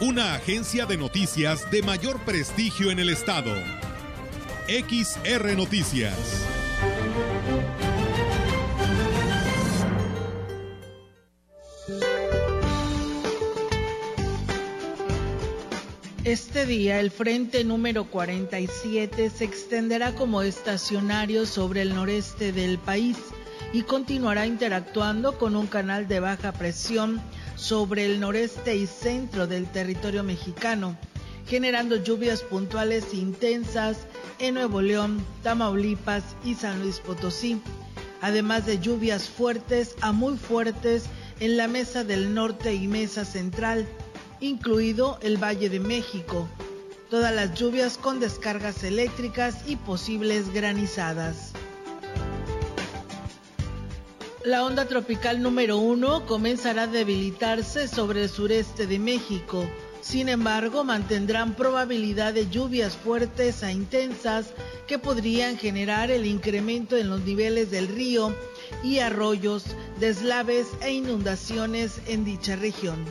Una 0.00 0.34
agencia 0.34 0.86
de 0.86 0.96
noticias 0.96 1.72
de 1.72 1.82
mayor 1.82 2.20
prestigio 2.20 2.92
en 2.92 3.00
el 3.00 3.08
estado. 3.08 3.52
XR 4.68 5.56
Noticias. 5.56 6.46
Este 16.22 16.64
día 16.64 17.00
el 17.00 17.10
frente 17.10 17.64
número 17.64 18.04
47 18.04 19.30
se 19.30 19.44
extenderá 19.44 20.14
como 20.14 20.42
estacionario 20.42 21.44
sobre 21.44 21.82
el 21.82 21.96
noreste 21.96 22.52
del 22.52 22.78
país 22.78 23.16
y 23.72 23.82
continuará 23.82 24.46
interactuando 24.46 25.38
con 25.38 25.56
un 25.56 25.66
canal 25.66 26.06
de 26.06 26.20
baja 26.20 26.52
presión 26.52 27.20
sobre 27.68 28.06
el 28.06 28.18
noreste 28.18 28.74
y 28.76 28.86
centro 28.86 29.46
del 29.46 29.70
territorio 29.70 30.24
mexicano, 30.24 30.96
generando 31.46 31.96
lluvias 31.96 32.40
puntuales 32.40 33.12
intensas 33.12 34.06
en 34.38 34.54
Nuevo 34.54 34.80
León, 34.80 35.22
Tamaulipas 35.42 36.24
y 36.46 36.54
San 36.54 36.80
Luis 36.80 36.98
Potosí, 36.98 37.60
además 38.22 38.64
de 38.64 38.78
lluvias 38.78 39.28
fuertes 39.28 39.96
a 40.00 40.12
muy 40.12 40.38
fuertes 40.38 41.04
en 41.40 41.58
la 41.58 41.68
mesa 41.68 42.04
del 42.04 42.32
norte 42.32 42.72
y 42.72 42.88
mesa 42.88 43.26
central, 43.26 43.86
incluido 44.40 45.18
el 45.20 45.36
Valle 45.36 45.68
de 45.68 45.78
México. 45.78 46.48
Todas 47.10 47.34
las 47.34 47.52
lluvias 47.52 47.98
con 47.98 48.18
descargas 48.18 48.82
eléctricas 48.82 49.56
y 49.66 49.76
posibles 49.76 50.54
granizadas. 50.54 51.52
La 54.44 54.64
onda 54.64 54.86
tropical 54.86 55.42
número 55.42 55.78
uno 55.78 56.24
comenzará 56.24 56.82
a 56.82 56.86
debilitarse 56.86 57.88
sobre 57.88 58.22
el 58.22 58.28
sureste 58.28 58.86
de 58.86 59.00
México. 59.00 59.68
Sin 60.00 60.28
embargo, 60.28 60.84
mantendrán 60.84 61.54
probabilidad 61.56 62.34
de 62.34 62.48
lluvias 62.48 62.96
fuertes 62.96 63.64
a 63.64 63.72
intensas 63.72 64.52
que 64.86 65.00
podrían 65.00 65.58
generar 65.58 66.12
el 66.12 66.24
incremento 66.24 66.96
en 66.96 67.10
los 67.10 67.22
niveles 67.22 67.72
del 67.72 67.88
río 67.88 68.32
y 68.84 69.00
arroyos, 69.00 69.64
deslaves 69.98 70.68
e 70.82 70.92
inundaciones 70.92 72.00
en 72.06 72.24
dicha 72.24 72.54
región. 72.54 73.04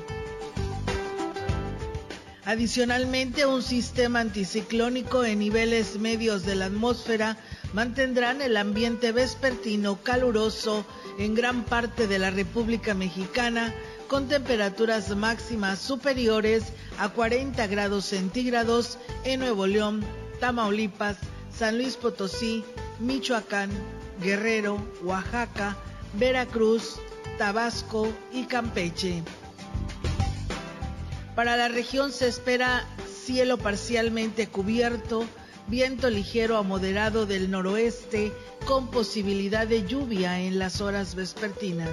Adicionalmente, 2.45 3.45
un 3.45 3.61
sistema 3.61 4.21
anticiclónico 4.21 5.25
en 5.25 5.39
niveles 5.39 5.99
medios 5.99 6.45
de 6.45 6.55
la 6.55 6.67
atmósfera 6.67 7.35
mantendrán 7.73 8.41
el 8.41 8.57
ambiente 8.57 9.11
vespertino 9.11 10.01
caluroso 10.01 10.85
en 11.17 11.35
gran 11.35 11.63
parte 11.63 12.07
de 12.07 12.19
la 12.19 12.31
República 12.31 12.93
Mexicana 12.93 13.73
con 14.07 14.27
temperaturas 14.27 15.15
máximas 15.15 15.79
superiores 15.79 16.63
a 16.97 17.09
40 17.09 17.67
grados 17.67 18.05
centígrados 18.05 18.97
en 19.25 19.41
Nuevo 19.41 19.67
León, 19.67 20.03
Tamaulipas, 20.39 21.17
San 21.51 21.77
Luis 21.77 21.95
Potosí, 21.95 22.63
Michoacán, 22.99 23.69
Guerrero, 24.21 24.81
Oaxaca, 25.03 25.77
Veracruz, 26.13 26.95
Tabasco 27.37 28.07
y 28.31 28.45
Campeche. 28.45 29.23
Para 31.35 31.57
la 31.57 31.67
región 31.67 32.11
se 32.11 32.27
espera 32.27 32.85
cielo 33.25 33.57
parcialmente 33.57 34.47
cubierto, 34.47 35.25
viento 35.67 36.09
ligero 36.09 36.57
a 36.57 36.63
moderado 36.63 37.25
del 37.25 37.51
noroeste 37.51 38.31
con 38.65 38.89
posibilidad 38.89 39.67
de 39.67 39.85
lluvia 39.85 40.39
en 40.39 40.59
las 40.59 40.81
horas 40.81 41.15
vespertinas. 41.15 41.89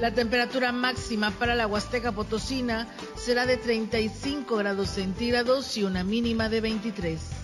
La 0.00 0.12
temperatura 0.12 0.72
máxima 0.72 1.30
para 1.30 1.54
la 1.54 1.66
Huasteca 1.66 2.12
Potosina 2.12 2.88
será 3.16 3.46
de 3.46 3.56
35 3.56 4.56
grados 4.56 4.90
centígrados 4.90 5.76
y 5.76 5.84
una 5.84 6.02
mínima 6.02 6.48
de 6.48 6.60
23. 6.60 7.43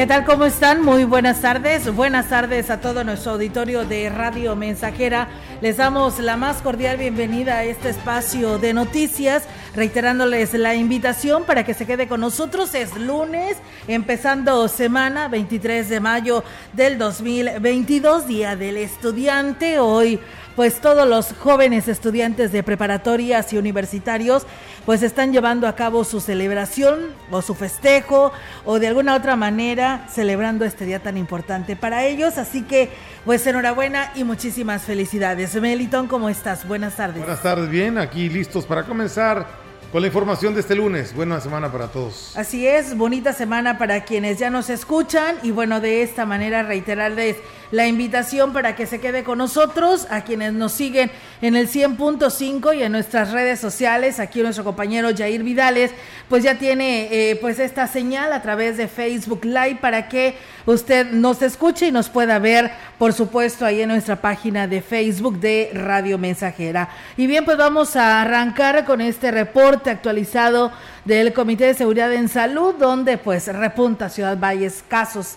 ¿Qué 0.00 0.06
tal? 0.06 0.24
¿Cómo 0.24 0.46
están? 0.46 0.82
Muy 0.82 1.04
buenas 1.04 1.42
tardes. 1.42 1.94
Buenas 1.94 2.30
tardes 2.30 2.70
a 2.70 2.80
todo 2.80 3.04
nuestro 3.04 3.32
auditorio 3.32 3.84
de 3.84 4.08
Radio 4.08 4.56
Mensajera. 4.56 5.28
Les 5.60 5.76
damos 5.76 6.18
la 6.20 6.38
más 6.38 6.62
cordial 6.62 6.96
bienvenida 6.96 7.58
a 7.58 7.64
este 7.64 7.90
espacio 7.90 8.56
de 8.56 8.72
noticias, 8.72 9.42
reiterándoles 9.74 10.54
la 10.54 10.74
invitación 10.74 11.44
para 11.44 11.64
que 11.64 11.74
se 11.74 11.84
quede 11.84 12.08
con 12.08 12.22
nosotros. 12.22 12.74
Es 12.74 12.96
lunes, 12.96 13.58
empezando 13.88 14.68
semana, 14.68 15.28
23 15.28 15.90
de 15.90 16.00
mayo 16.00 16.44
del 16.72 16.96
2022, 16.96 18.26
Día 18.26 18.56
del 18.56 18.78
Estudiante. 18.78 19.80
Hoy 19.80 20.18
pues 20.60 20.78
todos 20.82 21.08
los 21.08 21.32
jóvenes 21.38 21.88
estudiantes 21.88 22.52
de 22.52 22.62
preparatorias 22.62 23.50
y 23.50 23.56
universitarios 23.56 24.46
pues 24.84 25.02
están 25.02 25.32
llevando 25.32 25.66
a 25.66 25.74
cabo 25.74 26.04
su 26.04 26.20
celebración 26.20 27.14
o 27.30 27.40
su 27.40 27.54
festejo 27.54 28.30
o 28.66 28.78
de 28.78 28.86
alguna 28.86 29.14
otra 29.14 29.36
manera 29.36 30.06
celebrando 30.12 30.66
este 30.66 30.84
día 30.84 31.02
tan 31.02 31.16
importante 31.16 31.76
para 31.76 32.04
ellos. 32.04 32.36
Así 32.36 32.60
que 32.60 32.90
pues 33.24 33.46
enhorabuena 33.46 34.12
y 34.14 34.24
muchísimas 34.24 34.82
felicidades. 34.82 35.54
Meliton, 35.58 36.06
¿cómo 36.08 36.28
estás? 36.28 36.68
Buenas 36.68 36.94
tardes. 36.94 37.20
Buenas 37.20 37.42
tardes, 37.42 37.70
bien, 37.70 37.96
aquí 37.96 38.28
listos 38.28 38.66
para 38.66 38.84
comenzar 38.84 39.46
con 39.90 40.02
la 40.02 40.08
información 40.08 40.52
de 40.52 40.60
este 40.60 40.74
lunes. 40.74 41.14
Buena 41.14 41.40
semana 41.40 41.72
para 41.72 41.88
todos. 41.88 42.36
Así 42.36 42.66
es, 42.66 42.94
bonita 42.98 43.32
semana 43.32 43.78
para 43.78 44.04
quienes 44.04 44.38
ya 44.38 44.50
nos 44.50 44.68
escuchan 44.68 45.36
y 45.42 45.52
bueno, 45.52 45.80
de 45.80 46.02
esta 46.02 46.26
manera 46.26 46.62
reiterarles 46.62 47.36
la 47.70 47.86
invitación 47.86 48.52
para 48.52 48.74
que 48.74 48.86
se 48.86 49.00
quede 49.00 49.24
con 49.24 49.38
nosotros, 49.38 50.06
a 50.10 50.22
quienes 50.22 50.52
nos 50.52 50.72
siguen 50.72 51.10
en 51.40 51.56
el 51.56 51.68
100.5 51.68 52.76
y 52.76 52.82
en 52.82 52.92
nuestras 52.92 53.32
redes 53.32 53.60
sociales, 53.60 54.18
aquí 54.18 54.42
nuestro 54.42 54.64
compañero 54.64 55.10
Jair 55.16 55.42
Vidales, 55.42 55.92
pues 56.28 56.42
ya 56.42 56.58
tiene 56.58 57.08
eh, 57.10 57.36
pues 57.36 57.58
esta 57.58 57.86
señal 57.86 58.32
a 58.32 58.42
través 58.42 58.76
de 58.76 58.88
Facebook 58.88 59.44
Live 59.44 59.78
para 59.80 60.08
que 60.08 60.36
usted 60.66 61.10
nos 61.10 61.42
escuche 61.42 61.86
y 61.86 61.92
nos 61.92 62.08
pueda 62.08 62.38
ver, 62.38 62.70
por 62.98 63.12
supuesto, 63.12 63.64
ahí 63.64 63.80
en 63.82 63.88
nuestra 63.88 64.16
página 64.16 64.66
de 64.66 64.82
Facebook 64.82 65.38
de 65.38 65.70
Radio 65.74 66.18
Mensajera. 66.18 66.88
Y 67.16 67.26
bien, 67.26 67.44
pues 67.44 67.56
vamos 67.56 67.96
a 67.96 68.20
arrancar 68.20 68.84
con 68.84 69.00
este 69.00 69.30
reporte 69.30 69.90
actualizado 69.90 70.72
del 71.04 71.32
Comité 71.32 71.66
de 71.66 71.74
Seguridad 71.74 72.12
en 72.12 72.28
Salud, 72.28 72.74
donde 72.74 73.18
pues 73.18 73.46
repunta 73.46 74.08
Ciudad 74.08 74.38
Valles 74.38 74.84
casos 74.86 75.36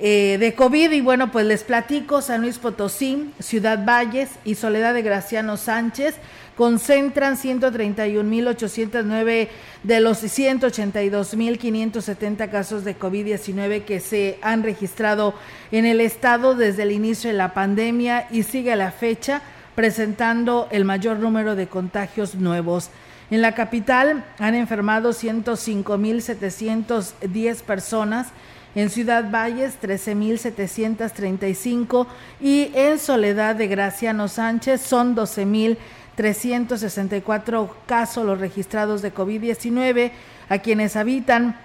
eh, 0.00 0.38
de 0.40 0.54
COVID. 0.54 0.92
Y 0.92 1.02
bueno, 1.02 1.30
pues 1.30 1.46
les 1.46 1.62
platico, 1.62 2.22
San 2.22 2.40
Luis 2.40 2.58
Potosí, 2.58 3.32
Ciudad 3.38 3.84
Valles 3.84 4.30
y 4.44 4.54
Soledad 4.54 4.94
de 4.94 5.02
Graciano 5.02 5.56
Sánchez 5.56 6.16
concentran 6.56 7.36
131.809 7.36 9.48
de 9.82 10.00
los 10.00 10.22
182.570 10.22 12.50
casos 12.50 12.84
de 12.84 12.98
COVID-19 12.98 13.84
que 13.84 14.00
se 14.00 14.38
han 14.42 14.62
registrado 14.62 15.32
en 15.72 15.86
el 15.86 16.02
estado 16.02 16.54
desde 16.54 16.82
el 16.82 16.92
inicio 16.92 17.30
de 17.30 17.36
la 17.36 17.54
pandemia 17.54 18.28
y 18.30 18.42
sigue 18.42 18.72
a 18.72 18.76
la 18.76 18.92
fecha 18.92 19.40
presentando 19.74 20.68
el 20.70 20.84
mayor 20.84 21.18
número 21.18 21.56
de 21.56 21.66
contagios 21.66 22.34
nuevos. 22.34 22.90
En 23.30 23.40
la 23.40 23.54
capital 23.54 24.26
han 24.38 24.54
enfermado 24.54 25.08
105.710 25.10 27.62
personas 27.62 28.26
en 28.74 28.90
Ciudad 28.90 29.30
Valles 29.30 29.78
13.735 29.80 32.06
y 32.40 32.72
en 32.74 32.98
Soledad 32.98 33.54
de 33.56 33.68
Graciano 33.68 34.28
Sánchez 34.28 34.80
son 34.80 35.14
12.364 35.16 37.68
casos 37.86 38.24
los 38.24 38.38
registrados 38.38 39.02
de 39.02 39.12
COVID-19 39.12 40.12
a 40.48 40.58
quienes 40.58 40.96
habitan 40.96 41.56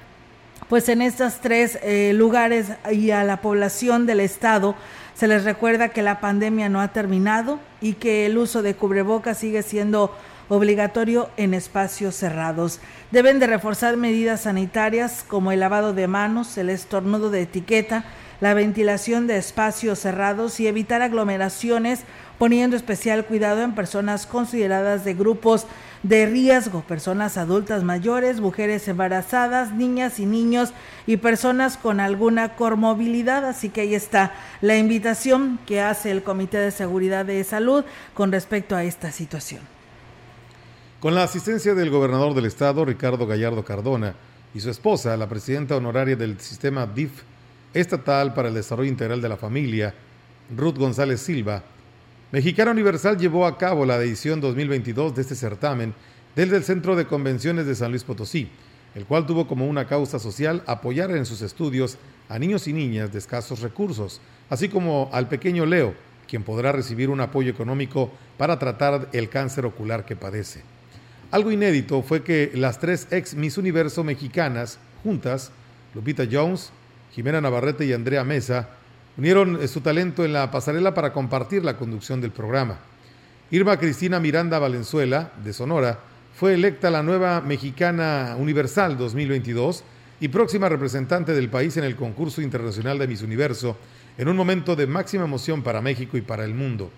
pues 0.70 0.90
en 0.90 1.02
estos 1.02 1.42
tres 1.42 1.78
eh, 1.84 2.14
lugares 2.14 2.68
y 2.92 3.12
a 3.12 3.24
la 3.24 3.42
población 3.42 4.06
del 4.06 4.20
estado. 4.20 4.76
Se 5.14 5.28
les 5.28 5.44
recuerda 5.44 5.90
que 5.90 6.02
la 6.02 6.20
pandemia 6.20 6.70
no 6.70 6.82
ha 6.82 6.88
terminado 6.88 7.60
y 7.82 7.94
que 7.94 8.26
el 8.26 8.38
uso 8.38 8.62
de 8.62 8.74
cubrebocas 8.74 9.38
sigue 9.38 9.64
siendo 9.64 10.16
obligatorio 10.50 11.30
en 11.38 11.54
espacios 11.54 12.16
cerrados. 12.16 12.80
Deben 13.12 13.40
de 13.40 13.48
reforzar 13.48 13.98
medidas 13.98 14.42
sanitarias 14.42 15.24
como 15.28 15.52
el 15.52 15.60
lavado 15.60 15.94
de 15.94 16.08
manos, 16.08 16.58
el 16.58 16.70
estornudo 16.70 17.30
de 17.30 17.42
etiqueta, 17.42 18.06
la 18.42 18.54
ventilación 18.54 19.28
de 19.28 19.38
espacios 19.38 20.00
cerrados 20.00 20.60
y 20.60 20.68
evitar 20.68 21.02
aglomeraciones, 21.02 22.02
poniendo 22.38 22.76
especial 22.76 23.26
cuidado 23.26 23.62
en 23.62 23.76
personas 23.76 24.26
consideradas 24.26 25.06
de 25.06 25.14
grupos 25.14 25.68
de 26.04 26.26
riesgo, 26.26 26.82
personas 26.82 27.38
adultas 27.38 27.84
mayores, 27.84 28.42
mujeres 28.42 28.88
embarazadas, 28.88 29.72
niñas 29.72 30.20
y 30.20 30.26
niños 30.26 30.74
y 31.08 31.18
personas 31.18 31.78
con 31.78 32.00
alguna 32.00 32.56
comorbilidad. 32.56 33.46
Así 33.46 33.70
que 33.70 33.82
ahí 33.82 33.96
está 33.96 34.34
la 34.62 34.78
invitación 34.78 35.58
que 35.66 35.82
hace 35.82 36.12
el 36.12 36.24
Comité 36.24 36.58
de 36.58 36.72
Seguridad 36.72 37.26
de 37.26 37.44
Salud 37.44 37.86
con 38.14 38.32
respecto 38.32 38.76
a 38.76 38.84
esta 38.84 39.12
situación. 39.12 39.75
Con 41.00 41.14
la 41.14 41.24
asistencia 41.24 41.76
del 41.76 41.90
gobernador 41.90 42.34
del 42.34 42.46
estado, 42.46 42.86
Ricardo 42.86 43.28
Gallardo 43.28 43.64
Cardona, 43.64 44.16
y 44.54 44.62
su 44.62 44.70
esposa, 44.70 45.18
la 45.18 45.28
presidenta 45.28 45.76
honoraria 45.76 46.16
del 46.16 46.40
sistema 46.40 46.88
DIF 46.88 47.24
estatal 47.74 48.34
para 48.34 48.48
el 48.48 48.54
desarrollo 48.54 48.90
integral 48.90 49.22
de 49.22 49.30
la 49.30 49.36
familia, 49.36 49.94
Ruth 50.56 50.78
González 50.78 51.20
Silva, 51.20 51.62
Mexicana 52.32 52.72
Universal 52.72 53.18
llevó 53.18 53.46
a 53.46 53.58
cabo 53.58 53.86
la 53.86 53.98
edición 53.98 54.40
2022 54.42 55.14
de 55.14 55.22
este 55.22 55.36
certamen 55.36 55.94
desde 56.36 56.56
el 56.56 56.64
Centro 56.64 56.96
de 56.96 57.06
Convenciones 57.06 57.66
de 57.66 57.76
San 57.76 57.92
Luis 57.92 58.04
Potosí, 58.04 58.50
el 58.96 59.06
cual 59.06 59.26
tuvo 59.26 59.48
como 59.48 59.68
una 59.68 59.88
causa 59.88 60.18
social 60.18 60.64
apoyar 60.66 61.12
en 61.12 61.26
sus 61.26 61.42
estudios 61.42 61.98
a 62.30 62.40
niños 62.40 62.68
y 62.68 62.74
niñas 62.74 63.12
de 63.12 63.20
escasos 63.20 63.60
recursos, 63.60 64.22
así 64.50 64.70
como 64.70 65.10
al 65.12 65.28
pequeño 65.28 65.66
Leo, 65.66 65.94
quien 66.28 66.44
podrá 66.44 66.72
recibir 66.72 67.10
un 67.10 67.22
apoyo 67.22 67.52
económico 67.52 68.12
para 68.38 68.58
tratar 68.58 69.10
el 69.14 69.30
cáncer 69.30 69.66
ocular 69.66 70.06
que 70.06 70.16
padece. 70.16 70.75
Algo 71.32 71.52
inédito 71.52 72.02
fue 72.02 72.24
que 72.24 72.52
las 72.54 72.80
tres 72.80 73.08
ex 73.12 73.36
Miss 73.36 73.58
Universo 73.58 74.04
mexicanas, 74.04 74.80
juntas, 75.04 75.52
Lupita 75.94 76.24
Jones, 76.30 76.72
Jimena 77.14 77.42
Navarrete 77.42 77.86
y 77.86 77.94
Andrea 77.94 78.24
Mesa, 78.24 78.70
unieron 79.18 79.62
eh, 79.62 79.68
su 79.68 79.82
talento 79.82 80.26
en 80.26 80.34
la 80.34 80.52
pasarela 80.52 80.94
para 80.94 81.14
compartir 81.14 81.64
la 81.64 81.78
conducción 81.78 82.22
del 82.22 82.32
programa. 82.32 82.80
Irma 83.52 83.78
Cristina 83.78 84.20
Miranda 84.20 84.60
Valenzuela, 84.60 85.32
de 85.44 85.54
Sonora, 85.54 86.00
fue 86.36 86.54
electa 86.54 86.90
la 86.90 87.04
nueva 87.04 87.42
Mexicana 87.42 88.36
Universal 88.38 88.98
2022 88.98 89.84
y 90.20 90.28
próxima 90.28 90.68
representante 90.68 91.34
del 91.34 91.50
país 91.50 91.78
en 91.78 91.86
el 91.86 91.96
concurso 91.96 92.42
internacional 92.42 93.00
de 93.00 93.08
Miss 93.08 93.22
Universo, 93.22 93.78
en 94.18 94.28
un 94.28 94.36
momento 94.36 94.76
de 94.76 94.88
máxima 94.88 95.24
emoción 95.24 95.64
para 95.64 95.82
México 95.82 96.18
y 96.18 96.22
para 96.22 96.44
el 96.44 96.54
mundo. 96.54 96.92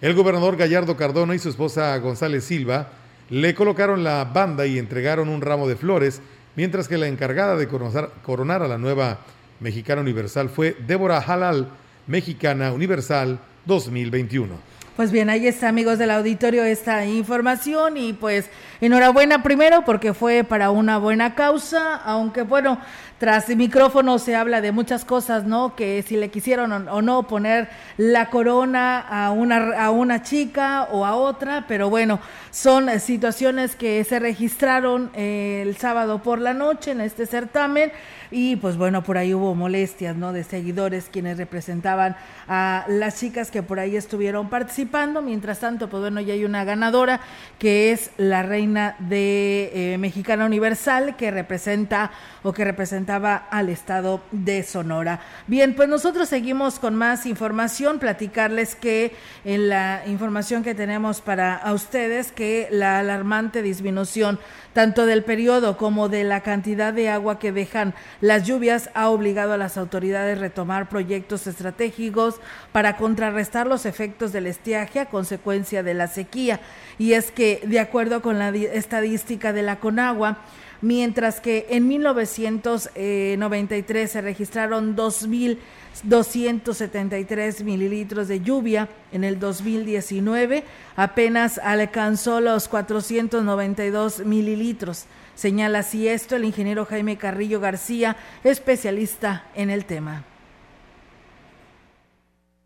El 0.00 0.14
gobernador 0.14 0.56
Gallardo 0.56 0.96
Cardona 0.96 1.34
y 1.34 1.38
su 1.38 1.50
esposa 1.50 1.96
González 1.98 2.44
Silva 2.44 2.90
le 3.30 3.54
colocaron 3.54 4.04
la 4.04 4.24
banda 4.24 4.66
y 4.66 4.78
entregaron 4.78 5.28
un 5.28 5.40
ramo 5.40 5.68
de 5.68 5.76
flores, 5.76 6.20
mientras 6.56 6.88
que 6.88 6.98
la 6.98 7.06
encargada 7.06 7.56
de 7.56 7.68
coronar 7.68 8.62
a 8.62 8.68
la 8.68 8.78
nueva 8.78 9.18
Mexicana 9.60 10.00
Universal 10.00 10.48
fue 10.48 10.76
Débora 10.86 11.18
Halal, 11.18 11.68
Mexicana 12.06 12.72
Universal 12.72 13.38
2021. 13.66 14.70
Pues 14.96 15.12
bien, 15.12 15.30
ahí 15.30 15.46
está, 15.46 15.68
amigos 15.68 15.98
del 15.98 16.10
auditorio, 16.10 16.64
esta 16.64 17.06
información 17.06 17.96
y 17.96 18.12
pues 18.12 18.50
enhorabuena 18.80 19.42
primero 19.42 19.84
porque 19.84 20.12
fue 20.12 20.44
para 20.44 20.70
una 20.70 20.98
buena 20.98 21.34
causa, 21.34 21.96
aunque 21.96 22.42
bueno, 22.42 22.78
tras 23.20 23.50
el 23.50 23.58
micrófono 23.58 24.18
se 24.18 24.34
habla 24.34 24.62
de 24.62 24.72
muchas 24.72 25.04
cosas, 25.04 25.44
¿no? 25.44 25.76
Que 25.76 26.02
si 26.02 26.16
le 26.16 26.30
quisieron 26.30 26.88
o 26.88 27.02
no 27.02 27.24
poner 27.24 27.68
la 27.98 28.30
corona 28.30 28.98
a 28.98 29.30
una, 29.30 29.78
a 29.78 29.90
una 29.90 30.22
chica 30.22 30.88
o 30.90 31.04
a 31.04 31.14
otra, 31.16 31.66
pero 31.68 31.90
bueno, 31.90 32.18
son 32.50 32.88
situaciones 32.98 33.76
que 33.76 34.02
se 34.04 34.20
registraron 34.20 35.10
el 35.14 35.76
sábado 35.76 36.22
por 36.22 36.40
la 36.40 36.54
noche 36.54 36.92
en 36.92 37.02
este 37.02 37.26
certamen 37.26 37.92
y 38.30 38.56
pues 38.56 38.76
bueno, 38.76 39.02
por 39.02 39.18
ahí 39.18 39.34
hubo 39.34 39.54
molestias, 39.54 40.16
¿no? 40.16 40.32
De 40.32 40.44
seguidores 40.44 41.08
quienes 41.10 41.36
representaban 41.36 42.16
a 42.48 42.84
las 42.88 43.18
chicas 43.18 43.50
que 43.50 43.62
por 43.62 43.80
ahí 43.80 43.96
estuvieron 43.96 44.48
participando. 44.48 45.20
Mientras 45.20 45.60
tanto, 45.60 45.90
pues 45.90 46.00
bueno, 46.00 46.20
ya 46.20 46.34
hay 46.34 46.44
una 46.44 46.64
ganadora 46.64 47.20
que 47.58 47.92
es 47.92 48.12
la 48.16 48.42
reina 48.42 48.96
de 48.98 49.70
eh, 49.74 49.98
Mexicana 49.98 50.46
Universal 50.46 51.16
que 51.16 51.30
representa 51.30 52.12
o 52.42 52.52
que 52.52 52.64
al 53.10 53.68
estado 53.68 54.20
de 54.30 54.62
Sonora. 54.62 55.20
Bien, 55.46 55.74
pues 55.74 55.88
nosotros 55.88 56.28
seguimos 56.28 56.78
con 56.78 56.94
más 56.94 57.26
información, 57.26 57.98
platicarles 57.98 58.74
que 58.74 59.14
en 59.44 59.68
la 59.68 60.02
información 60.06 60.62
que 60.62 60.74
tenemos 60.74 61.20
para 61.20 61.60
ustedes 61.72 62.32
que 62.32 62.68
la 62.70 63.00
alarmante 63.00 63.62
disminución 63.62 64.38
tanto 64.72 65.06
del 65.06 65.24
periodo 65.24 65.76
como 65.76 66.08
de 66.08 66.22
la 66.24 66.42
cantidad 66.42 66.92
de 66.92 67.08
agua 67.08 67.38
que 67.38 67.52
dejan 67.52 67.94
las 68.20 68.46
lluvias 68.46 68.90
ha 68.94 69.08
obligado 69.08 69.52
a 69.52 69.56
las 69.56 69.76
autoridades 69.76 70.38
a 70.38 70.40
retomar 70.40 70.88
proyectos 70.88 71.46
estratégicos 71.46 72.36
para 72.72 72.96
contrarrestar 72.96 73.66
los 73.66 73.86
efectos 73.86 74.32
del 74.32 74.46
estiaje 74.46 75.00
a 75.00 75.06
consecuencia 75.06 75.82
de 75.82 75.94
la 75.94 76.06
sequía. 76.06 76.60
Y 76.98 77.14
es 77.14 77.30
que, 77.32 77.60
de 77.64 77.80
acuerdo 77.80 78.22
con 78.22 78.38
la 78.38 78.50
estadística 78.50 79.52
de 79.52 79.62
la 79.62 79.80
Conagua, 79.80 80.38
mientras 80.80 81.40
que 81.40 81.66
en 81.70 81.88
1993 81.88 84.10
se 84.10 84.20
registraron 84.20 84.94
2.273 84.96 87.64
mililitros 87.64 88.28
de 88.28 88.40
lluvia, 88.40 88.88
en 89.12 89.24
el 89.24 89.38
2019 89.38 90.64
apenas 90.96 91.58
alcanzó 91.58 92.40
los 92.40 92.68
492 92.68 94.24
mililitros. 94.24 95.04
Señala 95.34 95.80
así 95.80 96.08
esto 96.08 96.36
el 96.36 96.44
ingeniero 96.44 96.84
Jaime 96.84 97.16
Carrillo 97.16 97.58
García, 97.60 98.16
especialista 98.44 99.46
en 99.54 99.70
el 99.70 99.86
tema. 99.86 100.24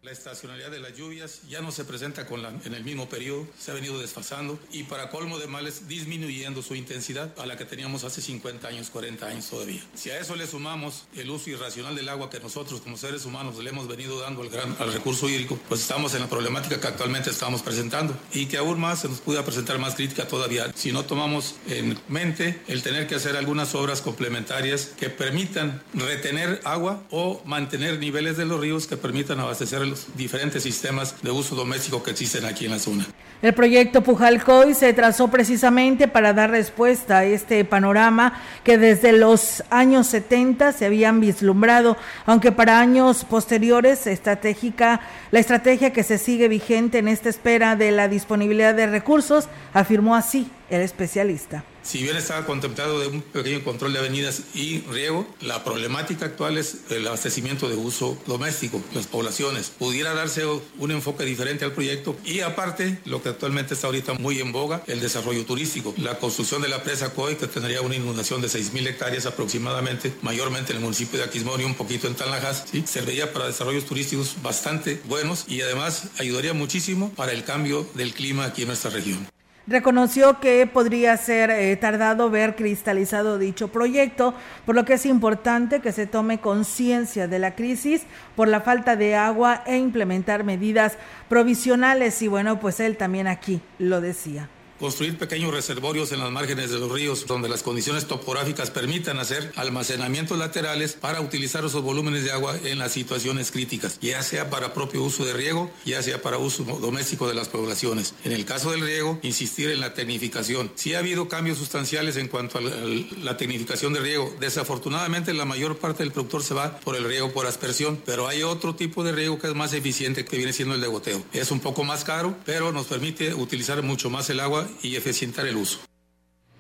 La 0.05 0.13
estacionalidad 0.13 0.71
de 0.71 0.81
las 0.81 0.95
lluvias 0.95 1.41
ya 1.49 1.63
no 1.63 1.73
se 1.73 1.83
presenta 1.83 2.27
con 2.27 2.43
la, 2.43 2.51
en 2.51 2.75
el 2.75 2.85
mismo 2.85 3.09
periodo, 3.09 3.47
se 3.59 3.71
ha 3.71 3.75
venido 3.75 3.99
desfasando 3.99 4.59
y 4.71 4.83
para 4.83 5.09
colmo 5.09 5.39
de 5.39 5.47
males 5.47 5.89
disminuyendo 5.89 6.61
su 6.61 6.75
intensidad 6.75 7.33
a 7.39 7.47
la 7.47 7.57
que 7.57 7.65
teníamos 7.65 8.05
hace 8.05 8.21
50 8.21 8.69
años, 8.69 8.91
40 8.91 9.27
años 9.27 9.49
todavía. 9.49 9.81
Si 9.95 10.11
a 10.11 10.21
eso 10.21 10.37
le 10.37 10.47
sumamos 10.47 11.05
el 11.17 11.31
uso 11.31 11.49
irracional 11.49 11.97
del 11.97 12.11
agua 12.11 12.29
que 12.29 12.39
nosotros 12.39 12.83
como 12.83 12.99
seres 12.99 13.25
humanos 13.25 13.57
le 13.57 13.71
hemos 13.71 13.89
venido 13.89 14.21
dando 14.21 14.43
al, 14.43 14.51
gran, 14.51 14.77
al 14.79 14.93
recurso 14.93 15.27
hídrico, 15.27 15.59
pues 15.71 15.81
estamos 15.81 16.13
en 16.13 16.21
la 16.21 16.29
problemática 16.29 16.79
que 16.79 16.87
actualmente 16.87 17.31
estamos 17.31 17.63
presentando 17.63 18.15
y 18.35 18.45
que 18.45 18.59
aún 18.59 18.79
más 18.79 19.01
se 19.01 19.09
nos 19.09 19.21
puede 19.21 19.43
presentar 19.43 19.79
más 19.79 19.95
crítica 19.95 20.29
todavía 20.29 20.71
si 20.75 20.93
no 20.93 21.07
tomamos 21.07 21.55
en 21.67 21.99
mente 22.09 22.61
el 22.69 22.83
tener 22.83 23.07
que 23.07 23.15
hacer 23.15 23.39
algunas 23.39 23.75
obras 23.75 24.03
complementarias 24.03 24.93
que 24.99 25.09
permitan 25.09 25.83
retener 25.95 26.61
agua 26.65 27.03
o 27.09 27.41
mantener 27.47 27.99
niveles 27.99 28.37
de 28.37 28.45
los 28.45 28.61
ríos 28.61 28.87
que 28.87 28.99
permitan 28.99 29.41
abastecer 29.41 29.81
el 29.81 29.94
diferentes 30.17 30.63
sistemas 30.63 31.15
de 31.23 31.31
uso 31.31 31.55
doméstico 31.55 32.03
que 32.03 32.11
existen 32.11 32.45
aquí 32.45 32.67
en 32.67 32.73
la 32.73 32.79
zona. 32.79 33.07
El 33.43 33.53
proyecto 33.53 34.03
Pujalcoy 34.03 34.75
se 34.75 34.93
trazó 34.95 35.29
precisamente 35.29 36.09
para 36.09 36.33
dar 36.33 36.51
respuesta 36.51 37.19
a 37.19 37.25
este 37.25 37.65
panorama 37.65 38.41
que 38.63 38.79
desde 38.79 39.13
los 39.13 39.63
años 39.71 40.07
70 40.07 40.73
se 40.73 40.87
habían 40.87 41.21
vislumbrado, 41.21 41.97
aunque 42.25 42.53
para 42.53 42.81
años 42.81 43.25
posteriores 43.25 44.07
estratégica, 44.07 45.01
la 45.31 45.41
estrategia 45.41 45.93
que 45.93 46.03
se 46.03 46.17
sigue 46.17 46.49
vigente 46.49 46.99
en 46.99 47.09
esta 47.09 47.29
espera 47.29 47.77
de 47.77 47.91
la 47.91 48.09
disponibilidad 48.09 48.75
de 48.75 48.87
recursos, 48.87 49.49
afirmó 49.75 50.15
así 50.15 50.49
el 50.71 50.81
especialista. 50.81 51.65
Si 51.85 52.03
bien 52.03 52.17
estaba 52.17 52.47
contemplado 52.47 52.99
de 52.99 53.09
un 53.09 53.21
pequeño 53.21 53.63
control 53.63 53.93
de 53.93 53.99
avenidas 53.99 54.45
y 54.55 54.81
riego, 54.91 55.27
la 55.43 55.65
problemática 55.65 56.25
actual 56.25 56.57
es 56.57 56.79
el 56.89 57.07
abastecimiento 57.07 57.69
de 57.69 57.77
uso 57.77 58.17
doméstico, 58.27 58.83
las 58.95 59.07
poblaciones. 59.07 59.69
Pudiera 59.69 60.15
darse 60.15 60.47
un 60.47 60.91
enfoque 60.91 61.25
diferente 61.27 61.67
al 61.67 61.73
proyecto 61.73 62.17
y 62.25 62.41
aparte, 62.41 62.99
lo 63.05 63.23
que 63.23 63.29
actualmente 63.29 63.75
está 63.75 63.89
ahorita 63.89 64.15
muy 64.15 64.41
en 64.41 64.51
boga, 64.51 64.83
el 64.87 65.01
desarrollo 65.01 65.45
turístico. 65.45 65.93
La 65.99 66.19
construcción 66.19 66.63
de 66.63 66.69
la 66.69 66.83
presa 66.83 67.13
COI, 67.13 67.37
que 67.37 67.49
tendría 67.49 67.83
una 67.83 67.97
inundación 67.97 68.41
de 68.41 68.49
6.000 68.49 68.89
hectáreas 68.89 69.27
aproximadamente, 69.27 70.15
mayormente 70.23 70.73
en 70.73 70.79
el 70.79 70.85
municipio 70.85 71.19
de 71.19 71.27
Aquismón 71.27 71.61
y 71.61 71.65
un 71.65 71.75
poquito 71.75 72.07
en 72.07 72.15
Tanlajas, 72.15 72.65
serviría 72.87 73.31
para 73.31 73.47
desarrollos 73.47 73.85
turísticos 73.85 74.37
bastante 74.43 75.03
buenos 75.05 75.45
y 75.49 75.61
además 75.61 76.05
ayudaría 76.19 76.55
muchísimo 76.55 77.11
para 77.11 77.33
el 77.33 77.45
cambio 77.45 77.87
del 77.95 78.15
clima 78.15 78.47
aquí 78.47 78.63
en 78.63 78.69
nuestra 78.69 78.91
región. 78.91 79.29
Reconoció 79.67 80.41
que 80.41 80.67
podría 80.67 81.17
ser 81.17 81.51
eh, 81.51 81.75
tardado 81.77 82.29
ver 82.29 82.55
cristalizado 82.55 83.39
dicho 83.39 83.69
proyecto, 83.69 84.35
por 84.67 84.75
lo 84.75 84.85
que 84.85 84.95
es 84.95 85.07
importante 85.07 85.81
que 85.81 85.93
se 85.93 86.07
tome 86.07 86.39
conciencia 86.39 87.29
de 87.29 87.39
la 87.39 87.55
crisis 87.55 88.03
por 88.37 88.49
la 88.49 88.61
falta 88.61 88.95
de 88.97 89.15
agua 89.15 89.63
e 89.65 89.79
implementar 89.79 90.45
medidas 90.45 90.99
provisionales. 91.31 92.21
Y 92.21 92.29
bueno, 92.29 92.61
pues 92.61 92.79
él 92.79 92.99
también 92.99 93.27
aquí 93.27 93.63
lo 93.79 94.03
decía 94.03 94.51
construir 94.85 95.17
pequeños 95.17 95.51
reservorios 95.51 96.13
en 96.13 96.21
las 96.21 96.31
márgenes 96.31 96.71
de 96.71 96.79
los 96.79 96.93
ríos 96.93 97.25
donde 97.27 97.49
las 97.49 97.63
condiciones 97.63 98.05
topográficas 98.05 98.71
permitan 98.71 99.19
hacer 99.19 99.51
almacenamientos 99.57 100.39
laterales 100.39 100.93
para 100.93 101.23
utilizar 101.23 101.65
esos 101.65 101.83
volúmenes 101.83 102.23
de 102.23 102.33
agua 102.33 102.55
en 102.65 102.79
las 102.79 102.93
situaciones 102.93 103.51
críticas, 103.51 103.99
ya 104.03 104.23
sea 104.23 104.51
para 104.51 104.75
propio 104.75 105.03
uso 105.03 105.25
de 105.25 105.33
riego, 105.33 105.71
ya 105.87 106.03
sea 106.03 106.21
para 106.21 106.37
uso 106.37 106.65
doméstico 106.65 107.27
de 107.27 107.33
las 107.33 107.49
poblaciones. 107.49 108.15
En 108.25 108.33
el 108.33 108.45
caso 108.45 108.73
del 108.73 108.83
riego, 108.83 109.19
insistir 109.23 109.71
en 109.71 109.81
la 109.81 109.95
tecnificación. 109.95 110.71
Sí 110.75 110.93
ha 110.93 110.99
habido 110.99 111.29
cambios 111.29 111.57
sustanciales 111.57 112.19
en 112.19 112.29
cuanto 112.29 112.59
a 112.59 112.61
la 112.61 113.39
tecnificación 113.39 113.95
de 113.95 114.01
riego. 114.01 114.37
Desafortunadamente, 114.39 115.33
la 115.33 115.47
mayor 115.47 115.79
parte 115.79 116.03
del 116.03 116.13
productor 116.13 116.43
se 116.43 116.53
va 116.53 116.79
por 116.81 116.95
el 116.95 117.05
riego 117.05 117.33
por 117.33 117.47
aspersión, 117.47 118.03
pero 118.05 118.29
hay 118.29 118.43
otro 118.43 118.75
tipo 118.75 119.03
de 119.03 119.13
riego 119.13 119.39
que 119.39 119.47
es 119.47 119.55
más 119.55 119.73
eficiente, 119.73 120.27
que 120.27 120.37
viene 120.37 120.53
siendo 120.53 120.75
el 120.75 120.83
de 120.83 120.89
goteo. 120.89 121.25
Es 121.33 121.51
un 121.51 121.61
poco 121.61 121.85
más 121.85 122.05
caro, 122.05 122.37
pero 122.45 122.71
nos 122.71 122.85
permite 122.85 123.33
utilizar 123.33 123.83
mucho 123.83 124.11
más 124.11 124.29
el 124.29 124.41
agua 124.41 124.69
y 124.83 124.97
eficientar 124.97 125.47
el 125.47 125.57
uso. 125.57 125.81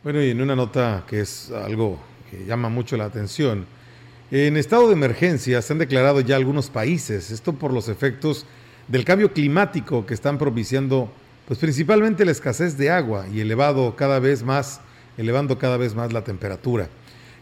Bueno, 0.02 0.22
y 0.22 0.30
en 0.30 0.40
una 0.40 0.54
nota 0.54 1.04
que 1.08 1.20
es 1.20 1.50
algo 1.50 1.98
que 2.30 2.44
llama 2.44 2.68
mucho 2.68 2.96
la 2.96 3.06
atención, 3.06 3.66
en 4.30 4.56
estado 4.56 4.88
de 4.88 4.94
emergencia 4.94 5.62
se 5.62 5.72
han 5.72 5.78
declarado 5.78 6.20
ya 6.20 6.36
algunos 6.36 6.68
países, 6.68 7.30
esto 7.30 7.52
por 7.54 7.72
los 7.72 7.88
efectos 7.88 8.46
del 8.88 9.04
cambio 9.04 9.32
climático 9.32 10.04
que 10.06 10.14
están 10.14 10.38
propiciando, 10.38 11.10
pues 11.46 11.58
principalmente 11.58 12.24
la 12.24 12.32
escasez 12.32 12.76
de 12.76 12.90
agua 12.90 13.26
y 13.32 13.40
elevado 13.40 13.96
cada 13.96 14.18
vez 14.18 14.42
más, 14.42 14.80
elevando 15.16 15.58
cada 15.58 15.76
vez 15.76 15.94
más 15.94 16.12
la 16.12 16.24
temperatura. 16.24 16.88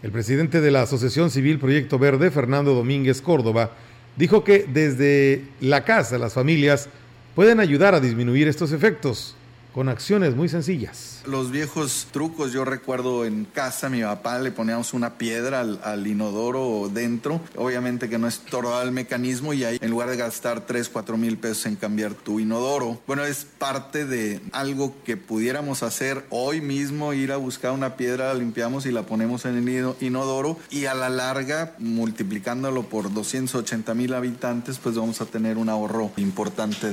El 0.02 0.12
presidente 0.12 0.61
de 0.61 0.71
la 0.71 0.83
Asociación 0.83 1.31
Civil 1.31 1.59
Proyecto 1.59 1.99
Verde, 1.99 2.31
Fernando 2.31 2.75
Domínguez 2.75 3.23
Córdoba, 3.23 3.71
dijo 4.17 4.45
que 4.45 4.67
desde 4.69 5.45
la 5.61 5.85
casa 5.85 6.19
las 6.19 6.35
familias 6.35 6.88
pueden 7.35 7.61
ayudar 7.61 7.95
a 7.95 8.00
disminuir 8.00 8.49
estos 8.49 8.73
efectos 8.73 9.35
con 9.73 9.88
acciones 9.88 10.37
muy 10.37 10.49
sencillas. 10.49 11.23
Los 11.26 11.50
viejos 11.50 12.09
trucos, 12.11 12.52
yo 12.52 12.64
recuerdo 12.64 13.25
en 13.25 13.45
casa, 13.45 13.88
mi 13.88 14.02
papá 14.02 14.38
le 14.38 14.50
poníamos 14.50 14.93
una 14.93 15.14
piedra 15.19 15.61
al, 15.61 16.07
inodoro 16.07 16.91
dentro, 16.93 17.41
obviamente 17.57 18.09
que 18.09 18.19
no 18.19 18.29
es 18.29 18.41
todo 18.41 18.81
el 18.83 18.93
mecanismo 18.93 19.52
y 19.55 19.64
ahí 19.64 19.79
en 19.81 19.91
lugar 19.91 20.11
de 20.11 20.17
gastar 20.17 20.67
3, 20.67 20.88
4 20.88 21.17
mil 21.17 21.38
pesos 21.38 21.67
en 21.67 21.76
cambiar 21.76 22.14
tu 22.14 22.41
inodoro, 22.41 23.00
bueno, 23.07 23.25
es 23.25 23.45
parte 23.45 24.05
de 24.05 24.41
algo 24.52 24.95
que 25.05 25.17
pudiéramos 25.17 25.83
hacer 25.83 26.25
hoy 26.31 26.61
mismo, 26.61 27.12
ir 27.12 27.33
a 27.33 27.37
buscar 27.37 27.73
una 27.73 27.97
piedra, 27.97 28.29
la 28.29 28.35
limpiamos 28.35 28.87
y 28.87 28.93
la 28.93 29.05
ponemos 29.05 29.45
en 29.45 29.57
el 29.57 29.95
inodoro 30.00 30.59
y 30.71 30.87
a 30.87 30.95
la 30.95 31.09
larga, 31.09 31.75
multiplicándolo 31.79 32.83
por 32.85 33.12
280 33.12 33.95
mil 33.95 34.14
habitantes, 34.14 34.79
pues 34.79 34.97
vamos 34.97 35.21
a 35.21 35.26
tener 35.26 35.57
un 35.57 35.69
ahorro 35.69 36.11
importante. 36.17 36.93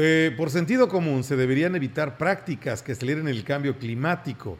Eh, 0.00 0.32
por 0.36 0.50
sentido 0.50 0.88
común 0.88 1.24
se 1.24 1.34
deberían 1.34 1.74
evitar 1.74 2.16
prácticas 2.18 2.82
que 2.82 2.92
aceleren 2.92 3.26
el 3.26 3.42
cambio 3.42 3.78
climático, 3.78 4.56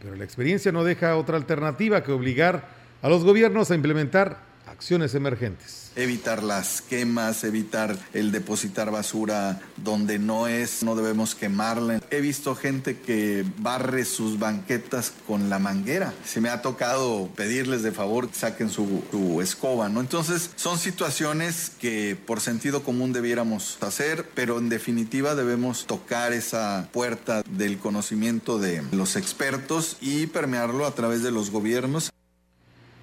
pero 0.00 0.14
la 0.14 0.22
experiencia 0.22 0.70
no 0.70 0.84
deja 0.84 1.16
otra 1.16 1.36
alternativa 1.36 2.04
que 2.04 2.12
obligar 2.12 2.68
a 3.02 3.08
los 3.08 3.24
gobiernos 3.24 3.72
a 3.72 3.74
implementar 3.74 4.38
acciones 4.68 5.16
emergentes 5.16 5.85
evitar 5.96 6.42
las 6.42 6.82
quemas, 6.82 7.42
evitar 7.44 7.98
el 8.12 8.30
depositar 8.30 8.90
basura 8.90 9.60
donde 9.76 10.18
no 10.18 10.46
es, 10.46 10.82
no 10.82 10.94
debemos 10.94 11.34
quemarla. 11.34 12.00
He 12.10 12.20
visto 12.20 12.54
gente 12.54 12.98
que 12.98 13.44
barre 13.58 14.04
sus 14.04 14.38
banquetas 14.38 15.12
con 15.26 15.50
la 15.50 15.58
manguera. 15.58 16.12
Se 16.24 16.40
me 16.40 16.50
ha 16.50 16.62
tocado 16.62 17.28
pedirles 17.34 17.82
de 17.82 17.92
favor 17.92 18.28
que 18.28 18.34
saquen 18.34 18.70
su, 18.70 19.02
su 19.10 19.40
escoba, 19.40 19.88
¿no? 19.88 20.00
Entonces, 20.00 20.50
son 20.56 20.78
situaciones 20.78 21.72
que 21.80 22.16
por 22.26 22.40
sentido 22.40 22.82
común 22.82 23.12
debiéramos 23.12 23.78
hacer, 23.80 24.28
pero 24.34 24.58
en 24.58 24.68
definitiva 24.68 25.34
debemos 25.34 25.86
tocar 25.86 26.32
esa 26.32 26.88
puerta 26.92 27.42
del 27.48 27.78
conocimiento 27.78 28.58
de 28.58 28.82
los 28.92 29.16
expertos 29.16 29.96
y 30.00 30.26
permearlo 30.26 30.86
a 30.86 30.94
través 30.94 31.22
de 31.22 31.30
los 31.30 31.50
gobiernos. 31.50 32.12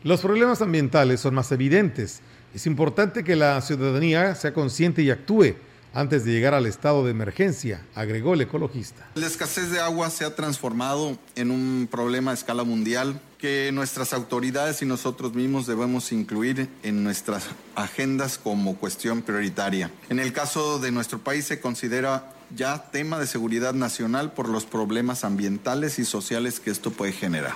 Los 0.04 0.20
problemas 0.20 0.62
ambientales 0.62 1.22
son 1.22 1.34
más 1.36 1.52
evidentes 1.52 2.22
es 2.53 2.65
importante 2.67 3.24
que 3.24 3.36
la 3.36 3.62
ciudadanía 3.62 4.36
sea 4.36 4.53
consciente 4.53 5.01
y 5.01 5.10
actúe 5.10 5.55
antes 5.93 6.25
de 6.25 6.31
llegar 6.31 6.53
al 6.53 6.65
estado 6.65 7.05
de 7.05 7.12
emergencia, 7.12 7.86
agregó 7.93 8.33
el 8.33 8.41
ecologista. 8.41 9.07
La 9.13 9.27
escasez 9.27 9.69
de 9.69 9.79
agua 9.79 10.10
se 10.10 10.25
ha 10.25 10.36
transformado 10.36 11.17
en 11.36 11.51
un 11.51 11.88
problema 11.89 12.31
a 12.31 12.33
escala 12.33 12.63
mundial 12.63 13.22
que 13.38 13.72
nuestras 13.72 14.13
autoridades 14.13 14.81
y 14.81 14.86
nosotros 14.86 15.33
mismos 15.36 15.67
debemos 15.67 16.12
incluir 16.12 16.67
en 16.81 17.03
nuestras 17.03 17.45
agendas 17.75 18.39
como 18.39 18.75
cuestión 18.77 19.22
prioritaria. 19.22 19.91
En 20.10 20.19
el 20.19 20.33
caso 20.33 20.79
de 20.79 20.91
nuestro 20.91 21.19
país 21.19 21.45
se 21.45 21.60
considera 21.60 22.33
ya 22.55 22.89
tema 22.91 23.19
de 23.19 23.27
seguridad 23.27 23.74
nacional 23.74 24.33
por 24.33 24.50
los 24.50 24.65
problemas 24.65 25.24
ambientales 25.24 26.00
y 26.00 26.05
sociales 26.05 26.60
que 26.60 26.72
esto 26.72 26.91
puede 26.91 27.12
generar. 27.12 27.53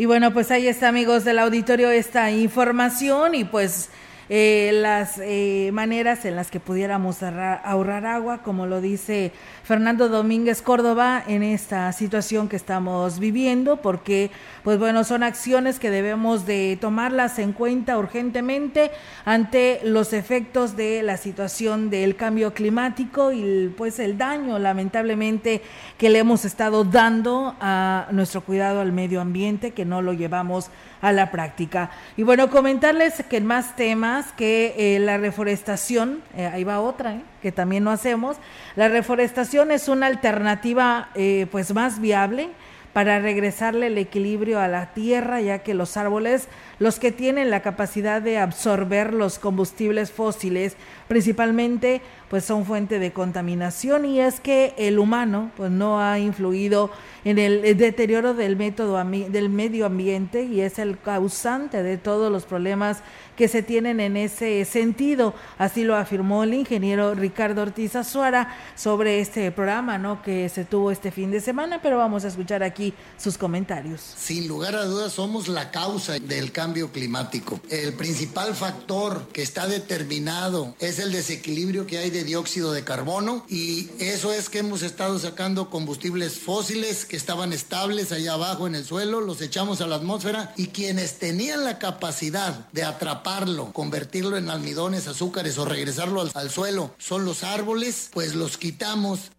Y 0.00 0.06
bueno, 0.06 0.32
pues 0.32 0.52
ahí 0.52 0.68
está, 0.68 0.86
amigos 0.86 1.24
del 1.24 1.40
auditorio, 1.40 1.90
esta 1.90 2.30
información 2.30 3.34
y 3.34 3.42
pues 3.42 3.90
eh, 4.28 4.70
las 4.74 5.18
eh, 5.18 5.70
maneras 5.72 6.24
en 6.24 6.36
las 6.36 6.52
que 6.52 6.60
pudiéramos 6.60 7.24
ahorrar, 7.24 8.06
agua, 8.06 8.44
como 8.44 8.66
lo 8.66 8.80
dice 8.80 9.32
Fernando 9.64 10.08
Domínguez 10.08 10.62
Córdoba 10.62 11.24
en 11.26 11.42
esta 11.42 11.92
situación 11.92 12.48
que 12.48 12.54
estamos 12.54 13.18
viviendo, 13.18 13.78
porque 13.78 14.30
pues 14.68 14.78
bueno, 14.78 15.02
son 15.02 15.22
acciones 15.22 15.78
que 15.78 15.88
debemos 15.88 16.44
de 16.44 16.76
tomarlas 16.78 17.38
en 17.38 17.54
cuenta 17.54 17.96
urgentemente 17.96 18.90
ante 19.24 19.80
los 19.82 20.12
efectos 20.12 20.76
de 20.76 21.02
la 21.02 21.16
situación 21.16 21.88
del 21.88 22.16
cambio 22.16 22.52
climático 22.52 23.32
y 23.32 23.72
pues 23.78 23.98
el 23.98 24.18
daño 24.18 24.58
lamentablemente 24.58 25.62
que 25.96 26.10
le 26.10 26.18
hemos 26.18 26.44
estado 26.44 26.84
dando 26.84 27.56
a 27.62 28.08
nuestro 28.12 28.42
cuidado 28.42 28.82
al 28.82 28.92
medio 28.92 29.22
ambiente, 29.22 29.70
que 29.70 29.86
no 29.86 30.02
lo 30.02 30.12
llevamos 30.12 30.68
a 31.00 31.12
la 31.12 31.30
práctica. 31.30 31.90
Y 32.18 32.22
bueno, 32.22 32.50
comentarles 32.50 33.24
que 33.30 33.38
en 33.38 33.46
más 33.46 33.74
temas 33.74 34.32
que 34.32 34.74
eh, 34.76 34.98
la 34.98 35.16
reforestación, 35.16 36.20
eh, 36.36 36.44
ahí 36.44 36.64
va 36.64 36.80
otra, 36.80 37.14
eh, 37.14 37.22
que 37.40 37.52
también 37.52 37.84
no 37.84 37.90
hacemos, 37.90 38.36
la 38.76 38.88
reforestación 38.88 39.70
es 39.70 39.88
una 39.88 40.08
alternativa 40.08 41.08
pues 41.50 41.72
más 41.72 42.00
viable 42.00 42.50
para 42.98 43.20
regresarle 43.20 43.86
el 43.86 43.96
equilibrio 43.96 44.58
a 44.58 44.66
la 44.66 44.92
tierra, 44.92 45.40
ya 45.40 45.60
que 45.60 45.72
los 45.72 45.96
árboles, 45.96 46.48
los 46.78 46.98
que 46.98 47.12
tienen 47.12 47.50
la 47.50 47.62
capacidad 47.62 48.22
de 48.22 48.38
absorber 48.38 49.12
los 49.12 49.38
combustibles 49.38 50.12
fósiles, 50.12 50.76
principalmente, 51.08 52.00
pues 52.30 52.44
son 52.44 52.64
fuente 52.64 52.98
de 52.98 53.12
contaminación 53.12 54.04
y 54.04 54.20
es 54.20 54.40
que 54.40 54.74
el 54.76 54.98
humano, 54.98 55.50
pues 55.56 55.70
no 55.70 56.00
ha 56.00 56.18
influido 56.18 56.90
en 57.24 57.38
el 57.38 57.76
deterioro 57.76 58.34
del 58.34 58.56
método 58.56 59.02
del 59.04 59.48
medio 59.48 59.86
ambiente 59.86 60.44
y 60.44 60.60
es 60.60 60.78
el 60.78 60.98
causante 60.98 61.82
de 61.82 61.98
todos 61.98 62.30
los 62.30 62.44
problemas 62.44 62.98
que 63.36 63.48
se 63.48 63.62
tienen 63.62 64.00
en 64.00 64.16
ese 64.16 64.64
sentido. 64.64 65.34
Así 65.58 65.84
lo 65.84 65.96
afirmó 65.96 66.44
el 66.44 66.54
ingeniero 66.54 67.14
Ricardo 67.14 67.62
Ortiz 67.62 67.96
Azuara 67.96 68.56
sobre 68.76 69.20
este 69.20 69.50
programa 69.52 69.98
¿no? 69.98 70.22
que 70.22 70.48
se 70.48 70.64
tuvo 70.64 70.90
este 70.90 71.10
fin 71.10 71.30
de 71.30 71.40
semana, 71.40 71.80
pero 71.82 71.98
vamos 71.98 72.24
a 72.24 72.28
escuchar 72.28 72.62
aquí 72.62 72.94
sus 73.16 73.38
comentarios. 73.38 74.00
Sin 74.00 74.48
lugar 74.48 74.74
a 74.74 74.84
dudas 74.84 75.12
somos 75.12 75.48
la 75.48 75.70
causa 75.70 76.18
del 76.18 76.52
cambio 76.52 76.67
climático. 76.92 77.60
El 77.70 77.94
principal 77.94 78.54
factor 78.54 79.28
que 79.32 79.42
está 79.42 79.66
determinado 79.66 80.74
es 80.78 80.98
el 80.98 81.12
desequilibrio 81.12 81.86
que 81.86 81.98
hay 81.98 82.10
de 82.10 82.24
dióxido 82.24 82.72
de 82.72 82.84
carbono 82.84 83.44
y 83.48 83.88
eso 83.98 84.32
es 84.32 84.48
que 84.48 84.58
hemos 84.58 84.82
estado 84.82 85.18
sacando 85.18 85.70
combustibles 85.70 86.38
fósiles 86.38 87.04
que 87.04 87.16
estaban 87.16 87.52
estables 87.52 88.12
allá 88.12 88.34
abajo 88.34 88.66
en 88.66 88.74
el 88.74 88.84
suelo, 88.84 89.20
los 89.20 89.40
echamos 89.40 89.80
a 89.80 89.86
la 89.86 89.96
atmósfera 89.96 90.52
y 90.56 90.68
quienes 90.68 91.18
tenían 91.18 91.64
la 91.64 91.78
capacidad 91.78 92.68
de 92.72 92.84
atrapar 92.84 93.38
convertirlo 93.72 94.36
en 94.36 94.50
almidones, 94.50 95.06
azúcares 95.06 95.58
o 95.58 95.64
regresarlo 95.64 96.20
al, 96.34 96.50
suelo 96.50 96.94
son 96.98 97.24
los 97.24 97.44
árboles, 97.44 98.10
pues 98.12 98.34
los 98.34 98.58
quitamos 98.58 99.30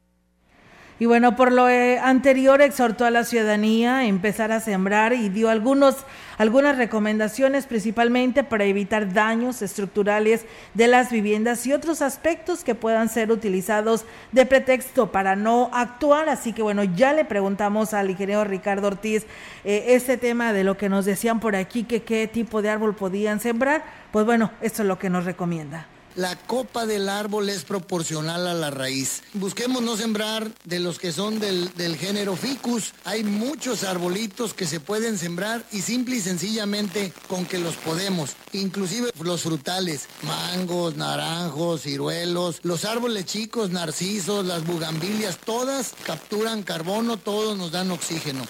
y 0.99 1.05
bueno, 1.05 1.37
por 1.37 1.53
lo 1.53 1.69
eh, 1.69 1.97
anterior 1.97 2.61
exhortó 2.61 3.05
a 3.05 3.09
la 3.09 3.23
ciudadanía 3.23 3.99
a 3.99 4.05
empezar 4.05 4.51
a 4.51 4.59
sembrar 4.59 5.13
y 5.13 5.29
dio 5.29 5.49
algunos, 5.49 5.95
algunas 6.37 6.77
recomendaciones 6.77 7.67
principalmente 7.67 8.43
para 8.43 8.65
evitar 8.65 9.13
daños 9.13 9.61
estructurales 9.61 10.43
de 10.73 10.87
las 10.87 11.09
viviendas 11.09 11.65
y 11.65 11.71
otros 11.71 12.01
aspectos 12.01 12.65
que 12.65 12.75
puedan 12.75 13.07
ser 13.07 13.31
utilizados 13.31 14.03
de 14.33 14.45
pretexto 14.45 15.09
para 15.09 15.37
no 15.37 15.69
actuar. 15.71 16.27
Así 16.27 16.51
que 16.51 16.61
bueno, 16.61 16.83
ya 16.83 17.13
le 17.13 17.23
preguntamos 17.23 17.93
al 17.93 18.09
ingeniero 18.09 18.43
Ricardo 18.43 18.87
Ortiz 18.87 19.25
eh, 19.63 19.85
este 19.89 20.17
tema 20.17 20.51
de 20.51 20.65
lo 20.65 20.75
que 20.75 20.89
nos 20.89 21.05
decían 21.05 21.39
por 21.39 21.55
aquí, 21.55 21.85
que 21.85 22.03
qué 22.03 22.27
tipo 22.27 22.61
de 22.61 22.71
árbol 22.71 22.93
podían 22.93 23.39
sembrar. 23.39 23.85
Pues 24.11 24.25
bueno, 24.25 24.51
esto 24.59 24.81
es 24.81 24.87
lo 24.89 24.99
que 24.99 25.09
nos 25.09 25.23
recomienda 25.23 25.87
La 26.15 26.35
copa 26.35 26.85
del 26.85 27.07
árbol 27.07 27.49
es 27.49 27.63
proporcional 27.63 28.47
a 28.47 28.53
la 28.53 28.71
raíz. 28.71 29.21
Busquemos 29.33 29.83
no 29.83 29.95
sembrar 29.95 30.51
de 30.65 30.79
los 30.79 30.97
que 30.97 31.11
son 31.11 31.39
del, 31.39 31.71
del 31.75 31.97
género 31.97 32.35
ficus. 32.35 32.93
Hay 33.05 33.23
muchos 33.23 33.83
arbolitos 33.83 34.53
que 34.53 34.65
se 34.65 34.79
pueden 34.79 35.17
sembrar 35.17 35.63
y 35.71 35.81
simple 35.81 36.15
y 36.15 36.21
sencillamente 36.21 37.13
con 37.27 37.45
que 37.45 37.59
los 37.59 37.75
podemos. 37.75 38.35
Inclusive 38.53 39.11
los 39.21 39.43
frutales, 39.43 40.07
mangos, 40.23 40.97
naranjos, 40.97 41.83
ciruelos, 41.83 42.59
los 42.63 42.85
árboles 42.85 43.25
chicos, 43.25 43.69
narcisos, 43.69 44.45
las 44.45 44.65
bugambilias, 44.65 45.37
todas 45.37 45.93
capturan 46.05 46.63
carbono, 46.63 47.17
todos 47.17 47.57
nos 47.57 47.71
dan 47.71 47.91
oxígeno. 47.91 48.45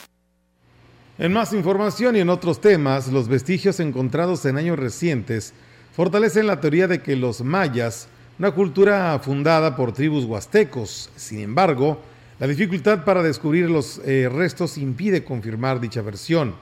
En 1.17 1.33
más 1.33 1.51
información 1.51 2.15
y 2.15 2.21
en 2.21 2.29
otros 2.29 2.61
temas, 2.61 3.09
los 3.09 3.27
vestigios 3.27 3.81
encontrados 3.81 4.45
en 4.45 4.57
años 4.57 4.79
recientes 4.79 5.53
fortalecen 5.99 6.47
la 6.47 6.61
teoría 6.61 6.87
de 6.87 7.01
que 7.01 7.17
los 7.17 7.41
mayas, 7.41 8.07
una 8.39 8.51
cultura 8.51 9.19
fundada 9.21 9.75
por 9.75 9.91
tribus 9.91 10.23
huastecos, 10.23 11.09
sin 11.17 11.41
embargo, 11.41 11.99
la 12.39 12.47
dificultad 12.47 13.03
para 13.03 13.21
descubrir 13.21 13.69
los 13.69 13.99
eh, 14.05 14.29
restos 14.31 14.77
impide 14.77 15.25
confirmar 15.25 15.81
dicha 15.81 16.01
versión. 16.01 16.55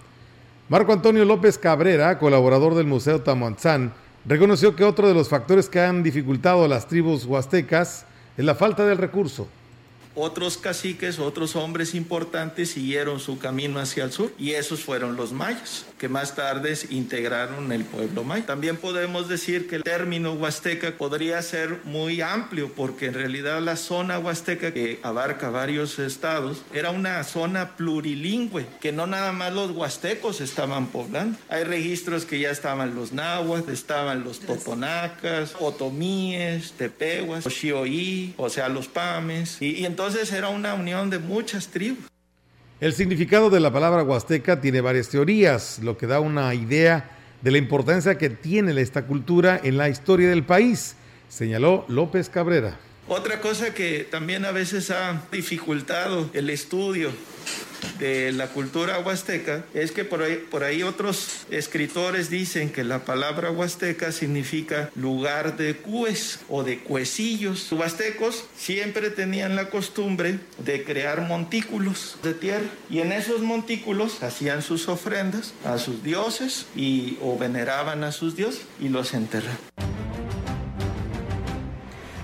Marco 0.70 0.92
Antonio 0.92 1.24
López 1.24 1.60
Cabrera, 1.60 2.18
colaborador 2.18 2.74
del 2.74 2.88
Museo 2.88 3.22
Tamuanzán, 3.22 3.94
reconoció 4.26 4.76
que 4.76 4.84
otro 4.84 5.08
de 5.08 5.14
los 5.14 5.30
factores 5.30 5.70
que 5.70 5.82
han 5.82 6.02
dificultado 6.02 6.66
a 6.66 6.68
las 6.68 6.88
tribus 6.88 7.24
huastecas 7.26 8.08
es 8.38 8.44
la 8.44 8.56
falta 8.56 8.88
del 8.88 8.98
recurso 8.98 9.48
otros 10.18 10.58
caciques, 10.58 11.20
otros 11.20 11.56
hombres 11.56 11.94
importantes 11.94 12.72
siguieron 12.72 13.20
su 13.20 13.38
camino 13.38 13.80
hacia 13.80 14.04
el 14.04 14.12
sur 14.12 14.34
y 14.40 14.52
esos 14.54 14.80
fueron 14.82 15.16
los 15.16 15.32
mayas, 15.32 15.86
que 16.00 16.10
más 16.10 16.36
tarde 16.36 16.76
integraron 16.90 17.72
el 17.72 17.86
pueblo 17.86 18.24
maya. 18.24 18.46
También 18.46 18.78
podemos 18.78 19.30
decir 19.30 19.68
que 19.68 19.76
el 19.76 19.84
término 19.84 20.34
huasteca 20.34 20.98
podría 20.98 21.42
ser 21.44 21.82
muy 21.84 22.22
amplio 22.22 22.72
porque 22.74 23.06
en 23.06 23.14
realidad 23.14 23.62
la 23.62 23.76
zona 23.76 24.18
huasteca 24.18 24.74
que 24.74 25.00
abarca 25.04 25.52
varios 25.52 26.00
estados 26.00 26.64
era 26.74 26.90
una 26.90 27.24
zona 27.24 27.78
plurilingüe, 27.78 28.66
que 28.82 28.92
no 28.92 29.06
nada 29.06 29.32
más 29.34 29.54
los 29.54 29.72
huastecos 29.72 30.42
estaban 30.42 30.88
poblando. 30.88 31.38
Hay 31.48 31.64
registros 31.64 32.26
que 32.26 32.40
ya 32.40 32.50
estaban 32.50 32.96
los 32.96 33.14
nahuas, 33.14 33.68
estaban 33.68 34.24
los 34.24 34.40
totonacas, 34.40 35.56
otomíes, 35.60 36.72
tepehuas, 36.72 37.46
los 37.46 37.68
o 38.38 38.50
sea, 38.50 38.70
los 38.70 38.88
pames, 38.88 39.62
y, 39.62 39.72
y 39.72 39.86
entonces 39.86 40.07
entonces 40.08 40.32
era 40.32 40.48
una 40.48 40.74
unión 40.74 41.10
de 41.10 41.20
muchas 41.20 41.68
tribus. 41.68 42.06
El 42.80 42.94
significado 42.94 43.50
de 43.50 43.60
la 43.60 43.74
palabra 43.74 44.04
huasteca 44.04 44.62
tiene 44.62 44.80
varias 44.80 45.10
teorías, 45.10 45.80
lo 45.84 45.98
que 45.98 46.08
da 46.08 46.22
una 46.22 46.54
idea 46.54 47.12
de 47.42 47.52
la 47.52 47.58
importancia 47.58 48.18
que 48.18 48.30
tiene 48.30 48.80
esta 48.80 49.06
cultura 49.06 49.60
en 49.62 49.76
la 49.76 49.90
historia 49.90 50.30
del 50.30 50.46
país, 50.46 50.96
señaló 51.28 51.84
López 51.90 52.30
Cabrera. 52.30 52.80
Otra 53.10 53.42
cosa 53.42 53.74
que 53.74 54.08
también 54.10 54.46
a 54.46 54.52
veces 54.52 54.92
ha 54.92 55.24
dificultado 55.30 56.30
el 56.34 56.50
estudio 56.50 57.12
de 58.00 58.32
la 58.32 58.48
cultura 58.48 59.00
huasteca 59.00 59.66
es 59.74 59.92
que 59.92 60.06
por 60.06 60.22
ahí, 60.22 60.38
por 60.50 60.64
ahí 60.64 60.84
otros 60.84 61.46
escritores 61.50 62.30
dicen 62.30 62.70
que 62.70 62.84
la 62.84 63.06
palabra 63.06 63.52
huasteca 63.52 64.12
significa 64.12 64.90
lugar 64.96 65.58
de 65.58 65.78
cues 65.78 66.40
o 66.50 66.64
de 66.64 66.80
cuecillos. 66.80 67.72
Los 67.72 67.80
huastecos 67.80 68.46
siempre 68.56 69.10
tenían 69.10 69.56
la 69.56 69.70
costumbre 69.70 70.40
de 70.64 70.84
crear 70.84 71.22
montículos 71.22 72.18
de 72.24 72.34
tierra 72.34 72.68
y 72.90 73.00
en 73.00 73.12
esos 73.12 73.42
montículos 73.42 74.24
hacían 74.24 74.62
sus 74.62 74.88
ofrendas 74.88 75.54
a 75.66 75.78
sus 75.78 76.04
dioses 76.04 76.66
y 76.76 77.18
o 77.22 77.38
veneraban 77.38 78.04
a 78.04 78.12
sus 78.12 78.36
dioses 78.36 78.64
y 78.80 78.90
los 78.90 79.14
enterraban. 79.14 79.58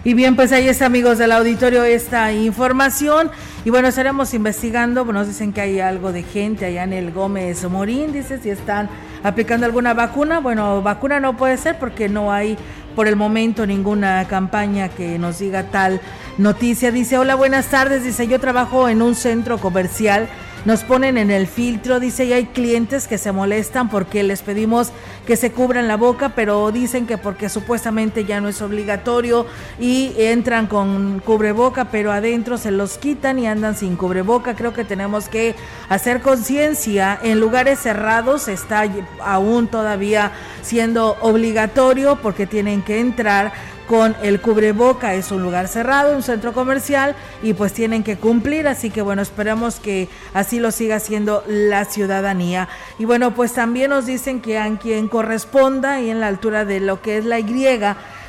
Y 0.06 0.16
bien, 0.16 0.36
pues 0.36 0.52
ahí 0.52 0.68
está, 0.68 0.88
amigos 0.88 1.18
del 1.18 1.32
auditorio, 1.32 1.86
esta 1.86 2.34
información. 2.34 3.32
Y 3.64 3.70
bueno, 3.70 3.88
estaremos 3.88 4.34
investigando. 4.34 5.06
Nos 5.06 5.28
dicen 5.28 5.54
que 5.54 5.62
hay 5.62 5.80
algo 5.80 6.12
de 6.12 6.24
gente 6.24 6.66
allá 6.66 6.84
en 6.84 6.92
el 6.92 7.14
Gómez 7.14 7.64
Morín. 7.70 8.12
Dice 8.12 8.38
si 8.38 8.50
están 8.50 8.90
aplicando 9.24 9.66
alguna 9.66 9.94
vacuna. 9.94 10.42
Bueno, 10.42 10.82
vacuna 10.82 11.22
no 11.22 11.38
puede 11.38 11.56
ser 11.56 11.80
porque 11.80 12.10
no 12.10 12.34
hay 12.34 12.58
por 12.98 13.08
el 13.08 13.16
momento 13.16 13.66
ninguna 13.66 14.28
campaña 14.28 14.90
que 14.90 15.18
nos 15.18 15.40
diga 15.40 15.64
tal 15.72 16.02
noticia. 16.38 16.92
Dice, 16.92 17.18
hola, 17.18 17.36
buenas 17.36 17.68
tardes. 17.68 18.04
Dice, 18.04 18.28
yo 18.28 18.42
trabajo 18.42 18.90
en 18.90 19.02
un 19.02 19.16
centro 19.16 19.58
comercial 19.58 20.28
nos 20.66 20.84
ponen 20.84 21.18
en 21.18 21.30
el 21.30 21.48
filtro, 21.48 22.00
dice, 22.00 22.26
y 22.26 22.34
hay 22.34 22.46
clientes 22.46 23.08
que 23.08 23.18
se 23.18 23.32
molestan 23.32 23.90
porque 23.90 24.24
les 24.24 24.42
pedimos 24.42 24.92
que 25.26 25.36
se 25.36 25.52
cubran 25.52 25.88
la 25.88 25.98
boca, 25.98 26.30
pero 26.36 26.72
dicen 26.72 27.06
que 27.06 27.18
porque 27.18 27.50
supuestamente 27.50 28.26
ya 28.26 28.42
no 28.42 28.48
es 28.50 28.62
obligatorio 28.62 29.46
y 29.80 30.14
entran 30.18 30.68
con 30.68 31.20
cubreboca, 31.20 31.86
pero 31.86 32.12
adentro 32.12 32.58
se 32.58 32.72
los 32.72 32.98
quitan 32.98 33.40
y 33.40 33.48
andan 33.48 33.76
sin 33.76 33.96
cubreboca. 33.96 34.56
Creo 34.56 34.74
que 34.74 34.84
tenemos 34.84 35.30
que 35.30 35.56
hacer 35.90 36.22
conciencia. 36.22 37.20
En 37.22 37.40
lugares 37.40 37.80
cerrados 37.80 38.48
está 38.48 38.86
aún 39.22 39.68
todavía 39.68 40.32
siendo 40.62 41.18
obligatorio 41.22 42.18
porque 42.22 42.48
tienen 42.48 42.82
que 42.82 43.00
entrar 43.00 43.54
con 43.88 44.16
el 44.22 44.42
cubreboca. 44.42 45.14
Es 45.14 45.32
un 45.32 45.42
lugar 45.42 45.68
cerrado, 45.68 46.16
un 46.16 46.24
centro 46.24 46.54
comercial 46.54 47.16
y 47.42 47.54
pues 47.54 47.74
tienen 47.74 48.04
que 48.04 48.18
cumplir. 48.18 48.68
Así 48.68 48.90
que 48.90 49.02
bueno, 49.02 49.22
esperamos 49.22 49.80
que 49.80 50.10
así 50.34 50.60
lo 50.60 50.72
siga 50.72 50.98
haciendo 50.98 51.44
la 51.48 51.86
ciudadanía. 51.86 52.70
Y 53.00 53.06
bueno, 53.06 53.34
pues 53.34 53.54
también 53.54 53.90
nos 53.90 54.06
dicen 54.06 54.42
que 54.42 54.58
a 54.58 54.78
quien 54.78 55.08
corresponda 55.08 56.02
y 56.02 56.10
en 56.10 56.20
la 56.20 56.28
altura 56.28 56.66
de 56.66 56.80
lo 56.80 57.02
que 57.02 57.18
es 57.18 57.26
la 57.26 57.40
Y. 57.40 57.54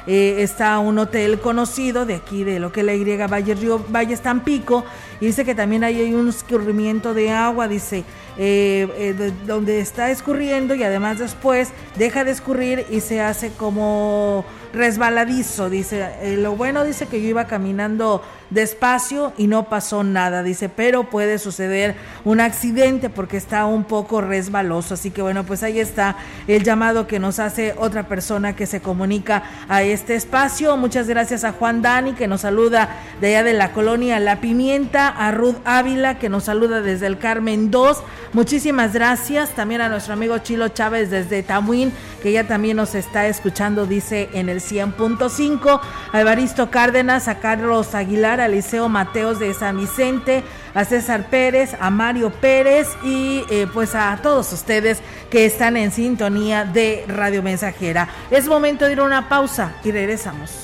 Eh, 0.07 0.43
está 0.43 0.79
un 0.81 0.99
hotel 0.99 1.41
conocido 1.41 2.05
de 2.05 2.15
aquí, 2.15 2.45
de 2.45 2.59
lo 2.59 2.71
que 2.73 2.81
es 2.81 2.87
la 2.87 2.95
Y 2.95 3.05
Valle 3.27 3.55
Río 3.55 3.83
Valle 3.89 4.17
Tampico, 4.19 4.85
y 5.19 5.27
dice 5.27 5.47
que 5.47 5.55
también 5.55 5.83
hay 5.83 6.13
un 6.13 6.29
escurrimiento 6.29 7.15
de 7.15 7.31
agua, 7.31 7.69
dice, 7.69 8.05
eh, 8.37 8.87
eh, 8.97 9.33
donde 9.47 9.81
está 9.81 10.11
escurriendo 10.11 10.75
y 10.75 10.83
además 10.83 11.19
después 11.19 11.71
deja 11.97 12.23
de 12.25 12.33
escurrir 12.33 12.85
y 12.91 13.01
se 13.01 13.23
hace 13.23 13.53
como 13.53 14.45
resbaladizo, 14.75 15.71
dice. 15.71 16.37
Lo 16.37 16.55
bueno 16.55 16.85
dice 16.85 17.07
que 17.07 17.23
yo 17.23 17.29
iba 17.29 17.47
caminando 17.47 18.23
despacio 18.55 19.33
y 19.37 19.47
no 19.47 19.69
pasó 19.69 20.05
nada, 20.05 20.43
dice, 20.43 20.69
pero 20.69 21.11
puede 21.11 21.39
suceder 21.39 21.97
un 22.25 22.41
accidente 22.41 23.11
porque 23.11 23.37
está 23.37 23.67
un 23.67 23.85
poco 23.85 24.21
resbaloso. 24.21 24.95
Así 24.95 25.11
que 25.11 25.23
bueno, 25.23 25.45
pues 25.45 25.63
ahí 25.63 25.81
está 25.81 26.17
el 26.47 26.63
llamado 26.63 27.07
que 27.07 27.19
nos 27.19 27.39
hace 27.39 27.75
otra 27.77 28.09
persona 28.09 28.57
que 28.57 28.67
se 28.67 28.81
comunica 28.81 29.43
a 29.69 29.83
este 29.83 30.15
espacio. 30.15 30.77
Muchas 30.77 31.09
gracias 31.09 31.45
a 31.45 31.53
Juan 31.53 31.83
Dani 31.83 32.13
que 32.15 32.29
nos 32.29 32.43
saluda 32.43 32.97
de 33.21 33.29
allá 33.29 33.45
de 33.45 33.55
la 33.55 33.73
colonia 33.73 34.21
La 34.21 34.41
Pimienta, 34.41 35.09
a 35.09 35.31
Ruth 35.33 35.57
Ávila 35.65 36.19
que 36.19 36.29
nos 36.29 36.45
saluda 36.45 36.81
desde 36.81 37.07
el 37.07 37.19
Carmen 37.19 37.71
2. 37.71 38.03
Muchísimas 38.33 38.93
gracias 38.93 39.51
también 39.51 39.81
a 39.81 39.89
nuestro 39.89 40.15
amigo 40.15 40.39
Chilo 40.39 40.69
Chávez 40.69 41.11
desde 41.11 41.43
Tamuín 41.43 41.93
que 42.25 42.33
ya 42.33 42.45
también 42.45 42.79
nos 42.79 42.95
está 42.95 43.27
escuchando, 43.27 43.85
dice 43.85 44.31
en 44.33 44.49
el 44.49 44.63
100.5, 44.63 45.81
a 46.11 46.21
Evaristo 46.23 46.71
Cárdenas, 46.71 47.29
a 47.29 47.39
Carlos 47.39 47.95
Aguilar, 47.95 48.41
a 48.45 48.49
Liceo 48.49 48.89
Mateos 48.89 49.39
de 49.39 49.53
San 49.55 49.79
Vicente, 49.79 50.45
a 50.75 50.85
César 50.85 51.29
Pérez, 51.29 51.75
a 51.81 51.91
Mario 51.91 52.31
Pérez 52.31 52.89
y 53.03 53.43
eh, 53.51 53.67
pues 53.73 53.95
a 53.95 54.19
todos 54.23 54.53
ustedes 54.53 55.01
que 55.31 55.47
están 55.47 55.77
en 55.77 55.91
sintonía 55.91 56.65
de 56.65 57.05
Radio 57.09 57.43
Mensajera. 57.43 58.09
Es 58.31 58.47
momento 58.47 58.85
de 58.85 58.93
ir 58.93 59.01
a 59.01 59.05
una 59.05 59.29
pausa 59.29 59.75
y 59.83 59.91
regresamos. 59.91 60.64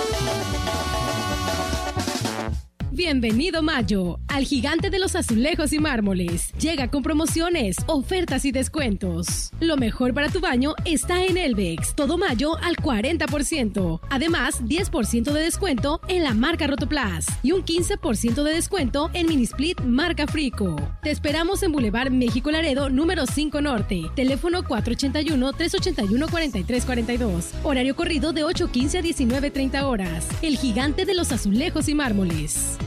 Bienvenido 2.93 3.63
Mayo 3.63 4.19
al 4.27 4.43
gigante 4.43 4.89
de 4.89 4.99
los 4.99 5.15
azulejos 5.15 5.71
y 5.71 5.79
mármoles. 5.79 6.51
Llega 6.59 6.91
con 6.91 7.03
promociones, 7.03 7.77
ofertas 7.87 8.43
y 8.43 8.51
descuentos. 8.51 9.51
Lo 9.61 9.77
mejor 9.77 10.13
para 10.13 10.27
tu 10.27 10.41
baño 10.41 10.73
está 10.83 11.23
en 11.23 11.37
Elvex. 11.37 11.95
Todo 11.95 12.17
mayo 12.17 12.57
al 12.57 12.75
40%. 12.75 14.01
Además, 14.09 14.61
10% 14.65 15.31
de 15.31 15.41
descuento 15.41 16.01
en 16.09 16.23
la 16.23 16.33
marca 16.33 16.67
Rotoplas 16.67 17.27
y 17.43 17.53
un 17.53 17.63
15% 17.63 18.43
de 18.43 18.53
descuento 18.53 19.09
en 19.13 19.27
Minisplit 19.27 19.79
marca 19.81 20.27
Frico. 20.27 20.75
Te 21.01 21.11
esperamos 21.11 21.63
en 21.63 21.71
Boulevard 21.71 22.11
México 22.11 22.51
Laredo, 22.51 22.89
número 22.89 23.25
5 23.25 23.61
Norte. 23.61 24.01
Teléfono 24.15 24.63
481-381-4342. 24.63 27.51
Horario 27.63 27.95
corrido 27.95 28.33
de 28.33 28.43
8.15 28.43 28.99
a 28.99 29.01
19.30 29.01 29.81
horas. 29.83 30.27
El 30.41 30.57
gigante 30.57 31.05
de 31.05 31.13
los 31.13 31.31
azulejos 31.31 31.87
y 31.87 31.95
mármoles. 31.95 32.77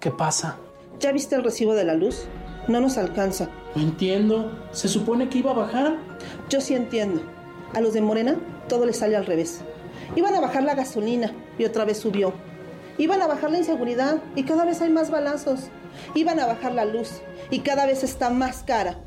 ¿Qué 0.00 0.10
pasa? 0.10 0.56
¿Ya 0.98 1.12
viste 1.12 1.36
el 1.36 1.44
recibo 1.44 1.74
de 1.74 1.84
la 1.84 1.94
luz? 1.94 2.24
No 2.68 2.80
nos 2.80 2.96
alcanza. 2.96 3.50
No 3.74 3.82
entiendo. 3.82 4.50
Se 4.72 4.88
supone 4.88 5.28
que 5.28 5.38
iba 5.38 5.50
a 5.50 5.54
bajar. 5.54 5.98
Yo 6.48 6.62
sí 6.62 6.74
entiendo. 6.74 7.22
A 7.74 7.80
los 7.80 7.92
de 7.92 8.00
Morena 8.00 8.36
todo 8.66 8.86
les 8.86 8.96
sale 8.96 9.16
al 9.16 9.26
revés. 9.26 9.60
Iban 10.16 10.34
a 10.34 10.40
bajar 10.40 10.62
la 10.62 10.74
gasolina 10.74 11.32
y 11.58 11.66
otra 11.66 11.84
vez 11.84 11.98
subió. 11.98 12.32
Iban 12.96 13.20
a 13.20 13.26
bajar 13.26 13.50
la 13.50 13.58
inseguridad 13.58 14.22
y 14.34 14.44
cada 14.44 14.64
vez 14.64 14.80
hay 14.80 14.90
más 14.90 15.10
balazos. 15.10 15.68
Iban 16.14 16.40
a 16.40 16.46
bajar 16.46 16.72
la 16.72 16.86
luz 16.86 17.20
y 17.50 17.60
cada 17.60 17.84
vez 17.86 18.02
está 18.02 18.30
más 18.30 18.62
cara. 18.62 18.98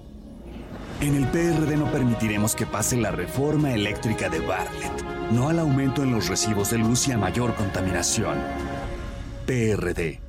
En 1.02 1.16
el 1.16 1.28
PRD 1.28 1.76
no 1.76 1.92
permitiremos 1.92 2.56
que 2.56 2.66
pase 2.66 2.98
la 2.98 3.12
reforma 3.12 3.74
eléctrica 3.74 4.30
de 4.30 4.40
Bartlett, 4.40 5.04
no 5.32 5.50
al 5.50 5.60
aumento 5.60 6.04
en 6.04 6.12
los 6.12 6.30
recibos 6.30 6.70
de 6.70 6.78
luz 6.78 7.08
y 7.08 7.12
a 7.12 7.18
mayor 7.18 7.56
contaminación. 7.56 8.38
PRD. 9.46 10.23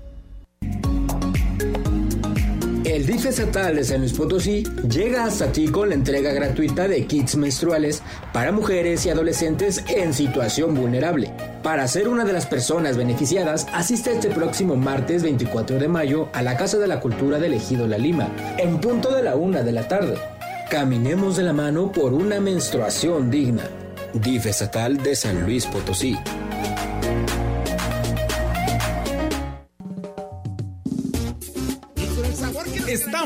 El 2.95 3.07
DIF 3.07 3.27
estatal 3.27 3.75
de 3.75 3.83
San 3.83 4.03
Luis 4.03 4.13
Potosí 4.13 4.63
llega 4.89 5.25
hasta 5.25 5.51
ti 5.51 5.67
con 5.67 5.89
la 5.89 5.97
entrega 5.97 6.33
gratuita 6.33 6.87
de 6.87 7.05
kits 7.07 7.35
menstruales 7.35 8.03
para 8.33 8.53
mujeres 8.53 9.05
y 9.05 9.11
adolescentes 9.11 9.83
en 9.89 10.15
situación 10.15 10.77
vulnerable. 10.77 11.33
Para 11.65 11.89
ser 11.89 12.07
una 12.07 12.25
de 12.25 12.33
las 12.33 12.47
personas 12.47 12.97
beneficiadas, 12.97 13.67
asiste 13.73 14.13
este 14.13 14.31
próximo 14.31 14.77
martes 14.77 15.25
24 15.25 15.81
de 15.81 15.89
mayo 15.89 16.29
a 16.35 16.43
la 16.43 16.57
Casa 16.57 16.79
de 16.79 16.87
la 16.87 17.01
Cultura 17.01 17.41
del 17.41 17.55
Ejido 17.55 17.89
La 17.89 17.99
Lima, 17.99 18.29
en 18.59 18.81
punto 18.81 19.13
de 19.13 19.25
la 19.25 19.35
una 19.35 19.65
de 19.65 19.73
la 19.73 19.89
tarde. 19.89 20.17
Caminemos 20.71 21.37
de 21.37 21.43
la 21.43 21.53
mano 21.53 21.91
por 21.91 22.15
una 22.15 22.39
menstruación 22.39 23.29
digna. 23.29 23.65
DIF 24.13 24.47
estatal 24.47 24.99
de 24.99 25.17
San 25.17 25.43
Luis 25.43 25.67
Potosí. 25.67 26.17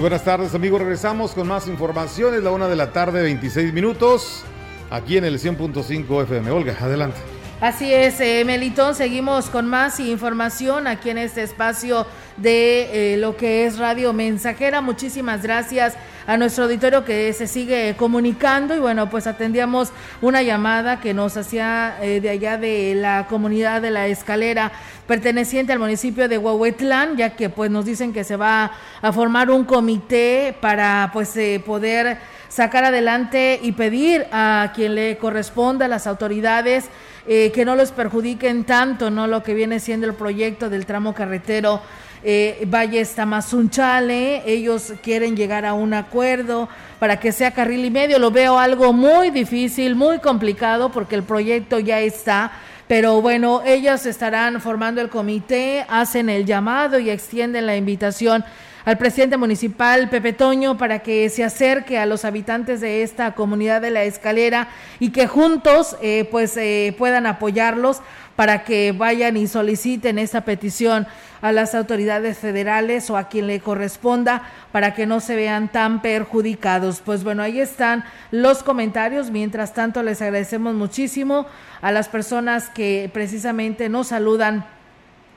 Buenas 0.00 0.24
tardes 0.24 0.54
amigos, 0.54 0.80
regresamos 0.80 1.32
con 1.32 1.46
más 1.46 1.68
información, 1.68 2.34
es 2.34 2.42
la 2.42 2.50
una 2.50 2.68
de 2.68 2.76
la 2.76 2.92
tarde, 2.92 3.22
26 3.22 3.72
minutos, 3.72 4.44
aquí 4.90 5.16
en 5.16 5.24
el 5.24 5.38
100.5 5.38 6.22
FM. 6.24 6.50
Olga, 6.50 6.76
adelante. 6.78 7.16
Así 7.60 7.94
es, 7.94 8.20
eh, 8.20 8.42
Melitón, 8.44 8.94
seguimos 8.94 9.48
con 9.48 9.66
más 9.66 10.00
información 10.00 10.88
aquí 10.88 11.10
en 11.10 11.18
este 11.18 11.42
espacio 11.42 12.06
de 12.36 13.14
eh, 13.14 13.16
lo 13.16 13.36
que 13.36 13.64
es 13.64 13.78
Radio 13.78 14.12
Mensajera. 14.12 14.82
Muchísimas 14.82 15.42
gracias 15.42 15.94
a 16.26 16.36
nuestro 16.36 16.64
auditorio 16.64 17.04
que 17.04 17.32
se 17.32 17.46
sigue 17.46 17.94
comunicando 17.96 18.74
y 18.74 18.78
bueno, 18.78 19.10
pues 19.10 19.26
atendíamos 19.26 19.92
una 20.22 20.42
llamada 20.42 21.00
que 21.00 21.14
nos 21.14 21.36
hacía 21.36 21.96
eh, 22.00 22.20
de 22.20 22.30
allá 22.30 22.56
de 22.56 22.94
la 22.94 23.26
comunidad 23.28 23.82
de 23.82 23.90
la 23.90 24.06
escalera 24.06 24.72
perteneciente 25.06 25.72
al 25.72 25.78
municipio 25.78 26.28
de 26.28 26.38
Huehuetlán, 26.38 27.16
ya 27.16 27.36
que 27.36 27.50
pues 27.50 27.70
nos 27.70 27.84
dicen 27.84 28.12
que 28.12 28.24
se 28.24 28.36
va 28.36 28.72
a 29.02 29.12
formar 29.12 29.50
un 29.50 29.64
comité 29.64 30.56
para 30.60 31.10
pues 31.12 31.36
eh, 31.36 31.62
poder 31.64 32.18
sacar 32.48 32.84
adelante 32.84 33.58
y 33.62 33.72
pedir 33.72 34.26
a 34.32 34.72
quien 34.74 34.94
le 34.94 35.18
corresponda, 35.18 35.86
a 35.86 35.88
las 35.88 36.06
autoridades, 36.06 36.88
eh, 37.26 37.50
que 37.52 37.64
no 37.64 37.74
les 37.74 37.90
perjudiquen 37.90 38.64
tanto, 38.64 39.10
¿no? 39.10 39.26
Lo 39.26 39.42
que 39.42 39.54
viene 39.54 39.80
siendo 39.80 40.06
el 40.06 40.14
proyecto 40.14 40.70
del 40.70 40.86
tramo 40.86 41.14
carretero 41.14 41.80
eh, 42.24 42.66
Valles 42.66 43.14
Tamazunchale, 43.14 44.42
ellos 44.50 44.94
quieren 45.02 45.36
llegar 45.36 45.66
a 45.66 45.74
un 45.74 45.92
acuerdo 45.92 46.68
para 46.98 47.20
que 47.20 47.32
sea 47.32 47.50
carril 47.50 47.84
y 47.84 47.90
medio, 47.90 48.18
lo 48.18 48.30
veo 48.30 48.58
algo 48.58 48.92
muy 48.94 49.30
difícil, 49.30 49.94
muy 49.94 50.20
complicado 50.20 50.90
porque 50.90 51.16
el 51.16 51.22
proyecto 51.22 51.78
ya 51.78 52.00
está, 52.00 52.52
pero 52.88 53.20
bueno, 53.20 53.62
ellos 53.66 54.06
estarán 54.06 54.60
formando 54.60 55.00
el 55.00 55.10
comité, 55.10 55.84
hacen 55.88 56.30
el 56.30 56.46
llamado 56.46 56.98
y 56.98 57.10
extienden 57.10 57.66
la 57.66 57.76
invitación 57.76 58.44
al 58.84 58.98
presidente 58.98 59.36
municipal 59.36 60.08
Pepe 60.10 60.32
Toño 60.32 60.76
para 60.76 60.98
que 60.98 61.28
se 61.30 61.42
acerque 61.42 61.98
a 61.98 62.06
los 62.06 62.24
habitantes 62.24 62.80
de 62.80 63.02
esta 63.02 63.34
comunidad 63.34 63.80
de 63.80 63.90
la 63.90 64.04
escalera 64.04 64.68
y 65.00 65.10
que 65.10 65.26
juntos 65.26 65.96
eh, 66.02 66.28
pues 66.30 66.56
eh, 66.56 66.94
puedan 66.98 67.26
apoyarlos 67.26 68.00
para 68.36 68.64
que 68.64 68.92
vayan 68.92 69.36
y 69.36 69.46
soliciten 69.46 70.18
esta 70.18 70.44
petición 70.44 71.06
a 71.44 71.52
las 71.52 71.74
autoridades 71.74 72.38
federales 72.38 73.10
o 73.10 73.18
a 73.18 73.28
quien 73.28 73.48
le 73.48 73.60
corresponda 73.60 74.44
para 74.72 74.94
que 74.94 75.04
no 75.04 75.20
se 75.20 75.36
vean 75.36 75.70
tan 75.70 76.00
perjudicados. 76.00 77.02
Pues 77.04 77.22
bueno, 77.22 77.42
ahí 77.42 77.60
están 77.60 78.02
los 78.30 78.62
comentarios. 78.62 79.30
Mientras 79.30 79.74
tanto, 79.74 80.02
les 80.02 80.22
agradecemos 80.22 80.74
muchísimo 80.74 81.44
a 81.82 81.92
las 81.92 82.08
personas 82.08 82.70
que 82.70 83.10
precisamente 83.12 83.90
nos 83.90 84.06
saludan 84.06 84.64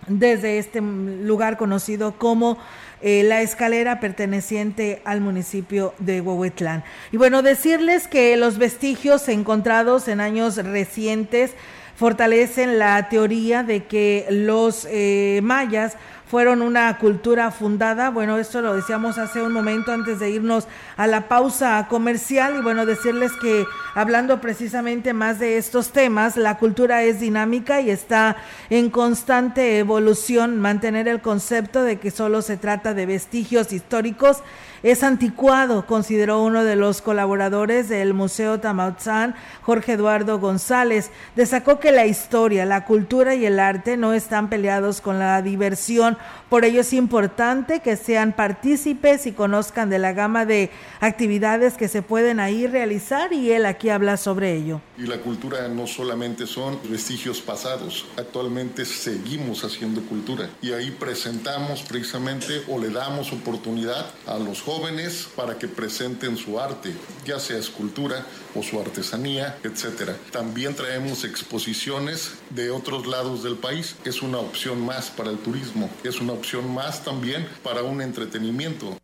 desde 0.07 0.59
este 0.59 0.79
lugar 0.79 1.57
conocido 1.57 2.13
como 2.17 2.57
eh, 3.01 3.23
la 3.23 3.41
escalera 3.41 3.99
perteneciente 3.99 5.01
al 5.05 5.21
municipio 5.21 5.93
de 5.99 6.21
Huehuetlán. 6.21 6.83
Y 7.11 7.17
bueno, 7.17 7.41
decirles 7.41 8.07
que 8.07 8.35
los 8.37 8.57
vestigios 8.57 9.27
encontrados 9.29 10.07
en 10.07 10.19
años 10.19 10.57
recientes 10.57 11.51
fortalecen 11.95 12.77
la 12.77 13.09
teoría 13.09 13.63
de 13.63 13.85
que 13.85 14.27
los 14.29 14.87
eh, 14.89 15.39
mayas 15.43 15.97
fueron 16.29 16.61
una 16.61 16.97
cultura 16.97 17.51
fundada. 17.51 18.09
Bueno, 18.09 18.37
esto 18.37 18.61
lo 18.61 18.75
decíamos 18.75 19.17
hace 19.17 19.41
un 19.41 19.53
momento 19.53 19.91
antes 19.91 20.19
de 20.19 20.29
irnos 20.29 20.67
a 20.97 21.07
la 21.07 21.27
pausa 21.27 21.87
comercial 21.89 22.55
y 22.57 22.61
bueno, 22.61 22.85
decirles 22.85 23.31
que 23.41 23.65
hablando 23.95 24.41
precisamente 24.41 25.13
más 25.13 25.39
de 25.39 25.57
estos 25.57 25.91
temas, 25.91 26.35
la 26.35 26.57
cultura 26.57 27.03
es 27.03 27.19
dinámica 27.19 27.79
y 27.81 27.89
está 27.89 28.35
en 28.69 28.89
constante 28.89 29.79
evolución. 29.79 30.59
Mantener 30.59 31.07
el 31.07 31.21
concepto 31.21 31.83
de 31.83 31.97
que 31.97 32.11
solo 32.11 32.41
se 32.41 32.57
trata 32.57 32.93
de 32.93 33.05
vestigios 33.05 33.71
históricos 33.71 34.43
es 34.83 35.03
anticuado, 35.03 35.85
consideró 35.85 36.41
uno 36.43 36.63
de 36.63 36.75
los 36.75 37.01
colaboradores 37.01 37.89
del 37.89 38.13
Museo 38.13 38.59
Tamautzán, 38.59 39.35
Jorge 39.61 39.93
Eduardo 39.93 40.39
González. 40.39 41.11
Destacó 41.35 41.79
que 41.79 41.91
la 41.91 42.05
historia, 42.05 42.65
la 42.65 42.85
cultura 42.85 43.35
y 43.35 43.45
el 43.45 43.59
arte 43.59 43.97
no 43.97 44.13
están 44.13 44.49
peleados 44.49 45.01
con 45.01 45.19
la 45.19 45.41
diversión. 45.41 46.17
Por 46.49 46.63
ello 46.63 46.81
es 46.81 46.93
importante 46.93 47.81
que 47.81 47.97
sean 47.97 48.33
partícipes 48.33 49.25
y 49.25 49.31
conozcan 49.31 49.89
de 49.89 49.99
la 49.99 50.13
gama 50.13 50.45
de 50.45 50.69
actividades 50.99 51.73
que 51.73 51.87
se 51.87 52.01
pueden 52.01 52.39
ahí 52.39 52.67
realizar 52.67 53.33
y 53.33 53.51
él 53.51 53.65
aquí 53.65 53.89
habla 53.89 54.17
sobre 54.17 54.55
ello. 54.55 54.81
Y 54.97 55.03
la 55.03 55.17
cultura 55.19 55.67
no 55.67 55.87
solamente 55.87 56.47
son 56.47 56.79
vestigios 56.89 57.41
pasados, 57.41 58.05
actualmente 58.17 58.85
seguimos 58.85 59.63
haciendo 59.63 60.01
cultura 60.01 60.49
y 60.61 60.71
ahí 60.71 60.91
presentamos 60.91 61.81
precisamente 61.83 62.63
o 62.67 62.79
le 62.79 62.89
damos 62.89 63.31
oportunidad 63.33 64.07
a 64.25 64.37
los 64.37 64.61
jóvenes 64.67 65.29
para 65.33 65.57
que 65.57 65.69
presenten 65.69 66.35
su 66.35 66.59
arte, 66.59 66.93
ya 67.25 67.39
sea 67.39 67.57
escultura 67.57 68.25
o 68.53 68.61
su 68.61 68.77
artesanía, 68.81 69.57
etcétera. 69.63 70.17
También 70.29 70.75
traemos 70.75 71.23
exposiciones 71.23 72.33
de 72.49 72.69
otros 72.69 73.07
lados 73.07 73.43
del 73.43 73.55
país. 73.55 73.95
Es 74.03 74.21
una 74.21 74.39
opción 74.39 74.85
más 74.85 75.09
para 75.09 75.29
el 75.29 75.37
turismo, 75.37 75.89
es 76.03 76.19
una 76.19 76.33
opción 76.33 76.69
más 76.73 77.05
también 77.05 77.47
para 77.63 77.81
un 77.83 78.01
entretenimiento. 78.01 78.97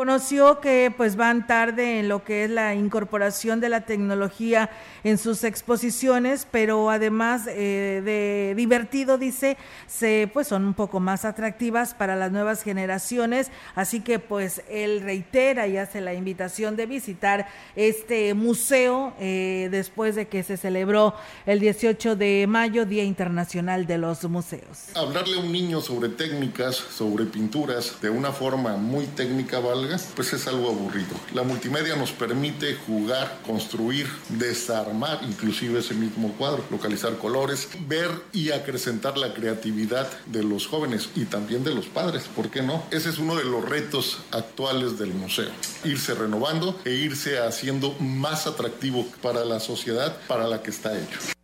Conoció 0.00 0.60
que 0.60 0.90
pues 0.96 1.14
van 1.14 1.46
tarde 1.46 1.98
en 1.98 2.08
lo 2.08 2.24
que 2.24 2.44
es 2.44 2.50
la 2.50 2.74
incorporación 2.74 3.60
de 3.60 3.68
la 3.68 3.82
tecnología 3.82 4.70
en 5.04 5.18
sus 5.18 5.44
exposiciones, 5.44 6.46
pero 6.50 6.88
además 6.88 7.42
eh, 7.46 8.00
de 8.02 8.54
divertido, 8.56 9.18
dice, 9.18 9.58
se 9.86 10.30
pues 10.32 10.48
son 10.48 10.64
un 10.64 10.72
poco 10.72 11.00
más 11.00 11.26
atractivas 11.26 11.92
para 11.92 12.16
las 12.16 12.32
nuevas 12.32 12.62
generaciones, 12.62 13.50
así 13.74 14.00
que 14.00 14.18
pues 14.18 14.62
él 14.70 15.02
reitera 15.02 15.66
y 15.66 15.76
hace 15.76 16.00
la 16.00 16.14
invitación 16.14 16.76
de 16.76 16.86
visitar 16.86 17.46
este 17.76 18.32
museo 18.32 19.12
eh, 19.20 19.68
después 19.70 20.14
de 20.14 20.28
que 20.28 20.42
se 20.42 20.56
celebró 20.56 21.14
el 21.44 21.60
18 21.60 22.16
de 22.16 22.46
mayo, 22.48 22.86
Día 22.86 23.04
Internacional 23.04 23.86
de 23.86 23.98
los 23.98 24.24
Museos. 24.24 24.86
Hablarle 24.94 25.36
a 25.36 25.40
un 25.40 25.52
niño 25.52 25.82
sobre 25.82 26.08
técnicas, 26.08 26.76
sobre 26.76 27.26
pinturas, 27.26 28.00
de 28.00 28.08
una 28.08 28.32
forma 28.32 28.78
muy 28.78 29.04
técnica, 29.04 29.60
valga 29.60 29.89
pues 30.14 30.32
es 30.32 30.46
algo 30.46 30.68
aburrido. 30.68 31.14
La 31.34 31.42
multimedia 31.42 31.96
nos 31.96 32.12
permite 32.12 32.74
jugar, 32.74 33.40
construir, 33.46 34.06
desarmar 34.28 35.20
inclusive 35.22 35.80
ese 35.80 35.94
mismo 35.94 36.32
cuadro, 36.32 36.64
localizar 36.70 37.16
colores, 37.18 37.68
ver 37.86 38.10
y 38.32 38.50
acrecentar 38.50 39.16
la 39.18 39.34
creatividad 39.34 40.08
de 40.26 40.42
los 40.42 40.66
jóvenes 40.66 41.10
y 41.14 41.24
también 41.24 41.64
de 41.64 41.74
los 41.74 41.86
padres, 41.86 42.24
¿por 42.34 42.50
qué 42.50 42.62
no? 42.62 42.82
Ese 42.90 43.10
es 43.10 43.18
uno 43.18 43.34
de 43.36 43.44
los 43.44 43.68
retos 43.68 44.18
actuales 44.30 44.98
del 44.98 45.14
museo, 45.14 45.50
irse 45.84 46.14
renovando 46.14 46.78
e 46.84 46.92
irse 46.92 47.38
haciendo 47.38 47.94
más 47.98 48.46
atractivo 48.46 49.06
para 49.22 49.44
la 49.44 49.60
sociedad 49.60 50.16
para 50.28 50.46
la 50.46 50.62
que 50.62 50.70
está 50.70 50.96
hecho. 50.98 51.39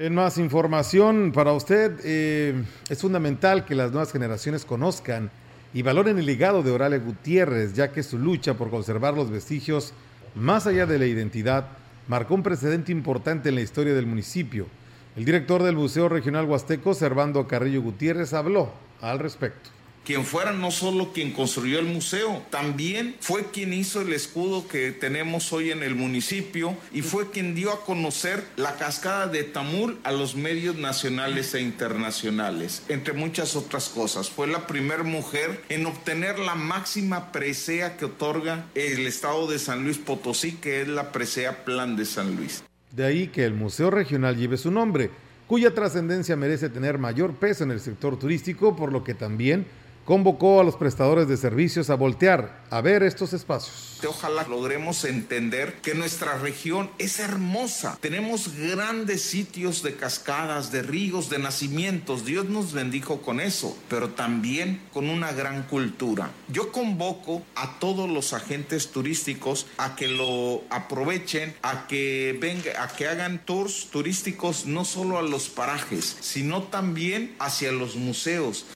En 0.00 0.14
más 0.14 0.38
información 0.38 1.30
para 1.30 1.52
usted, 1.52 1.92
eh, 2.04 2.64
es 2.88 3.02
fundamental 3.02 3.66
que 3.66 3.74
las 3.74 3.90
nuevas 3.90 4.10
generaciones 4.10 4.64
conozcan 4.64 5.30
y 5.74 5.82
valoren 5.82 6.18
el 6.18 6.24
legado 6.24 6.62
de 6.62 6.70
Orale 6.70 7.00
Gutiérrez, 7.00 7.74
ya 7.74 7.92
que 7.92 8.02
su 8.02 8.18
lucha 8.18 8.54
por 8.54 8.70
conservar 8.70 9.12
los 9.12 9.30
vestigios 9.30 9.92
más 10.34 10.66
allá 10.66 10.86
de 10.86 10.98
la 10.98 11.04
identidad 11.04 11.66
marcó 12.08 12.34
un 12.34 12.42
precedente 12.42 12.92
importante 12.92 13.50
en 13.50 13.56
la 13.56 13.60
historia 13.60 13.92
del 13.92 14.06
municipio. 14.06 14.68
El 15.16 15.26
director 15.26 15.62
del 15.62 15.76
Museo 15.76 16.08
Regional 16.08 16.46
Huasteco, 16.46 16.94
Servando 16.94 17.46
Carrillo 17.46 17.82
Gutiérrez, 17.82 18.32
habló 18.32 18.72
al 19.02 19.18
respecto 19.18 19.68
quien 20.10 20.24
fuera 20.24 20.50
no 20.52 20.72
solo 20.72 21.12
quien 21.12 21.30
construyó 21.30 21.78
el 21.78 21.86
museo, 21.86 22.42
también 22.50 23.14
fue 23.20 23.52
quien 23.52 23.72
hizo 23.72 24.00
el 24.00 24.12
escudo 24.12 24.66
que 24.66 24.90
tenemos 24.90 25.52
hoy 25.52 25.70
en 25.70 25.84
el 25.84 25.94
municipio 25.94 26.76
y 26.92 27.02
fue 27.02 27.30
quien 27.30 27.54
dio 27.54 27.70
a 27.72 27.84
conocer 27.84 28.42
la 28.56 28.74
cascada 28.74 29.28
de 29.28 29.44
Tamul 29.44 30.00
a 30.02 30.10
los 30.10 30.34
medios 30.34 30.74
nacionales 30.74 31.54
e 31.54 31.60
internacionales, 31.60 32.82
entre 32.88 33.12
muchas 33.12 33.54
otras 33.54 33.88
cosas. 33.88 34.30
Fue 34.30 34.48
la 34.48 34.66
primera 34.66 35.04
mujer 35.04 35.62
en 35.68 35.86
obtener 35.86 36.40
la 36.40 36.56
máxima 36.56 37.30
presea 37.30 37.96
que 37.96 38.06
otorga 38.06 38.66
el 38.74 39.06
estado 39.06 39.46
de 39.46 39.60
San 39.60 39.84
Luis 39.84 39.98
Potosí, 39.98 40.56
que 40.56 40.82
es 40.82 40.88
la 40.88 41.12
presea 41.12 41.64
Plan 41.64 41.94
de 41.94 42.04
San 42.04 42.34
Luis. 42.34 42.64
De 42.90 43.04
ahí 43.04 43.28
que 43.28 43.44
el 43.44 43.54
Museo 43.54 43.92
Regional 43.92 44.36
lleve 44.36 44.56
su 44.56 44.72
nombre, 44.72 45.08
cuya 45.46 45.72
trascendencia 45.72 46.34
merece 46.34 46.68
tener 46.68 46.98
mayor 46.98 47.34
peso 47.34 47.62
en 47.62 47.70
el 47.70 47.78
sector 47.78 48.18
turístico, 48.18 48.74
por 48.74 48.90
lo 48.90 49.04
que 49.04 49.14
también 49.14 49.66
convocó 50.10 50.60
a 50.60 50.64
los 50.64 50.74
prestadores 50.74 51.28
de 51.28 51.36
servicios 51.36 51.88
a 51.88 51.94
voltear 51.94 52.64
a 52.68 52.80
ver 52.80 53.04
estos 53.04 53.32
espacios. 53.32 54.00
Ojalá 54.04 54.44
logremos 54.48 55.04
entender 55.04 55.74
que 55.82 55.94
nuestra 55.94 56.36
región 56.36 56.90
es 56.98 57.20
hermosa. 57.20 57.96
Tenemos 58.00 58.56
grandes 58.56 59.22
sitios 59.22 59.84
de 59.84 59.94
cascadas, 59.94 60.72
de 60.72 60.82
ríos, 60.82 61.30
de 61.30 61.38
nacimientos. 61.38 62.24
Dios 62.24 62.46
nos 62.46 62.72
bendijo 62.72 63.22
con 63.22 63.38
eso, 63.38 63.78
pero 63.88 64.08
también 64.08 64.82
con 64.92 65.08
una 65.08 65.30
gran 65.30 65.62
cultura. 65.68 66.32
Yo 66.48 66.72
convoco 66.72 67.44
a 67.54 67.78
todos 67.78 68.10
los 68.10 68.32
agentes 68.32 68.90
turísticos 68.90 69.68
a 69.78 69.94
que 69.94 70.08
lo 70.08 70.64
aprovechen, 70.70 71.54
a 71.62 71.86
que 71.86 72.36
venga, 72.40 72.82
a 72.82 72.88
que 72.88 73.06
hagan 73.06 73.44
tours 73.44 73.90
turísticos 73.92 74.66
no 74.66 74.84
solo 74.84 75.18
a 75.18 75.22
los 75.22 75.48
parajes, 75.50 76.16
sino 76.18 76.64
también 76.64 77.36
hacia 77.38 77.70
los 77.70 77.94
museos. 77.94 78.66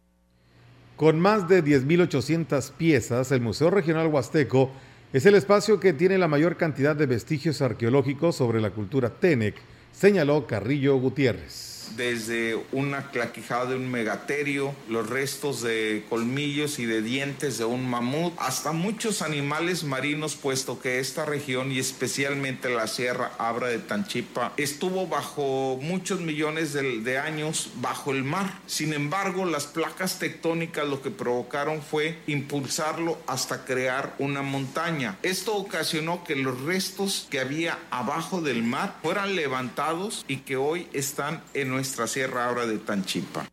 Con 0.97 1.19
más 1.19 1.49
de 1.49 1.65
10.800 1.65 2.73
piezas, 2.73 3.33
el 3.33 3.41
Museo 3.41 3.71
Regional 3.71 4.07
Huasteco 4.07 4.71
es 5.13 5.27
el 5.27 5.35
espacio 5.35 5.81
que 5.81 5.93
tiene 5.93 6.19
la 6.19 6.29
mayor 6.29 6.57
cantidad 6.57 6.95
de 6.95 7.07
vestigios 7.07 7.63
arqueológicos 7.63 8.37
sobre 8.37 8.61
la 8.61 8.71
cultura 8.71 9.11
Tenec, 9.11 9.57
señaló 9.93 10.47
Carrillo 10.47 10.97
Gutiérrez 10.97 11.74
desde 11.97 12.59
una 12.73 13.11
claquijada 13.11 13.66
de 13.66 13.77
un 13.77 13.90
megaterio, 13.90 14.75
los 14.88 15.09
restos 15.09 15.62
de 15.62 16.05
colmillos 16.09 16.79
y 16.79 16.87
de 16.87 17.03
dientes 17.03 17.59
de 17.59 17.64
un 17.64 17.88
mamut, 17.88 18.35
hasta 18.38 18.73
muchos 18.73 19.23
animales 19.23 19.85
marinos, 19.85 20.35
puesto 20.35 20.81
que 20.81 20.99
esta 20.99 21.25
región 21.25 21.73
y 21.73 21.79
especialmente 21.79 22.68
la 22.68 22.87
Sierra 22.87 23.33
Abra 23.38 23.68
de 23.68 23.79
Tanchipa 23.79 24.53
estuvo 24.57 25.07
bajo 25.07 25.79
muchos 25.81 26.20
millones 26.20 26.73
de, 26.73 27.18
años 27.18 27.70
bajo 27.77 28.12
el 28.12 28.25
mar. 28.25 28.59
Sin 28.66 28.92
embargo, 28.92 29.44
las 29.44 29.66
placas 29.66 30.18
tectónicas 30.18 30.87
lo 30.88 31.03
que 31.03 31.11
provocaron 31.11 31.83
fue 31.83 32.18
impulsarlo 32.27 33.18
hasta 33.27 33.64
crear 33.64 34.14
una 34.18 34.42
montaña. 34.42 35.18
Esto 35.23 35.55
ocasionó 35.55 36.25
que 36.25 36.37
los 36.37 36.61
restos 36.62 37.27
que 37.31 37.40
había 37.40 37.79
abajo 37.90 38.40
del 38.40 38.62
mar 38.62 38.97
fueran 39.03 39.37
levantados 39.37 40.25
y 40.29 40.38
que 40.38 40.57
hoy 40.57 40.88
están 40.92 41.42
en 41.55 41.74
nuestra 41.75 42.07
sierra 42.07 42.47
ahora 42.47 42.67
de 42.67 42.79
Tanchipa. 42.79 43.49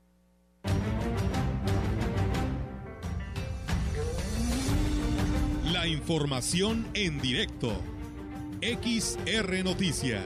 La 5.72 5.88
información 5.88 6.88
en 6.94 7.20
directo. 7.20 7.82
XR 8.62 9.64
Noticias. 9.64 10.22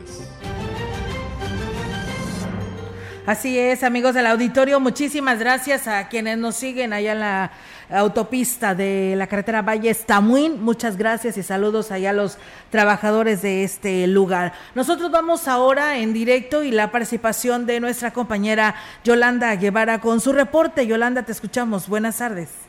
Así 3.26 3.58
es, 3.58 3.84
amigos 3.84 4.14
del 4.14 4.28
auditorio, 4.28 4.82
muchísimas 4.82 5.40
gracias 5.40 5.88
a 5.88 6.10
quienes 6.10 6.38
nos 6.38 6.56
siguen 6.56 6.92
allá 6.92 7.14
en 7.14 7.20
la 7.22 7.52
autopista 7.90 8.76
de 8.76 9.16
la 9.16 9.28
carretera 9.28 9.62
Valle 9.62 9.90
Estamuín. 9.90 10.64
Muchas 10.64 10.98
gracias 10.98 11.38
y 11.38 11.44
saludos 11.44 11.92
allá 11.92 12.12
a 12.12 12.14
los 12.14 12.38
trabajadores 12.70 13.42
de 13.42 13.64
este 13.64 14.08
lugar. 14.08 14.54
Nosotros 14.76 15.12
vamos 15.12 15.48
ahora 15.48 16.00
en 16.00 16.14
directo 16.14 16.64
y 16.64 16.72
la 16.72 16.92
participación 16.92 17.66
de 17.66 17.80
nuestra 17.80 18.12
compañera 18.12 18.76
Yolanda 19.04 19.56
Guevara 19.56 20.00
con 20.02 20.20
su 20.20 20.34
reporte. 20.34 20.88
Yolanda, 20.88 21.24
te 21.24 21.32
escuchamos. 21.32 21.88
Buenas 21.90 22.18
tardes. 22.18 22.66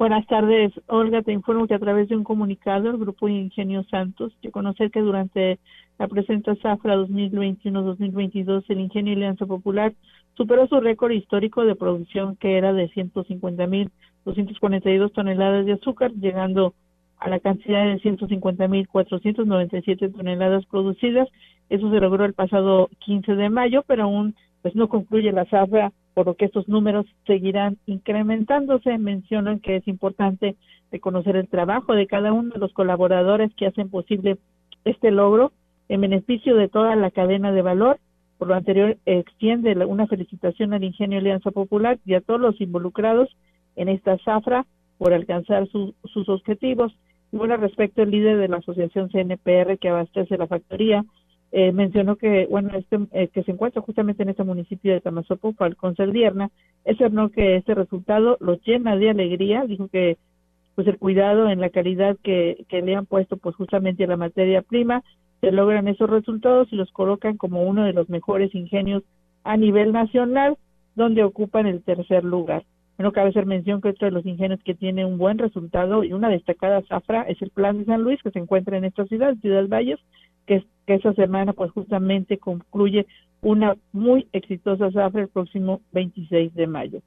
Buenas 0.00 0.26
tardes, 0.26 0.72
Olga. 0.86 1.20
Te 1.20 1.30
informo 1.30 1.66
que 1.66 1.74
a 1.74 1.78
través 1.78 2.08
de 2.08 2.16
un 2.16 2.24
comunicado, 2.24 2.88
el 2.88 2.96
Grupo 2.96 3.28
Ingenio 3.28 3.84
Santos 3.84 4.32
dio 4.40 4.50
conocer 4.50 4.90
que 4.90 5.00
durante 5.00 5.58
la 5.98 6.08
presente 6.08 6.56
Zafra 6.62 6.96
2021-2022, 6.96 8.64
el 8.68 8.80
Ingenio 8.80 9.12
Alianza 9.12 9.44
Popular 9.44 9.92
superó 10.38 10.66
su 10.68 10.80
récord 10.80 11.10
histórico 11.10 11.66
de 11.66 11.74
producción 11.74 12.36
que 12.36 12.56
era 12.56 12.72
de 12.72 12.88
150.242 14.24 15.12
toneladas 15.12 15.66
de 15.66 15.72
azúcar, 15.72 16.12
llegando 16.12 16.74
a 17.18 17.28
la 17.28 17.38
cantidad 17.38 17.84
de 17.84 18.00
150.497 18.00 20.14
toneladas 20.14 20.64
producidas. 20.66 21.28
Eso 21.68 21.90
se 21.90 22.00
logró 22.00 22.24
el 22.24 22.34
pasado 22.34 22.88
15 23.00 23.34
de 23.34 23.50
mayo, 23.50 23.84
pero 23.86 24.04
aún 24.04 24.34
pues 24.62 24.74
no 24.74 24.88
concluye 24.88 25.32
la 25.32 25.44
zafra, 25.46 25.92
por 26.14 26.26
lo 26.26 26.34
que 26.34 26.46
estos 26.46 26.68
números 26.68 27.06
seguirán 27.26 27.76
incrementándose. 27.86 28.98
Mencionan 28.98 29.60
que 29.60 29.76
es 29.76 29.86
importante 29.86 30.56
reconocer 30.90 31.36
el 31.36 31.48
trabajo 31.48 31.94
de 31.94 32.06
cada 32.06 32.32
uno 32.32 32.54
de 32.54 32.58
los 32.58 32.72
colaboradores 32.72 33.54
que 33.54 33.66
hacen 33.66 33.90
posible 33.90 34.38
este 34.84 35.10
logro 35.10 35.52
en 35.88 36.00
beneficio 36.00 36.56
de 36.56 36.68
toda 36.68 36.96
la 36.96 37.10
cadena 37.10 37.52
de 37.52 37.62
valor. 37.62 37.98
Por 38.38 38.48
lo 38.48 38.54
anterior, 38.54 38.96
extiende 39.04 39.76
una 39.84 40.06
felicitación 40.06 40.72
al 40.72 40.84
Ingenio 40.84 41.18
Alianza 41.18 41.50
Popular 41.50 41.98
y 42.06 42.14
a 42.14 42.22
todos 42.22 42.40
los 42.40 42.60
involucrados 42.60 43.28
en 43.76 43.88
esta 43.88 44.18
zafra 44.18 44.66
por 44.98 45.12
alcanzar 45.12 45.66
sus 45.68 46.28
objetivos. 46.28 46.92
Y 47.32 47.36
bueno, 47.36 47.56
respecto 47.56 48.02
al 48.02 48.10
líder 48.10 48.38
de 48.38 48.48
la 48.48 48.58
asociación 48.58 49.08
CNPR 49.08 49.78
que 49.78 49.88
abastece 49.88 50.36
la 50.36 50.46
factoría, 50.46 51.04
eh, 51.52 51.72
mencionó 51.72 52.16
que, 52.16 52.46
bueno, 52.48 52.70
este, 52.76 52.98
eh, 53.12 53.28
que 53.28 53.42
se 53.42 53.50
encuentra 53.50 53.82
justamente 53.82 54.22
en 54.22 54.28
este 54.28 54.44
municipio 54.44 54.92
de 54.92 55.00
Tamazopo, 55.00 55.52
Falcón 55.54 55.96
Celdierna, 55.96 56.50
no 57.10 57.30
que 57.30 57.56
este 57.56 57.74
resultado 57.74 58.36
los 58.40 58.62
llena 58.62 58.96
de 58.96 59.10
alegría, 59.10 59.64
dijo 59.64 59.88
que 59.88 60.16
pues 60.76 60.86
el 60.86 60.98
cuidado 60.98 61.50
en 61.50 61.60
la 61.60 61.70
calidad 61.70 62.16
que, 62.22 62.64
que 62.68 62.82
le 62.82 62.94
han 62.94 63.06
puesto 63.06 63.36
pues 63.36 63.56
justamente 63.56 64.04
a 64.04 64.06
la 64.06 64.16
materia 64.16 64.62
prima, 64.62 65.02
se 65.40 65.50
logran 65.50 65.88
esos 65.88 66.08
resultados 66.08 66.68
y 66.72 66.76
los 66.76 66.90
colocan 66.92 67.36
como 67.36 67.62
uno 67.62 67.84
de 67.84 67.92
los 67.92 68.08
mejores 68.08 68.54
ingenios 68.54 69.02
a 69.42 69.56
nivel 69.56 69.92
nacional, 69.92 70.56
donde 70.94 71.24
ocupan 71.24 71.66
el 71.66 71.82
tercer 71.82 72.24
lugar. 72.24 72.64
Bueno, 73.00 73.12
cabe 73.12 73.30
hacer 73.30 73.46
mención 73.46 73.80
que 73.80 73.88
otro 73.88 74.08
de 74.08 74.10
los 74.10 74.26
ingenios 74.26 74.60
que 74.62 74.74
tiene 74.74 75.06
un 75.06 75.16
buen 75.16 75.38
resultado 75.38 76.04
y 76.04 76.12
una 76.12 76.28
destacada 76.28 76.82
zafra 76.82 77.22
es 77.22 77.40
el 77.40 77.48
Plan 77.48 77.78
de 77.78 77.86
San 77.86 78.02
Luis, 78.02 78.22
que 78.22 78.30
se 78.30 78.38
encuentra 78.38 78.76
en 78.76 78.84
esta 78.84 79.06
ciudad, 79.06 79.34
Ciudad 79.36 79.66
Valles, 79.68 79.98
que, 80.44 80.62
que 80.86 80.96
esa 80.96 81.14
semana 81.14 81.54
pues 81.54 81.70
justamente 81.70 82.36
concluye 82.36 83.06
una 83.40 83.74
muy 83.94 84.28
exitosa 84.34 84.90
zafra 84.90 85.22
el 85.22 85.28
próximo 85.28 85.80
26 85.92 86.54
de 86.54 86.66
mayo. 86.66 87.00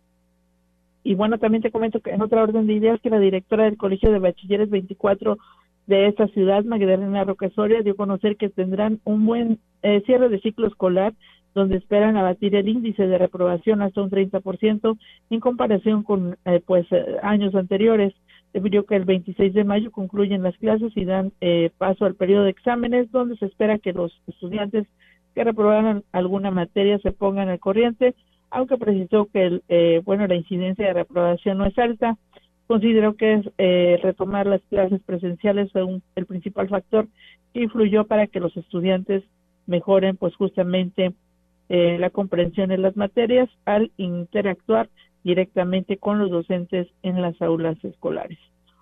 Y 1.03 1.13
bueno, 1.13 1.38
también 1.38 1.62
te 1.62 1.69
comento 1.69 1.99
que 1.99 2.10
en 2.10 2.23
otra 2.23 2.41
orden 2.41 2.65
de 2.65 2.73
ideas 2.73 2.99
que 2.99 3.12
la 3.12 3.19
directora 3.19 3.65
del 3.65 3.77
Colegio 3.77 4.12
de 4.12 4.17
Bachilleres 4.17 4.71
24 4.71 5.38
de 5.86 6.08
esta 6.08 6.27
ciudad, 6.29 6.63
Magdalena 6.63 7.23
Roquesoria, 7.23 7.84
dio 7.84 7.93
a 7.93 7.97
conocer 7.97 8.36
que 8.38 8.49
tendrán 8.49 8.99
un 9.03 9.27
buen 9.27 9.60
eh, 9.84 10.01
cierre 10.08 10.29
de 10.29 10.39
ciclo 10.39 10.65
escolar 10.65 11.13
donde 11.53 11.77
esperan 11.77 12.17
abatir 12.17 12.55
el 12.55 12.67
índice 12.67 13.07
de 13.07 13.17
reprobación 13.17 13.81
hasta 13.81 14.01
un 14.01 14.09
30% 14.09 14.97
en 15.29 15.39
comparación 15.39 16.03
con 16.03 16.37
eh, 16.45 16.61
pues 16.65 16.85
eh, 16.91 17.17
años 17.21 17.55
anteriores. 17.55 18.13
Debido 18.53 18.85
que 18.85 18.95
el 18.95 19.05
26 19.05 19.53
de 19.53 19.63
mayo 19.63 19.91
concluyen 19.91 20.43
las 20.43 20.55
clases 20.57 20.91
y 20.95 21.05
dan 21.05 21.31
eh, 21.41 21.71
paso 21.77 22.05
al 22.05 22.15
periodo 22.15 22.43
de 22.43 22.51
exámenes 22.51 23.11
donde 23.11 23.35
se 23.37 23.47
espera 23.47 23.79
que 23.79 23.93
los 23.93 24.11
estudiantes 24.27 24.85
que 25.33 25.43
reprobaran 25.43 26.03
alguna 26.11 26.51
materia 26.51 26.99
se 26.99 27.11
pongan 27.11 27.49
al 27.49 27.59
corriente, 27.59 28.13
aunque 28.51 28.77
precisó 28.77 29.25
que 29.25 29.59
el, 29.67 30.01
bueno 30.01 30.27
la 30.27 30.35
incidencia 30.35 30.85
de 30.85 30.93
reprobación 30.93 31.57
no 31.57 31.65
es 31.65 31.77
alta. 31.79 32.17
Consideró 32.67 33.15
que 33.15 33.33
es, 33.57 34.01
retomar 34.03 34.45
las 34.45 34.61
clases 34.69 35.01
presenciales 35.01 35.71
fue 35.71 35.81
el 36.15 36.25
principal 36.27 36.69
factor 36.69 37.07
que 37.53 37.63
influyó 37.63 38.05
para 38.05 38.27
que 38.27 38.39
los 38.39 38.55
estudiantes 38.55 39.23
mejoren 39.65 40.15
pues 40.17 40.35
justamente 40.35 41.13
eh, 41.75 41.97
la 41.97 42.12
comprensión 42.12 42.71
en 42.71 42.83
las 42.83 42.95
materias 42.95 43.49
al 43.65 43.91
interactuar 43.97 44.91
directamente 45.23 45.97
con 45.97 46.19
los 46.19 46.29
docentes 46.29 46.88
en 47.01 47.19
las 47.19 47.41
aulas 47.41 47.83
escolares. 47.83 48.38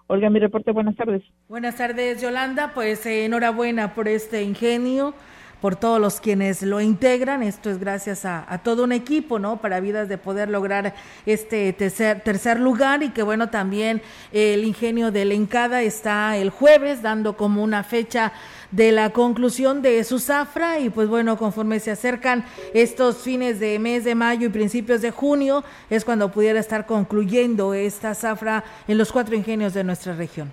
Olga, 0.08 0.30
mi 0.30 0.40
reporte, 0.40 0.74
buenas 0.74 0.98
tardes. 0.98 1.24
Buenas 1.48 1.78
tardes, 1.78 2.22
Yolanda. 2.22 2.74
Pues 2.74 3.06
eh, 3.06 3.24
enhorabuena 3.24 3.94
por 3.94 4.10
este 4.10 4.44
ingenio 4.44 5.14
por 5.62 5.76
todos 5.76 6.02
los 6.02 6.20
quienes 6.20 6.64
lo 6.64 6.82
integran. 6.82 7.44
Esto 7.44 7.70
es 7.70 7.80
gracias 7.80 8.26
a, 8.26 8.60
todo 8.64 8.84
un 8.84 8.92
equipo, 8.92 9.40
¿no? 9.40 9.62
Para 9.62 9.80
Vidas 9.80 10.10
de 10.10 10.18
poder 10.18 10.50
lograr 10.50 10.96
este 11.26 11.72
tercer, 11.72 12.22
tercer 12.22 12.60
lugar 12.60 13.04
y 13.04 13.12
que 13.12 13.24
bueno, 13.24 13.50
también 13.50 14.02
el 14.34 14.66
ingenio 14.66 15.12
de 15.12 15.24
Lencada 15.24 15.84
está 15.84 16.36
el 16.36 16.50
jueves 16.50 17.02
dando 17.02 17.38
como 17.38 17.64
una 17.64 17.84
fecha 17.84 18.34
de 18.72 18.92
la 18.92 19.12
conclusión 19.12 19.82
de 19.82 20.04
su 20.04 20.20
zafra 20.20 20.80
y 20.80 20.90
pues 20.90 21.10
bueno, 21.10 21.38
conforme 21.38 21.80
se 21.80 21.92
acercan 21.92 22.46
estos 22.74 23.18
fines 23.24 23.60
de 23.60 23.78
mes 23.80 24.04
de 24.04 24.16
mayo 24.16 24.48
y 24.48 24.50
principios 24.50 25.02
de 25.02 25.12
junio, 25.12 25.64
es 25.90 26.06
cuando 26.06 26.32
pudiera 26.32 26.60
estar 26.60 26.86
concluyendo 26.86 27.74
esta 27.74 28.14
zafra 28.14 28.64
en 28.88 28.98
los 28.98 29.12
cuatro 29.12 29.36
ingenios 29.36 29.74
de 29.74 29.84
nuestra 29.84 30.16
región. 30.16 30.52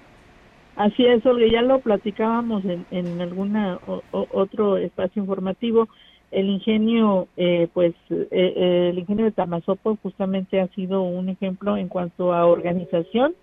Así 0.77 1.05
es, 1.05 1.27
Olga, 1.27 1.47
ya 1.51 1.63
lo 1.63 1.81
platicábamos 1.81 2.65
en, 2.65 2.87
en 2.93 3.21
alguna 3.21 3.81
otro 4.13 4.77
espacio 4.77 5.23
informativo. 5.23 5.89
El 6.31 6.47
ingenio, 6.47 7.27
eh, 7.37 7.69
pues, 7.73 7.95
eh, 8.11 8.29
eh, 8.31 8.89
el 8.93 8.99
ingenio 8.99 9.25
de 9.25 9.33
Tamazopo 9.33 9.99
justamente 10.03 10.61
ha 10.61 10.69
sido 10.69 11.03
un 11.03 11.31
ejemplo 11.31 11.77
en 11.77 11.89
cuanto 11.89 12.33
a 12.33 12.47
organización 12.47 13.35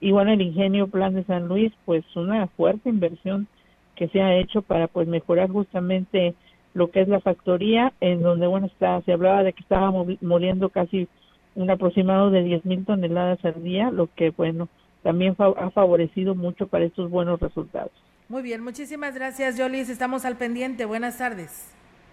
y 0.00 0.10
bueno, 0.10 0.32
el 0.32 0.42
ingenio 0.42 0.88
Plan 0.88 1.14
de 1.14 1.24
San 1.24 1.48
Luis, 1.48 1.72
pues, 1.84 2.04
una 2.14 2.46
fuerte 2.48 2.88
inversión 2.90 3.46
que 3.96 4.08
se 4.08 4.20
ha 4.20 4.36
hecho 4.36 4.62
para, 4.62 4.86
pues, 4.86 5.08
mejorar 5.08 5.50
justamente 5.50 6.34
lo 6.74 6.90
que 6.90 7.00
es 7.00 7.08
la 7.08 7.20
factoría, 7.20 7.92
en 8.00 8.22
donde, 8.22 8.46
bueno, 8.46 8.66
está, 8.66 9.00
se 9.02 9.12
hablaba 9.12 9.42
de 9.42 9.52
que 9.52 9.62
estaba 9.62 9.90
muriendo 10.20 10.68
casi 10.68 11.08
un 11.54 11.70
aproximado 11.70 12.30
de 12.30 12.42
10 12.42 12.64
mil 12.66 12.84
toneladas 12.84 13.42
al 13.44 13.62
día, 13.62 13.90
lo 13.90 14.08
que, 14.14 14.30
bueno, 14.30 14.68
también 15.02 15.34
ha 15.38 15.70
favorecido 15.70 16.34
mucho 16.34 16.66
para 16.68 16.84
estos 16.84 17.10
buenos 17.10 17.40
resultados. 17.40 17.92
Muy 18.28 18.42
bien, 18.42 18.62
muchísimas 18.62 19.14
gracias, 19.14 19.58
Jolis. 19.58 19.88
Estamos 19.88 20.24
al 20.24 20.36
pendiente. 20.36 20.84
Buenas 20.84 21.18
tardes. 21.18 21.72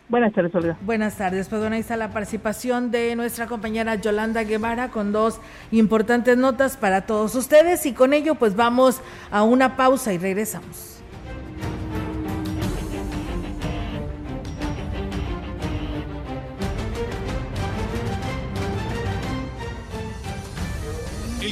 Buenas 0.09 0.33
tardes, 0.33 0.53
Olga. 0.53 0.77
Buenas 0.81 1.17
tardes. 1.17 1.49
Pues 1.49 1.59
bueno, 1.59 1.75
ahí 1.75 1.81
está 1.81 1.97
la 1.97 2.11
participación 2.11 2.91
de 2.91 3.15
nuestra 3.15 3.47
compañera 3.47 3.95
Yolanda 3.95 4.43
Guevara 4.43 4.89
con 4.89 5.11
dos 5.11 5.41
importantes 5.71 6.37
notas 6.37 6.77
para 6.77 7.07
todos 7.07 7.33
ustedes 7.35 7.85
y 7.85 7.93
con 7.93 8.13
ello 8.13 8.35
pues 8.35 8.55
vamos 8.55 9.01
a 9.31 9.43
una 9.43 9.75
pausa 9.75 10.13
y 10.13 10.19
regresamos. 10.19 10.92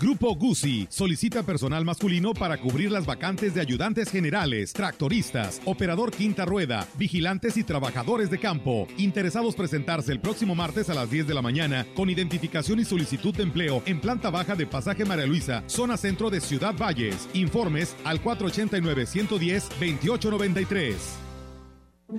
Grupo 0.00 0.34
Guzzi 0.34 0.88
solicita 0.88 1.42
personal 1.42 1.84
masculino 1.84 2.32
para 2.32 2.56
cubrir 2.56 2.90
las 2.90 3.04
vacantes 3.04 3.52
de 3.52 3.60
ayudantes 3.60 4.10
generales, 4.10 4.72
tractoristas, 4.72 5.60
operador 5.66 6.10
quinta 6.10 6.46
rueda, 6.46 6.88
vigilantes 6.94 7.58
y 7.58 7.64
trabajadores 7.64 8.30
de 8.30 8.40
campo. 8.40 8.88
Interesados 8.96 9.54
presentarse 9.54 10.10
el 10.10 10.20
próximo 10.20 10.54
martes 10.54 10.88
a 10.88 10.94
las 10.94 11.10
10 11.10 11.26
de 11.26 11.34
la 11.34 11.42
mañana 11.42 11.86
con 11.94 12.08
identificación 12.08 12.80
y 12.80 12.86
solicitud 12.86 13.34
de 13.34 13.42
empleo 13.42 13.82
en 13.84 14.00
planta 14.00 14.30
baja 14.30 14.54
de 14.54 14.66
Pasaje 14.66 15.04
María 15.04 15.26
Luisa, 15.26 15.64
zona 15.66 15.98
centro 15.98 16.30
de 16.30 16.40
Ciudad 16.40 16.74
Valles. 16.74 17.28
Informes 17.34 17.94
al 18.04 18.24
489-110-2893. 18.24 20.94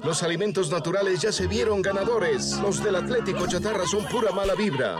Los 0.03 0.21
alimentos 0.21 0.71
naturales 0.71 1.19
ya 1.19 1.31
se 1.31 1.47
vieron 1.47 1.81
ganadores. 1.81 2.59
Los 2.61 2.83
del 2.83 2.95
Atlético 2.95 3.47
Chatarra 3.47 3.87
son 3.87 4.05
pura 4.05 4.31
mala 4.31 4.53
vibra. 4.53 4.99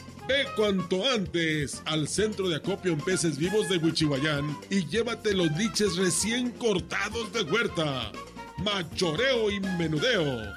Ve 0.27 0.45
cuanto 0.55 1.09
antes 1.09 1.81
al 1.85 2.07
centro 2.07 2.47
de 2.47 2.57
acopio 2.57 2.93
en 2.93 2.99
peces 2.99 3.37
vivos 3.37 3.67
de 3.69 3.77
Huichihuayán 3.77 4.55
y 4.69 4.85
llévate 4.85 5.33
los 5.33 5.51
liches 5.57 5.95
recién 5.97 6.51
cortados 6.51 7.33
de 7.33 7.41
huerta. 7.43 8.11
Machoreo 8.57 9.49
y 9.49 9.59
menudeo. 9.59 10.53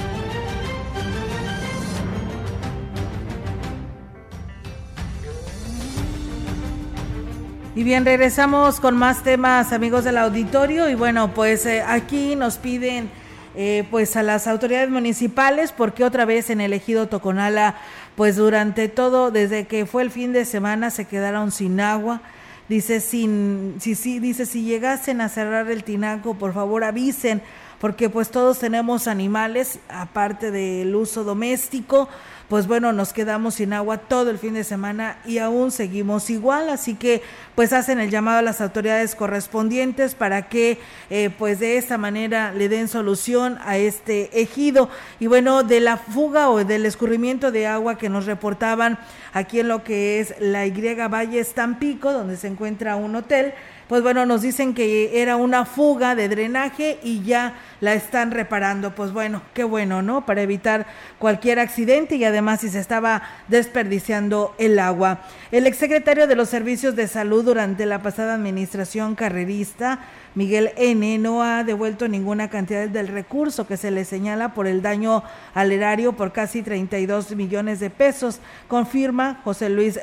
Y 7.73 7.83
bien, 7.83 8.03
regresamos 8.03 8.81
con 8.81 8.97
más 8.97 9.23
temas, 9.23 9.71
amigos 9.71 10.03
del 10.03 10.17
auditorio. 10.17 10.89
Y 10.89 10.95
bueno, 10.95 11.33
pues 11.33 11.65
eh, 11.65 11.81
aquí 11.81 12.35
nos 12.35 12.57
piden 12.57 13.09
eh, 13.55 13.87
pues 13.89 14.17
a 14.17 14.23
las 14.23 14.45
autoridades 14.45 14.89
municipales, 14.89 15.71
porque 15.71 16.03
otra 16.03 16.25
vez 16.25 16.49
en 16.49 16.59
el 16.59 16.73
ejido 16.73 17.07
Toconala, 17.07 17.75
pues 18.17 18.35
durante 18.35 18.89
todo, 18.89 19.31
desde 19.31 19.67
que 19.67 19.85
fue 19.85 20.03
el 20.03 20.11
fin 20.11 20.33
de 20.33 20.43
semana, 20.43 20.89
se 20.89 21.05
quedaron 21.05 21.49
sin 21.51 21.79
agua. 21.79 22.19
Dice, 22.67 22.99
sin, 22.99 23.75
si, 23.79 23.95
si, 23.95 24.19
dice, 24.19 24.45
si 24.45 24.63
llegasen 24.63 25.21
a 25.21 25.29
cerrar 25.29 25.71
el 25.71 25.85
tinaco, 25.85 26.33
por 26.33 26.53
favor 26.53 26.83
avisen, 26.83 27.41
porque 27.81 28.09
pues 28.09 28.29
todos 28.29 28.59
tenemos 28.59 29.07
animales, 29.07 29.79
aparte 29.89 30.51
del 30.51 30.95
uso 30.95 31.23
doméstico 31.25 32.07
pues 32.51 32.67
bueno, 32.67 32.91
nos 32.91 33.13
quedamos 33.13 33.53
sin 33.53 33.71
agua 33.71 33.97
todo 33.97 34.29
el 34.29 34.37
fin 34.37 34.55
de 34.55 34.65
semana 34.65 35.19
y 35.25 35.37
aún 35.37 35.71
seguimos 35.71 36.29
igual, 36.29 36.67
así 36.67 36.95
que 36.95 37.21
pues 37.55 37.71
hacen 37.71 37.97
el 38.01 38.09
llamado 38.09 38.39
a 38.39 38.41
las 38.41 38.59
autoridades 38.59 39.15
correspondientes 39.15 40.15
para 40.15 40.49
que 40.49 40.77
eh, 41.09 41.29
pues 41.39 41.61
de 41.61 41.77
esta 41.77 41.97
manera 41.97 42.51
le 42.51 42.67
den 42.67 42.89
solución 42.89 43.57
a 43.63 43.77
este 43.77 44.41
ejido. 44.41 44.89
Y 45.21 45.27
bueno, 45.27 45.63
de 45.63 45.79
la 45.79 45.95
fuga 45.95 46.49
o 46.49 46.61
del 46.65 46.85
escurrimiento 46.85 47.53
de 47.53 47.67
agua 47.67 47.97
que 47.97 48.09
nos 48.09 48.25
reportaban 48.25 48.99
aquí 49.31 49.61
en 49.61 49.69
lo 49.69 49.85
que 49.85 50.19
es 50.19 50.35
la 50.41 50.65
Y 50.65 50.73
Valle 51.07 51.39
Estampico, 51.39 52.11
donde 52.11 52.35
se 52.35 52.47
encuentra 52.47 52.97
un 52.97 53.15
hotel, 53.15 53.53
pues 53.91 54.03
bueno, 54.03 54.25
nos 54.25 54.41
dicen 54.41 54.73
que 54.73 55.21
era 55.21 55.35
una 55.35 55.65
fuga 55.65 56.15
de 56.15 56.29
drenaje 56.29 56.97
y 57.03 57.23
ya 57.23 57.55
la 57.81 57.93
están 57.93 58.31
reparando. 58.31 58.95
Pues 58.95 59.11
bueno, 59.11 59.41
qué 59.53 59.65
bueno, 59.65 60.01
¿no? 60.01 60.25
Para 60.25 60.43
evitar 60.43 60.87
cualquier 61.19 61.59
accidente 61.59 62.15
y 62.15 62.23
además 62.23 62.61
si 62.61 62.69
se 62.69 62.79
estaba 62.79 63.21
desperdiciando 63.49 64.55
el 64.57 64.79
agua. 64.79 65.23
El 65.51 65.67
exsecretario 65.67 66.25
de 66.25 66.37
los 66.37 66.47
Servicios 66.47 66.95
de 66.95 67.09
Salud 67.09 67.43
durante 67.43 67.85
la 67.85 68.01
pasada 68.01 68.35
administración 68.35 69.13
carrerista, 69.15 69.99
Miguel 70.35 70.71
N., 70.77 71.17
no 71.17 71.43
ha 71.43 71.65
devuelto 71.65 72.07
ninguna 72.07 72.49
cantidad 72.49 72.87
del 72.87 73.09
recurso 73.09 73.67
que 73.67 73.75
se 73.75 73.91
le 73.91 74.05
señala 74.05 74.53
por 74.53 74.67
el 74.67 74.81
daño 74.81 75.21
al 75.53 75.73
erario 75.73 76.13
por 76.13 76.31
casi 76.31 76.61
32 76.61 77.35
millones 77.35 77.81
de 77.81 77.89
pesos, 77.89 78.39
confirma 78.69 79.41
José 79.43 79.69
Luis 79.69 79.99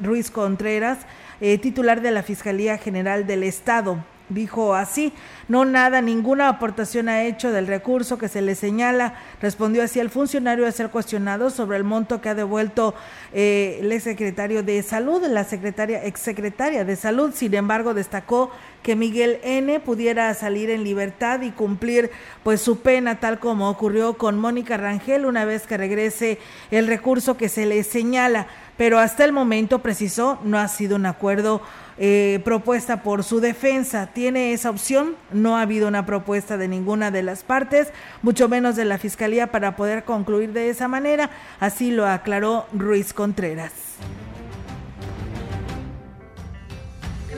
Ruiz 0.00 0.30
Contreras, 0.30 0.98
eh, 1.42 1.58
titular 1.58 2.00
de 2.00 2.12
la 2.12 2.22
Fiscalía 2.22 2.78
General 2.78 3.26
del 3.26 3.42
Estado. 3.42 3.98
Dijo 4.28 4.74
así, 4.74 5.12
no 5.48 5.64
nada, 5.64 6.00
ninguna 6.00 6.48
aportación 6.48 7.08
ha 7.08 7.24
hecho 7.24 7.50
del 7.50 7.66
recurso 7.66 8.16
que 8.16 8.28
se 8.28 8.40
le 8.40 8.54
señala. 8.54 9.14
Respondió 9.42 9.82
así 9.82 9.98
el 9.98 10.08
funcionario 10.08 10.66
a 10.66 10.72
ser 10.72 10.88
cuestionado 10.88 11.50
sobre 11.50 11.76
el 11.76 11.84
monto 11.84 12.20
que 12.20 12.28
ha 12.28 12.34
devuelto 12.34 12.94
eh, 13.34 13.80
el 13.82 14.00
secretario 14.00 14.62
de 14.62 14.82
Salud, 14.84 15.22
la 15.26 15.42
secretaria, 15.42 16.04
exsecretaria 16.04 16.84
de 16.84 16.94
Salud. 16.94 17.32
Sin 17.34 17.52
embargo, 17.54 17.92
destacó 17.92 18.52
que 18.82 18.96
Miguel 18.96 19.38
N. 19.42 19.80
pudiera 19.80 20.32
salir 20.34 20.70
en 20.70 20.84
libertad 20.84 21.42
y 21.42 21.50
cumplir 21.50 22.10
pues 22.42 22.60
su 22.60 22.80
pena, 22.80 23.20
tal 23.20 23.40
como 23.40 23.68
ocurrió 23.68 24.14
con 24.14 24.38
Mónica 24.38 24.76
Rangel 24.76 25.26
una 25.26 25.44
vez 25.44 25.66
que 25.66 25.76
regrese 25.76 26.38
el 26.70 26.86
recurso 26.86 27.36
que 27.36 27.48
se 27.48 27.66
le 27.66 27.82
señala 27.82 28.46
pero 28.82 28.98
hasta 28.98 29.24
el 29.24 29.30
momento, 29.30 29.78
precisó, 29.78 30.40
no 30.42 30.58
ha 30.58 30.66
sido 30.66 30.96
un 30.96 31.06
acuerdo 31.06 31.62
eh, 31.98 32.40
propuesta 32.44 33.04
por 33.04 33.22
su 33.22 33.38
defensa. 33.38 34.08
¿Tiene 34.12 34.52
esa 34.52 34.70
opción? 34.70 35.14
No 35.30 35.56
ha 35.56 35.60
habido 35.60 35.86
una 35.86 36.04
propuesta 36.04 36.56
de 36.56 36.66
ninguna 36.66 37.12
de 37.12 37.22
las 37.22 37.44
partes, 37.44 37.92
mucho 38.22 38.48
menos 38.48 38.74
de 38.74 38.84
la 38.84 38.98
Fiscalía, 38.98 39.52
para 39.52 39.76
poder 39.76 40.02
concluir 40.02 40.52
de 40.52 40.68
esa 40.68 40.88
manera. 40.88 41.30
Así 41.60 41.92
lo 41.92 42.08
aclaró 42.08 42.66
Ruiz 42.72 43.12
Contreras. 43.12 43.70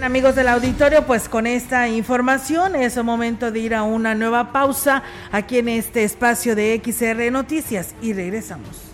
Amigos 0.03 0.37
del 0.37 0.49
auditorio, 0.49 1.05
pues 1.05 1.29
con 1.29 1.47
esta 1.47 1.89
información 1.89 2.75
es 2.75 2.97
el 2.97 3.05
momento 3.05 3.51
de 3.51 3.59
ir 3.59 3.75
a 3.75 3.83
una 3.83 4.15
nueva 4.15 4.51
pausa 4.51 5.03
aquí 5.31 5.59
en 5.59 5.69
este 5.69 6.05
espacio 6.05 6.57
de 6.57 6.81
XR 6.83 7.31
Noticias 7.31 7.95
y 8.01 8.15
regresamos. 8.15 8.94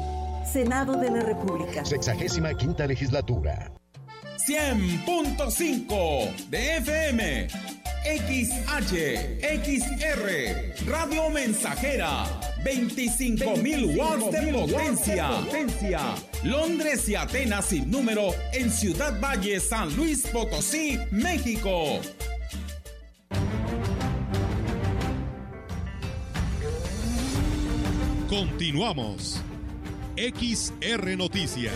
Senado 0.51 0.97
de 0.97 1.09
la 1.09 1.21
República. 1.21 1.85
Sexagésima 1.85 2.53
quinta 2.53 2.85
legislatura. 2.85 3.71
100.5 4.45 6.49
de 6.49 6.77
FM. 6.77 7.47
XH, 8.03 9.39
XR, 9.63 10.89
Radio 10.89 11.29
Mensajera, 11.29 12.25
25.000 12.65 13.95
watts 13.95 14.31
de 14.31 14.51
potencia. 14.51 15.29
potencia. 15.29 15.99
Londres 16.43 17.07
y 17.07 17.15
Atenas 17.15 17.65
sin 17.65 17.91
número 17.91 18.33
en 18.53 18.71
Ciudad 18.71 19.21
Valle, 19.21 19.59
San 19.59 19.95
Luis 19.95 20.25
Potosí, 20.27 20.99
México. 21.11 21.99
Continuamos. 28.27 29.39
XR 30.17 31.17
Noticias. 31.17 31.73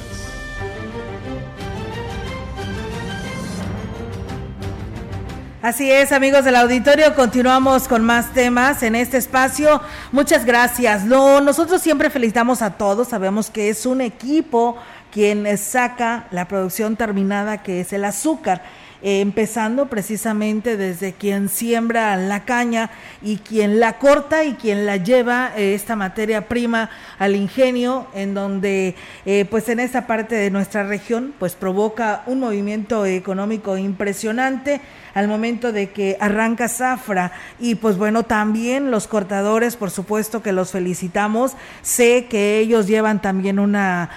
Así 5.62 5.90
es, 5.90 6.12
amigos 6.12 6.46
del 6.46 6.58
auditorio, 6.58 7.16
continuamos 7.16 7.88
con 7.88 8.04
más 8.04 8.34
temas 8.34 8.84
en 8.84 8.94
este 8.94 9.18
espacio. 9.18 9.82
Muchas 10.12 10.46
gracias. 10.46 11.06
No, 11.06 11.42
nosotros 11.42 11.82
siempre 11.82 12.12
felicitamos 12.12 12.62
a 12.62 12.78
todos, 12.78 13.08
sabemos 13.08 13.50
que 13.50 13.70
es 13.70 13.86
un 13.86 14.02
equipo 14.02 14.78
quien 15.12 15.58
saca 15.58 16.28
la 16.30 16.48
producción 16.48 16.98
terminada 16.98 17.64
que 17.64 17.80
es 17.80 17.94
el 17.94 18.06
azúcar 18.06 18.62
eh, 19.02 19.20
empezando 19.20 19.88
precisamente 19.88 20.78
desde 20.78 21.14
quien 21.14 21.50
siembra 21.50 22.16
la 22.16 22.46
caña 22.46 22.90
y 23.22 23.38
quien 23.38 23.80
la 23.80 23.98
corta 23.98 24.46
y 24.46 24.54
quien 24.54 24.86
la 24.86 24.98
lleva 24.98 25.52
eh, 25.58 25.76
esta 25.76 25.96
materia 25.96 26.48
prima 26.48 26.90
al 27.20 27.36
ingenio, 27.36 28.08
en 28.14 28.34
donde 28.34 28.96
eh, 29.26 29.46
pues 29.50 29.68
en 29.70 29.80
esta 29.80 30.08
parte 30.08 30.36
de 30.36 30.50
nuestra 30.50 30.84
región 30.84 31.34
pues 31.38 31.56
provoca 31.56 32.24
un 32.26 32.40
movimiento 32.40 33.06
económico 33.06 33.78
impresionante 33.78 34.80
al 35.14 35.28
momento 35.28 35.72
de 35.72 35.92
que 35.92 36.18
arranca 36.20 36.68
Zafra. 36.68 37.32
Y 37.60 37.76
pues 37.76 37.98
bueno, 37.98 38.24
también 38.24 38.92
los 38.92 39.08
cortadores, 39.08 39.78
por 39.78 39.90
supuesto 39.90 40.42
que 40.42 40.52
los 40.52 40.72
felicitamos, 40.72 41.54
sé 41.82 42.26
que 42.26 42.60
ellos 42.60 42.88
llevan 42.88 43.22
también 43.22 43.60
una 43.60 44.10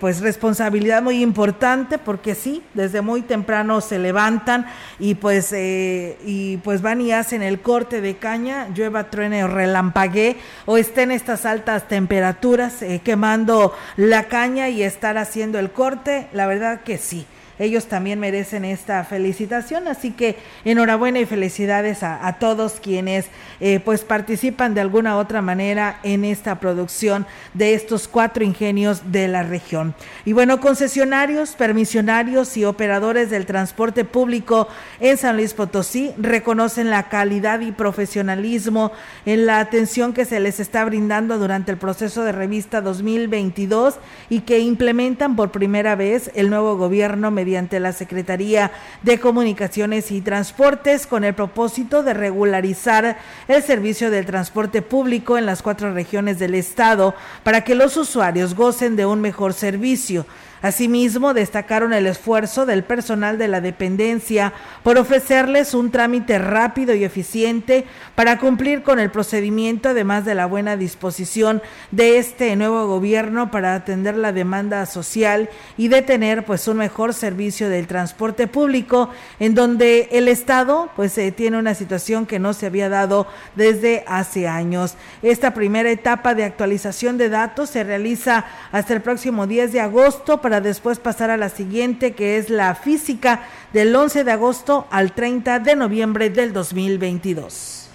pues 0.00 0.20
responsabilidad 0.20 1.02
muy 1.02 1.22
importante 1.22 1.98
porque 1.98 2.34
sí, 2.34 2.62
desde 2.74 3.00
muy 3.00 3.22
temprano 3.22 3.80
se 3.88 3.98
levantan 3.98 4.66
y 4.98 5.14
pues 5.14 5.52
eh, 5.52 6.18
y 6.24 6.58
pues 6.58 6.82
van 6.82 7.00
y 7.00 7.12
hacen 7.12 7.42
el 7.42 7.60
corte 7.60 8.00
de 8.00 8.16
caña, 8.16 8.68
llueva, 8.74 9.10
truene 9.10 9.44
o 9.44 9.48
relampaguee 9.48 10.36
o 10.66 10.76
estén 10.76 11.10
estas 11.10 11.46
altas 11.46 11.88
temperaturas 11.88 12.82
eh, 12.82 13.00
quemando 13.02 13.74
la 13.96 14.24
caña 14.24 14.68
y 14.68 14.82
estar 14.82 15.18
haciendo 15.18 15.58
el 15.58 15.70
corte, 15.70 16.28
la 16.32 16.46
verdad 16.46 16.82
que 16.82 16.98
sí 16.98 17.26
ellos 17.58 17.86
también 17.86 18.20
merecen 18.20 18.64
esta 18.64 19.04
felicitación. 19.04 19.88
Así 19.88 20.12
que 20.12 20.36
enhorabuena 20.64 21.20
y 21.20 21.26
felicidades 21.26 22.02
a, 22.02 22.36
todos 22.38 22.74
quienes 22.80 23.26
eh, 23.60 23.80
pues 23.84 24.02
participan 24.02 24.74
de 24.74 24.80
alguna 24.80 25.16
otra 25.16 25.42
manera 25.42 25.98
en 26.02 26.24
esta 26.24 26.60
producción 26.60 27.26
de 27.54 27.74
estos 27.74 28.06
cuatro 28.06 28.44
ingenios 28.44 29.10
de 29.10 29.26
la 29.28 29.42
región. 29.42 29.94
Y 30.24 30.32
bueno, 30.32 30.60
concesionarios, 30.60 31.56
permisionarios 31.56 32.56
y 32.56 32.64
operadores 32.64 33.30
del 33.30 33.46
transporte 33.46 34.04
público 34.04 34.68
en 35.00 35.16
San 35.16 35.36
Luis 35.36 35.54
Potosí 35.54 36.12
reconocen 36.16 36.90
la 36.90 37.08
calidad 37.08 37.60
y 37.60 37.72
profesionalismo 37.72 38.92
en 39.26 39.46
la 39.46 39.58
atención 39.58 40.12
que 40.12 40.24
se 40.24 40.38
les 40.38 40.60
está 40.60 40.84
brindando 40.84 41.38
durante 41.38 41.72
el 41.72 41.78
proceso 41.78 42.22
de 42.22 42.32
revista 42.32 42.80
2022 42.80 43.96
y 44.30 44.40
que 44.40 44.60
implementan 44.60 45.34
por 45.34 45.50
primera 45.50 45.96
vez 45.96 46.30
el 46.34 46.50
nuevo 46.50 46.76
gobierno 46.76 47.30
mediante 47.30 47.47
la 47.48 47.92
Secretaría 47.92 48.70
de 49.02 49.18
Comunicaciones 49.18 50.10
y 50.10 50.20
Transportes 50.20 51.06
con 51.06 51.24
el 51.24 51.34
propósito 51.34 52.02
de 52.02 52.12
regularizar 52.12 53.18
el 53.48 53.62
servicio 53.62 54.10
del 54.10 54.26
transporte 54.26 54.82
público 54.82 55.38
en 55.38 55.46
las 55.46 55.62
cuatro 55.62 55.94
regiones 55.94 56.38
del 56.38 56.54
estado 56.54 57.14
para 57.42 57.64
que 57.64 57.74
los 57.74 57.96
usuarios 57.96 58.54
gocen 58.54 58.96
de 58.96 59.06
un 59.06 59.22
mejor 59.22 59.54
servicio. 59.54 60.26
Asimismo, 60.62 61.34
destacaron 61.34 61.92
el 61.92 62.06
esfuerzo 62.06 62.66
del 62.66 62.84
personal 62.84 63.38
de 63.38 63.48
la 63.48 63.60
dependencia 63.60 64.52
por 64.82 64.98
ofrecerles 64.98 65.74
un 65.74 65.90
trámite 65.90 66.38
rápido 66.38 66.94
y 66.94 67.04
eficiente 67.04 67.84
para 68.14 68.38
cumplir 68.38 68.82
con 68.82 68.98
el 68.98 69.10
procedimiento, 69.10 69.90
además 69.90 70.24
de 70.24 70.34
la 70.34 70.46
buena 70.46 70.76
disposición 70.76 71.62
de 71.90 72.18
este 72.18 72.56
nuevo 72.56 72.86
gobierno 72.86 73.50
para 73.50 73.74
atender 73.74 74.16
la 74.16 74.32
demanda 74.32 74.84
social 74.86 75.48
y 75.76 75.88
de 75.88 76.02
tener 76.02 76.44
pues 76.44 76.66
un 76.66 76.78
mejor 76.78 77.14
servicio 77.14 77.68
del 77.68 77.86
transporte 77.86 78.46
público, 78.46 79.10
en 79.38 79.54
donde 79.54 80.08
el 80.12 80.28
Estado 80.28 80.90
pues 80.96 81.16
eh, 81.18 81.32
tiene 81.32 81.58
una 81.58 81.74
situación 81.74 82.26
que 82.26 82.38
no 82.38 82.52
se 82.52 82.66
había 82.66 82.88
dado 82.88 83.26
desde 83.54 84.04
hace 84.06 84.48
años. 84.48 84.94
Esta 85.22 85.54
primera 85.54 85.90
etapa 85.90 86.34
de 86.34 86.44
actualización 86.44 87.18
de 87.18 87.28
datos 87.28 87.70
se 87.70 87.84
realiza 87.84 88.44
hasta 88.72 88.94
el 88.94 89.02
próximo 89.02 89.46
10 89.46 89.72
de 89.72 89.80
agosto 89.80 90.40
después 90.48 90.98
pasar 90.98 91.30
a 91.30 91.36
la 91.36 91.48
siguiente, 91.48 92.12
que 92.12 92.38
es 92.38 92.50
la 92.50 92.74
física 92.74 93.42
del 93.72 93.94
11 93.94 94.24
de 94.24 94.32
agosto 94.32 94.86
al 94.90 95.14
30 95.14 95.60
de 95.60 95.76
noviembre 95.76 96.30
del 96.30 96.52
2022. 96.52 97.88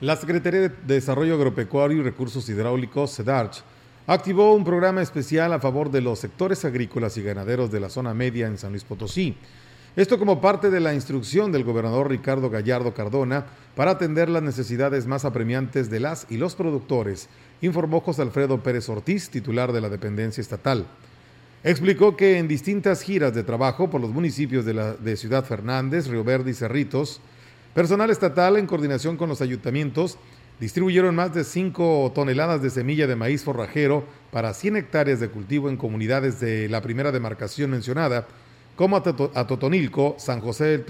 La 0.00 0.16
Secretaría 0.16 0.60
de 0.60 0.70
Desarrollo 0.86 1.34
Agropecuario 1.34 1.98
y 1.98 2.02
Recursos 2.02 2.48
Hidráulicos, 2.48 3.12
SEDARCH, 3.12 3.62
activó 4.06 4.54
un 4.54 4.64
programa 4.64 5.00
especial 5.00 5.52
a 5.52 5.60
favor 5.60 5.90
de 5.90 6.00
los 6.00 6.18
sectores 6.18 6.64
agrícolas 6.64 7.16
y 7.16 7.22
ganaderos 7.22 7.70
de 7.70 7.80
la 7.80 7.88
zona 7.88 8.12
media 8.12 8.46
en 8.46 8.58
San 8.58 8.72
Luis 8.72 8.84
Potosí. 8.84 9.36
Esto 9.96 10.18
como 10.18 10.40
parte 10.40 10.70
de 10.70 10.80
la 10.80 10.92
instrucción 10.92 11.52
del 11.52 11.62
gobernador 11.62 12.10
Ricardo 12.10 12.50
Gallardo 12.50 12.92
Cardona 12.92 13.46
para 13.76 13.92
atender 13.92 14.28
las 14.28 14.42
necesidades 14.42 15.06
más 15.06 15.24
apremiantes 15.24 15.88
de 15.88 16.00
las 16.00 16.26
y 16.28 16.36
los 16.36 16.56
productores, 16.56 17.28
informó 17.62 18.00
José 18.00 18.22
Alfredo 18.22 18.60
Pérez 18.60 18.88
Ortiz, 18.88 19.30
titular 19.30 19.72
de 19.72 19.80
la 19.80 19.88
dependencia 19.88 20.40
estatal. 20.40 20.86
Explicó 21.64 22.14
que 22.14 22.36
en 22.36 22.46
distintas 22.46 23.00
giras 23.00 23.34
de 23.34 23.42
trabajo 23.42 23.88
por 23.88 23.98
los 23.98 24.10
municipios 24.10 24.66
de, 24.66 25.16
Ciudad 25.16 25.46
Fernández, 25.46 26.08
Río 26.08 26.22
Verde 26.22 26.50
y 26.50 26.54
Cerritos, 26.54 27.22
personal 27.72 28.10
estatal 28.10 28.58
en 28.58 28.66
coordinación 28.66 29.16
con 29.16 29.30
los 29.30 29.40
ayuntamientos 29.40 30.18
distribuyeron 30.60 31.14
más 31.14 31.32
de 31.32 31.42
5 31.42 32.12
toneladas 32.14 32.60
de 32.60 32.68
semilla 32.68 33.06
de 33.06 33.16
maíz 33.16 33.44
forrajero 33.44 34.04
para 34.30 34.52
100 34.52 34.76
hectáreas 34.76 35.20
de 35.20 35.30
cultivo 35.30 35.70
en 35.70 35.78
comunidades 35.78 36.38
de 36.38 36.68
la 36.68 36.82
primera 36.82 37.12
demarcación 37.12 37.70
mencionada, 37.70 38.28
como 38.76 38.98
Atotonilco, 38.98 40.16
San 40.18 40.40
José 40.42 40.64
del, 40.66 40.84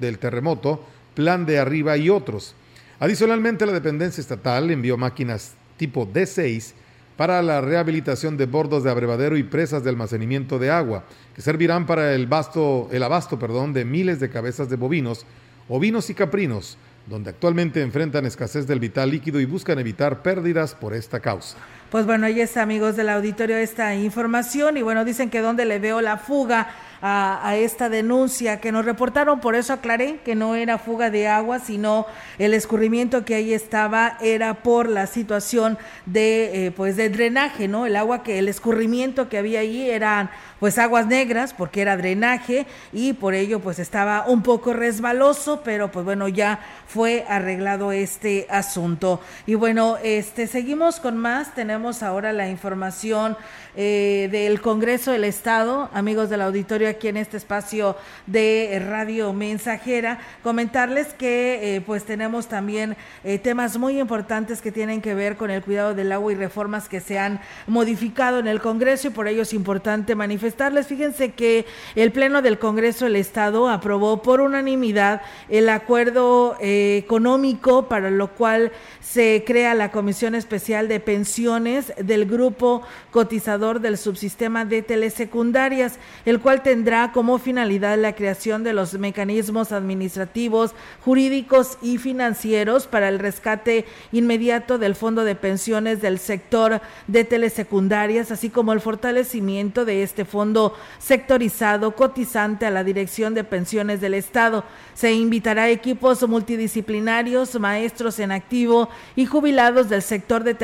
del 0.00 0.18
Terremoto, 0.18 0.84
Plan 1.14 1.46
de 1.46 1.60
Arriba 1.60 1.96
y 1.96 2.10
otros. 2.10 2.56
Adicionalmente, 2.98 3.64
la 3.64 3.72
dependencia 3.72 4.20
estatal 4.20 4.72
envió 4.72 4.96
máquinas 4.96 5.54
tipo 5.76 6.04
D6 6.04 6.74
para 7.16 7.42
la 7.42 7.60
rehabilitación 7.60 8.36
de 8.36 8.46
bordos 8.46 8.82
de 8.82 8.90
abrevadero 8.90 9.36
y 9.36 9.42
presas 9.44 9.84
de 9.84 9.90
almacenamiento 9.90 10.58
de 10.58 10.70
agua, 10.70 11.04
que 11.34 11.42
servirán 11.42 11.86
para 11.86 12.14
el, 12.14 12.26
basto, 12.26 12.88
el 12.90 13.02
abasto 13.02 13.38
perdón, 13.38 13.72
de 13.72 13.84
miles 13.84 14.20
de 14.20 14.30
cabezas 14.30 14.68
de 14.68 14.76
bovinos, 14.76 15.24
ovinos 15.68 16.10
y 16.10 16.14
caprinos, 16.14 16.76
donde 17.06 17.30
actualmente 17.30 17.82
enfrentan 17.82 18.26
escasez 18.26 18.66
del 18.66 18.80
vital 18.80 19.10
líquido 19.10 19.40
y 19.40 19.44
buscan 19.44 19.78
evitar 19.78 20.22
pérdidas 20.22 20.74
por 20.74 20.94
esta 20.94 21.20
causa. 21.20 21.56
Pues 21.94 22.06
bueno, 22.06 22.26
ahí 22.26 22.40
está, 22.40 22.60
amigos 22.62 22.96
del 22.96 23.08
auditorio, 23.08 23.56
esta 23.56 23.94
información. 23.94 24.76
Y 24.76 24.82
bueno, 24.82 25.04
dicen 25.04 25.30
que 25.30 25.40
donde 25.40 25.64
le 25.64 25.78
veo 25.78 26.00
la 26.00 26.16
fuga 26.16 26.66
a, 27.06 27.54
esta 27.56 27.90
denuncia 27.90 28.60
que 28.60 28.72
nos 28.72 28.86
reportaron, 28.86 29.38
por 29.38 29.54
eso 29.54 29.74
aclaré 29.74 30.20
que 30.24 30.34
no 30.34 30.54
era 30.54 30.78
fuga 30.78 31.10
de 31.10 31.28
agua, 31.28 31.58
sino 31.58 32.06
el 32.38 32.54
escurrimiento 32.54 33.26
que 33.26 33.34
ahí 33.34 33.52
estaba 33.52 34.16
era 34.22 34.54
por 34.54 34.88
la 34.88 35.06
situación 35.06 35.76
de, 36.06 36.66
eh, 36.66 36.70
pues 36.70 36.96
de 36.96 37.10
drenaje, 37.10 37.68
¿no? 37.68 37.84
El 37.84 37.94
agua 37.96 38.22
que, 38.22 38.38
el 38.38 38.48
escurrimiento 38.48 39.28
que 39.28 39.36
había 39.36 39.60
ahí 39.60 39.90
eran 39.90 40.30
pues 40.60 40.78
aguas 40.78 41.06
negras 41.06 41.52
porque 41.52 41.82
era 41.82 41.98
drenaje 41.98 42.66
y 42.90 43.12
por 43.12 43.34
ello 43.34 43.60
pues 43.60 43.78
estaba 43.78 44.24
un 44.26 44.42
poco 44.42 44.72
resbaloso, 44.72 45.60
pero 45.62 45.92
pues 45.92 46.06
bueno, 46.06 46.26
ya 46.26 46.60
fue 46.86 47.26
arreglado 47.28 47.92
este 47.92 48.46
asunto. 48.48 49.20
Y 49.44 49.56
bueno, 49.56 49.98
este 50.02 50.46
seguimos 50.46 51.00
con 51.00 51.18
más, 51.18 51.54
tenemos 51.54 51.83
ahora 51.84 52.32
la 52.32 52.48
información 52.48 53.36
eh, 53.76 54.28
del 54.32 54.62
Congreso 54.62 55.12
del 55.12 55.24
Estado, 55.24 55.90
amigos 55.92 56.30
del 56.30 56.40
auditorio 56.40 56.88
aquí 56.88 57.08
en 57.08 57.18
este 57.18 57.36
espacio 57.36 57.94
de 58.26 58.82
Radio 58.88 59.34
Mensajera, 59.34 60.18
comentarles 60.42 61.12
que 61.12 61.76
eh, 61.76 61.80
pues 61.82 62.04
tenemos 62.04 62.46
también 62.46 62.96
eh, 63.22 63.38
temas 63.38 63.76
muy 63.76 64.00
importantes 64.00 64.62
que 64.62 64.72
tienen 64.72 65.02
que 65.02 65.14
ver 65.14 65.36
con 65.36 65.50
el 65.50 65.62
cuidado 65.62 65.94
del 65.94 66.12
agua 66.12 66.32
y 66.32 66.36
reformas 66.36 66.88
que 66.88 67.00
se 67.00 67.18
han 67.18 67.40
modificado 67.66 68.38
en 68.38 68.48
el 68.48 68.62
Congreso 68.62 69.08
y 69.08 69.10
por 69.10 69.28
ello 69.28 69.42
es 69.42 69.52
importante 69.52 70.14
manifestarles. 70.14 70.86
Fíjense 70.86 71.32
que 71.32 71.66
el 71.96 72.12
Pleno 72.12 72.40
del 72.40 72.58
Congreso 72.58 73.04
del 73.04 73.16
Estado 73.16 73.68
aprobó 73.68 74.22
por 74.22 74.40
unanimidad 74.40 75.20
el 75.50 75.68
acuerdo 75.68 76.56
económico 76.60 77.88
para 77.88 78.10
lo 78.10 78.28
cual 78.28 78.72
se 79.00 79.44
crea 79.46 79.74
la 79.74 79.90
Comisión 79.90 80.34
Especial 80.34 80.88
de 80.88 80.98
Pensiones 81.00 81.73
del 81.98 82.26
Grupo 82.26 82.82
Cotizador 83.10 83.80
del 83.80 83.98
subsistema 83.98 84.64
de 84.64 84.82
telesecundarias, 84.82 85.98
el 86.24 86.40
cual 86.40 86.62
tendrá 86.62 87.12
como 87.12 87.38
finalidad 87.38 87.98
la 87.98 88.14
creación 88.14 88.64
de 88.64 88.72
los 88.72 88.94
mecanismos 88.94 89.72
administrativos, 89.72 90.74
jurídicos 91.04 91.78
y 91.82 91.98
financieros 91.98 92.86
para 92.86 93.08
el 93.08 93.18
rescate 93.18 93.84
inmediato 94.12 94.78
del 94.78 94.94
fondo 94.94 95.24
de 95.24 95.34
pensiones 95.34 96.00
del 96.00 96.18
sector 96.18 96.80
de 97.06 97.24
telesecundarias, 97.24 98.30
así 98.30 98.50
como 98.50 98.72
el 98.72 98.80
fortalecimiento 98.80 99.84
de 99.84 100.02
este 100.02 100.24
fondo 100.24 100.74
sectorizado 100.98 101.94
cotizante 101.94 102.66
a 102.66 102.70
la 102.70 102.84
Dirección 102.84 103.34
de 103.34 103.44
Pensiones 103.44 104.00
del 104.00 104.14
Estado. 104.14 104.64
Se 104.94 105.12
invitará 105.12 105.64
a 105.64 105.70
equipos 105.70 106.26
multidisciplinarios, 106.28 107.58
maestros 107.58 108.18
en 108.18 108.32
activo 108.32 108.88
y 109.16 109.26
jubilados 109.26 109.88
del 109.88 110.02
sector 110.02 110.44
de 110.44 110.54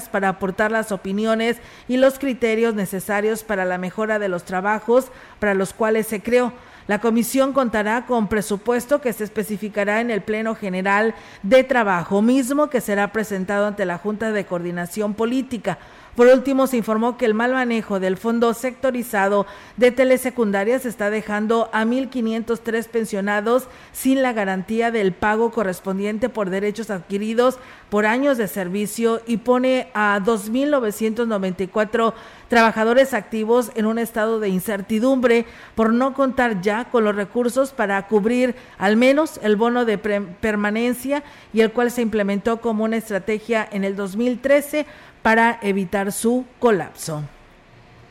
para 0.00 0.28
aportar 0.28 0.70
las 0.70 0.92
opiniones 0.92 1.58
y 1.88 1.96
los 1.96 2.18
criterios 2.18 2.74
necesarios 2.74 3.44
para 3.44 3.64
la 3.64 3.78
mejora 3.78 4.18
de 4.18 4.28
los 4.28 4.44
trabajos 4.44 5.12
para 5.38 5.54
los 5.54 5.72
cuales 5.72 6.06
se 6.06 6.22
creó. 6.22 6.52
La 6.88 7.00
comisión 7.00 7.52
contará 7.52 8.06
con 8.06 8.26
presupuesto 8.26 9.00
que 9.00 9.12
se 9.12 9.22
especificará 9.24 10.00
en 10.00 10.10
el 10.10 10.20
Pleno 10.20 10.56
General 10.56 11.14
de 11.42 11.62
Trabajo, 11.62 12.22
mismo 12.22 12.70
que 12.70 12.80
será 12.80 13.12
presentado 13.12 13.66
ante 13.66 13.84
la 13.84 13.98
Junta 13.98 14.32
de 14.32 14.46
Coordinación 14.46 15.14
Política. 15.14 15.78
Por 16.16 16.26
último, 16.26 16.66
se 16.66 16.76
informó 16.76 17.16
que 17.16 17.24
el 17.24 17.32
mal 17.32 17.52
manejo 17.52 17.98
del 17.98 18.18
fondo 18.18 18.52
sectorizado 18.52 19.46
de 19.78 19.90
telesecundarias 19.92 20.84
está 20.84 21.08
dejando 21.08 21.70
a 21.72 21.86
1.503 21.86 22.86
pensionados 22.88 23.66
sin 23.92 24.20
la 24.20 24.34
garantía 24.34 24.90
del 24.90 25.12
pago 25.12 25.50
correspondiente 25.50 26.28
por 26.28 26.50
derechos 26.50 26.90
adquiridos 26.90 27.58
por 27.88 28.04
años 28.04 28.36
de 28.36 28.46
servicio 28.46 29.22
y 29.26 29.38
pone 29.38 29.88
a 29.94 30.20
2.994 30.22 32.12
trabajadores 32.48 33.14
activos 33.14 33.72
en 33.74 33.86
un 33.86 33.98
estado 33.98 34.38
de 34.38 34.50
incertidumbre 34.50 35.46
por 35.74 35.94
no 35.94 36.12
contar 36.12 36.60
ya 36.60 36.90
con 36.90 37.04
los 37.04 37.16
recursos 37.16 37.70
para 37.72 38.06
cubrir 38.06 38.54
al 38.76 38.98
menos 38.98 39.40
el 39.42 39.56
bono 39.56 39.86
de 39.86 39.96
permanencia 39.96 41.22
y 41.54 41.62
el 41.62 41.72
cual 41.72 41.90
se 41.90 42.02
implementó 42.02 42.60
como 42.60 42.84
una 42.84 42.98
estrategia 42.98 43.66
en 43.72 43.84
el 43.84 43.96
2013 43.96 44.84
para 45.22 45.58
evitar 45.62 46.12
su 46.12 46.44
colapso. 46.58 47.22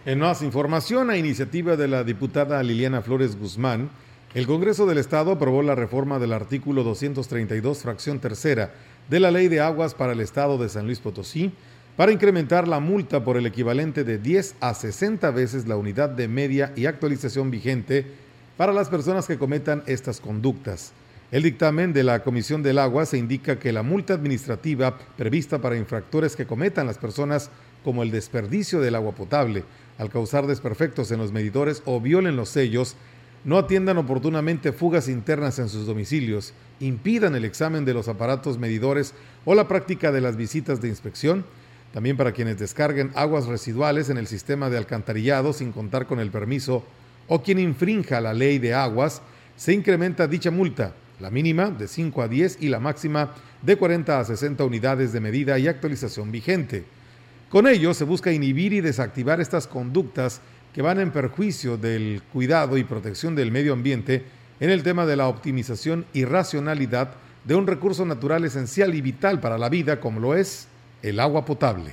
En 0.06 0.20
más 0.20 0.42
información, 0.42 1.10
a 1.10 1.18
iniciativa 1.18 1.76
de 1.76 1.88
la 1.88 2.04
diputada 2.04 2.64
Liliana 2.64 3.02
Flores 3.02 3.38
Guzmán, 3.38 3.90
el 4.34 4.48
Congreso 4.48 4.86
del 4.86 4.98
Estado 4.98 5.34
aprobó 5.34 5.62
la 5.62 5.76
reforma 5.76 6.18
del 6.18 6.34
artículo 6.34 6.84
232, 6.84 7.80
fracción 7.80 8.20
tercera, 8.20 8.74
de 9.10 9.20
la 9.20 9.30
Ley 9.30 9.50
de 9.50 9.60
Aguas 9.60 9.94
para 9.94 10.14
el 10.14 10.22
Estado 10.22 10.58
de 10.58 10.70
San 10.70 10.86
Luis 10.86 11.00
Potosí, 11.00 11.52
para 11.98 12.14
incrementar 12.14 12.68
la 12.68 12.80
multa 12.80 13.24
por 13.24 13.36
el 13.38 13.46
equivalente 13.46 14.04
de 14.04 14.18
10 14.18 14.56
a 14.62 14.74
60 14.74 15.30
veces 15.32 15.68
la 15.68 15.76
unidad 15.76 16.10
de 16.10 16.28
media 16.28 16.72
y 16.76 16.86
actualización 16.86 17.52
vigente 17.52 18.06
para 18.56 18.74
las 18.74 18.90
personas 18.90 19.28
que 19.28 19.38
cometan 19.38 19.84
estas 19.86 20.22
conductas. 20.22 20.94
El 21.32 21.44
dictamen 21.44 21.94
de 21.94 22.04
la 22.04 22.24
Comisión 22.24 22.62
del 22.62 22.78
Agua 22.78 23.06
se 23.06 23.18
indica 23.18 23.58
que 23.58 23.72
la 23.72 23.84
multa 23.84 24.14
administrativa 24.14 24.98
prevista 25.16 25.60
para 25.62 25.78
infractores 25.78 26.36
que 26.36 26.46
cometan 26.46 26.88
las 26.88 26.98
personas 26.98 27.50
como 27.86 28.04
el 28.04 28.12
desperdicio 28.12 28.82
del 28.82 28.96
agua 28.96 29.16
potable, 29.16 29.64
al 29.98 30.10
causar 30.10 30.46
desperfectos 30.46 31.10
en 31.10 31.20
los 31.20 31.32
medidores 31.32 31.84
o 31.86 32.02
violen 32.02 32.36
los 32.36 32.50
sellos, 32.50 32.98
no 33.46 33.58
atiendan 33.58 33.98
oportunamente 33.98 34.74
fugas 34.74 35.08
internas 35.08 35.58
en 35.58 35.70
sus 35.70 35.86
domicilios, 35.86 36.54
impidan 36.82 37.34
el 37.34 37.46
examen 37.46 37.86
de 37.86 37.94
los 37.94 38.10
aparatos 38.10 38.58
medidores 38.58 39.14
o 39.46 39.56
la 39.56 39.70
práctica 39.70 40.12
de 40.12 40.20
las 40.20 40.36
visitas 40.36 40.82
de 40.82 40.90
inspección, 40.90 41.46
también 41.94 42.18
para 42.18 42.34
quienes 42.34 42.60
descarguen 42.60 43.10
aguas 43.16 43.46
residuales 43.46 44.10
en 44.10 44.18
el 44.18 44.28
sistema 44.28 44.70
de 44.70 44.78
alcantarillado 44.78 45.54
sin 45.54 45.72
contar 45.72 46.08
con 46.08 46.20
el 46.20 46.30
permiso 46.30 46.84
o 47.30 47.42
quien 47.42 47.58
infrinja 47.58 48.20
la 48.20 48.34
ley 48.34 48.60
de 48.60 48.74
aguas, 48.74 49.22
se 49.56 49.72
incrementa 49.72 50.28
dicha 50.28 50.52
multa 50.52 50.94
la 51.22 51.30
mínima 51.30 51.70
de 51.70 51.88
5 51.88 52.22
a 52.22 52.28
10 52.28 52.58
y 52.62 52.70
la 52.70 52.80
máxima 52.80 53.34
de 53.62 53.78
40 53.78 54.20
a 54.20 54.26
60 54.26 54.64
unidades 54.66 55.14
de 55.14 55.20
medida 55.20 55.58
y 55.60 55.68
actualización 55.68 56.32
vigente. 56.32 56.84
Con 57.50 57.68
ello 57.68 57.94
se 57.94 58.06
busca 58.06 58.32
inhibir 58.32 58.74
y 58.74 58.82
desactivar 58.82 59.40
estas 59.40 59.68
conductas 59.68 60.42
que 60.74 60.82
van 60.82 61.00
en 61.00 61.12
perjuicio 61.12 61.78
del 61.78 62.22
cuidado 62.32 62.78
y 62.78 62.84
protección 62.84 63.36
del 63.36 63.52
medio 63.52 63.74
ambiente 63.74 64.24
en 64.60 64.70
el 64.70 64.84
tema 64.84 65.06
de 65.06 65.16
la 65.16 65.28
optimización 65.28 66.06
y 66.14 66.26
racionalidad 66.26 67.12
de 67.44 67.56
un 67.56 67.68
recurso 67.68 68.06
natural 68.06 68.46
esencial 68.46 68.96
y 68.96 69.02
vital 69.02 69.40
para 69.40 69.58
la 69.58 69.70
vida 69.70 70.00
como 70.00 70.20
lo 70.20 70.36
es 70.36 70.68
el 71.02 71.20
agua 71.20 71.46
potable. 71.46 71.92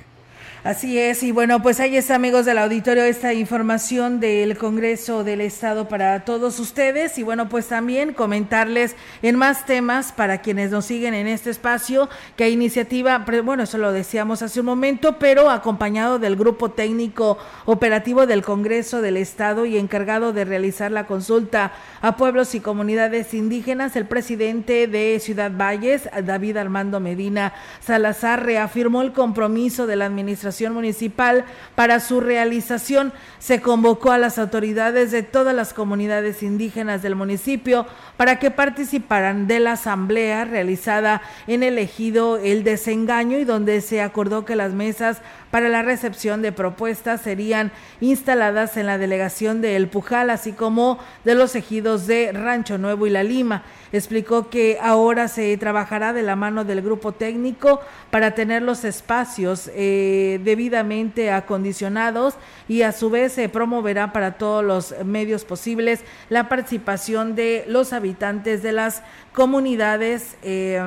Así 0.61 0.99
es, 0.99 1.23
y 1.23 1.31
bueno, 1.31 1.61
pues 1.61 1.79
ahí 1.79 1.95
está, 1.95 2.15
amigos 2.15 2.45
del 2.45 2.57
auditorio, 2.57 3.05
esta 3.05 3.33
información 3.33 4.19
del 4.19 4.57
Congreso 4.57 5.23
del 5.23 5.39
Estado 5.39 5.87
para 5.87 6.25
todos 6.25 6.59
ustedes. 6.59 7.17
Y 7.17 7.23
bueno, 7.23 7.47
pues 7.47 7.67
también 7.67 8.13
comentarles 8.13 8.97
en 9.21 9.37
más 9.37 9.65
temas 9.65 10.11
para 10.11 10.39
quienes 10.39 10.69
nos 10.71 10.83
siguen 10.83 11.13
en 11.13 11.27
este 11.27 11.49
espacio, 11.49 12.09
que 12.35 12.49
iniciativa, 12.49 13.25
bueno, 13.41 13.63
eso 13.63 13.77
lo 13.77 13.93
decíamos 13.93 14.41
hace 14.41 14.59
un 14.59 14.65
momento, 14.65 15.17
pero 15.17 15.49
acompañado 15.49 16.19
del 16.19 16.35
Grupo 16.35 16.71
Técnico 16.71 17.37
Operativo 17.65 18.27
del 18.27 18.41
Congreso 18.41 19.01
del 19.01 19.15
Estado 19.15 19.65
y 19.65 19.77
encargado 19.77 20.33
de 20.33 20.43
realizar 20.43 20.91
la 20.91 21.07
consulta 21.07 21.71
a 22.01 22.17
pueblos 22.17 22.53
y 22.53 22.59
comunidades 22.59 23.33
indígenas, 23.33 23.95
el 23.95 24.07
presidente 24.07 24.87
de 24.87 25.21
Ciudad 25.21 25.51
Valles, 25.55 26.09
David 26.23 26.57
Armando 26.57 26.99
Medina 26.99 27.53
Salazar, 27.79 28.45
reafirmó 28.45 29.01
el 29.01 29.13
compromiso 29.13 29.87
de 29.87 29.95
la 29.95 30.05
administración 30.05 30.28
municipal 30.71 31.45
para 31.75 31.99
su 31.99 32.19
realización. 32.19 33.13
Se 33.39 33.61
convocó 33.61 34.11
a 34.11 34.17
las 34.17 34.37
autoridades 34.37 35.11
de 35.11 35.23
todas 35.23 35.55
las 35.55 35.73
comunidades 35.73 36.43
indígenas 36.43 37.01
del 37.01 37.15
municipio 37.15 37.85
para 38.17 38.39
que 38.39 38.51
participaran 38.51 39.47
de 39.47 39.59
la 39.59 39.73
asamblea 39.73 40.45
realizada 40.45 41.21
en 41.47 41.63
el 41.63 41.77
ejido 41.77 42.37
El 42.37 42.63
Desengaño 42.63 43.37
y 43.37 43.45
donde 43.45 43.81
se 43.81 44.01
acordó 44.01 44.45
que 44.45 44.55
las 44.55 44.73
mesas 44.73 45.21
para 45.51 45.69
la 45.69 45.81
recepción 45.81 46.41
de 46.41 46.51
propuestas 46.51 47.21
serían 47.21 47.71
instaladas 48.01 48.77
en 48.77 48.85
la 48.85 48.97
delegación 48.97 49.61
de 49.61 49.75
El 49.75 49.87
Pujal, 49.87 50.29
así 50.29 50.51
como 50.51 50.99
de 51.23 51.35
los 51.35 51.55
ejidos 51.55 52.07
de 52.07 52.31
Rancho 52.31 52.77
Nuevo 52.77 53.07
y 53.07 53.09
La 53.09 53.23
Lima. 53.23 53.63
Explicó 53.91 54.49
que 54.49 54.77
ahora 54.81 55.27
se 55.27 55.57
trabajará 55.57 56.13
de 56.13 56.21
la 56.21 56.35
mano 56.35 56.63
del 56.63 56.81
grupo 56.81 57.13
técnico 57.13 57.79
para 58.11 58.35
tener 58.35 58.61
los 58.61 58.83
espacios 58.83 59.71
eh, 59.73 60.18
debidamente 60.43 61.31
acondicionados 61.31 62.35
y 62.67 62.81
a 62.81 62.91
su 62.91 63.09
vez 63.09 63.33
se 63.33 63.49
promoverá 63.49 64.11
para 64.11 64.37
todos 64.37 64.63
los 64.63 64.93
medios 65.05 65.45
posibles 65.45 66.01
la 66.29 66.49
participación 66.49 67.35
de 67.35 67.63
los 67.67 67.93
habitantes 67.93 68.63
de 68.63 68.71
las 68.71 69.03
comunidades. 69.33 70.37
Eh, 70.43 70.81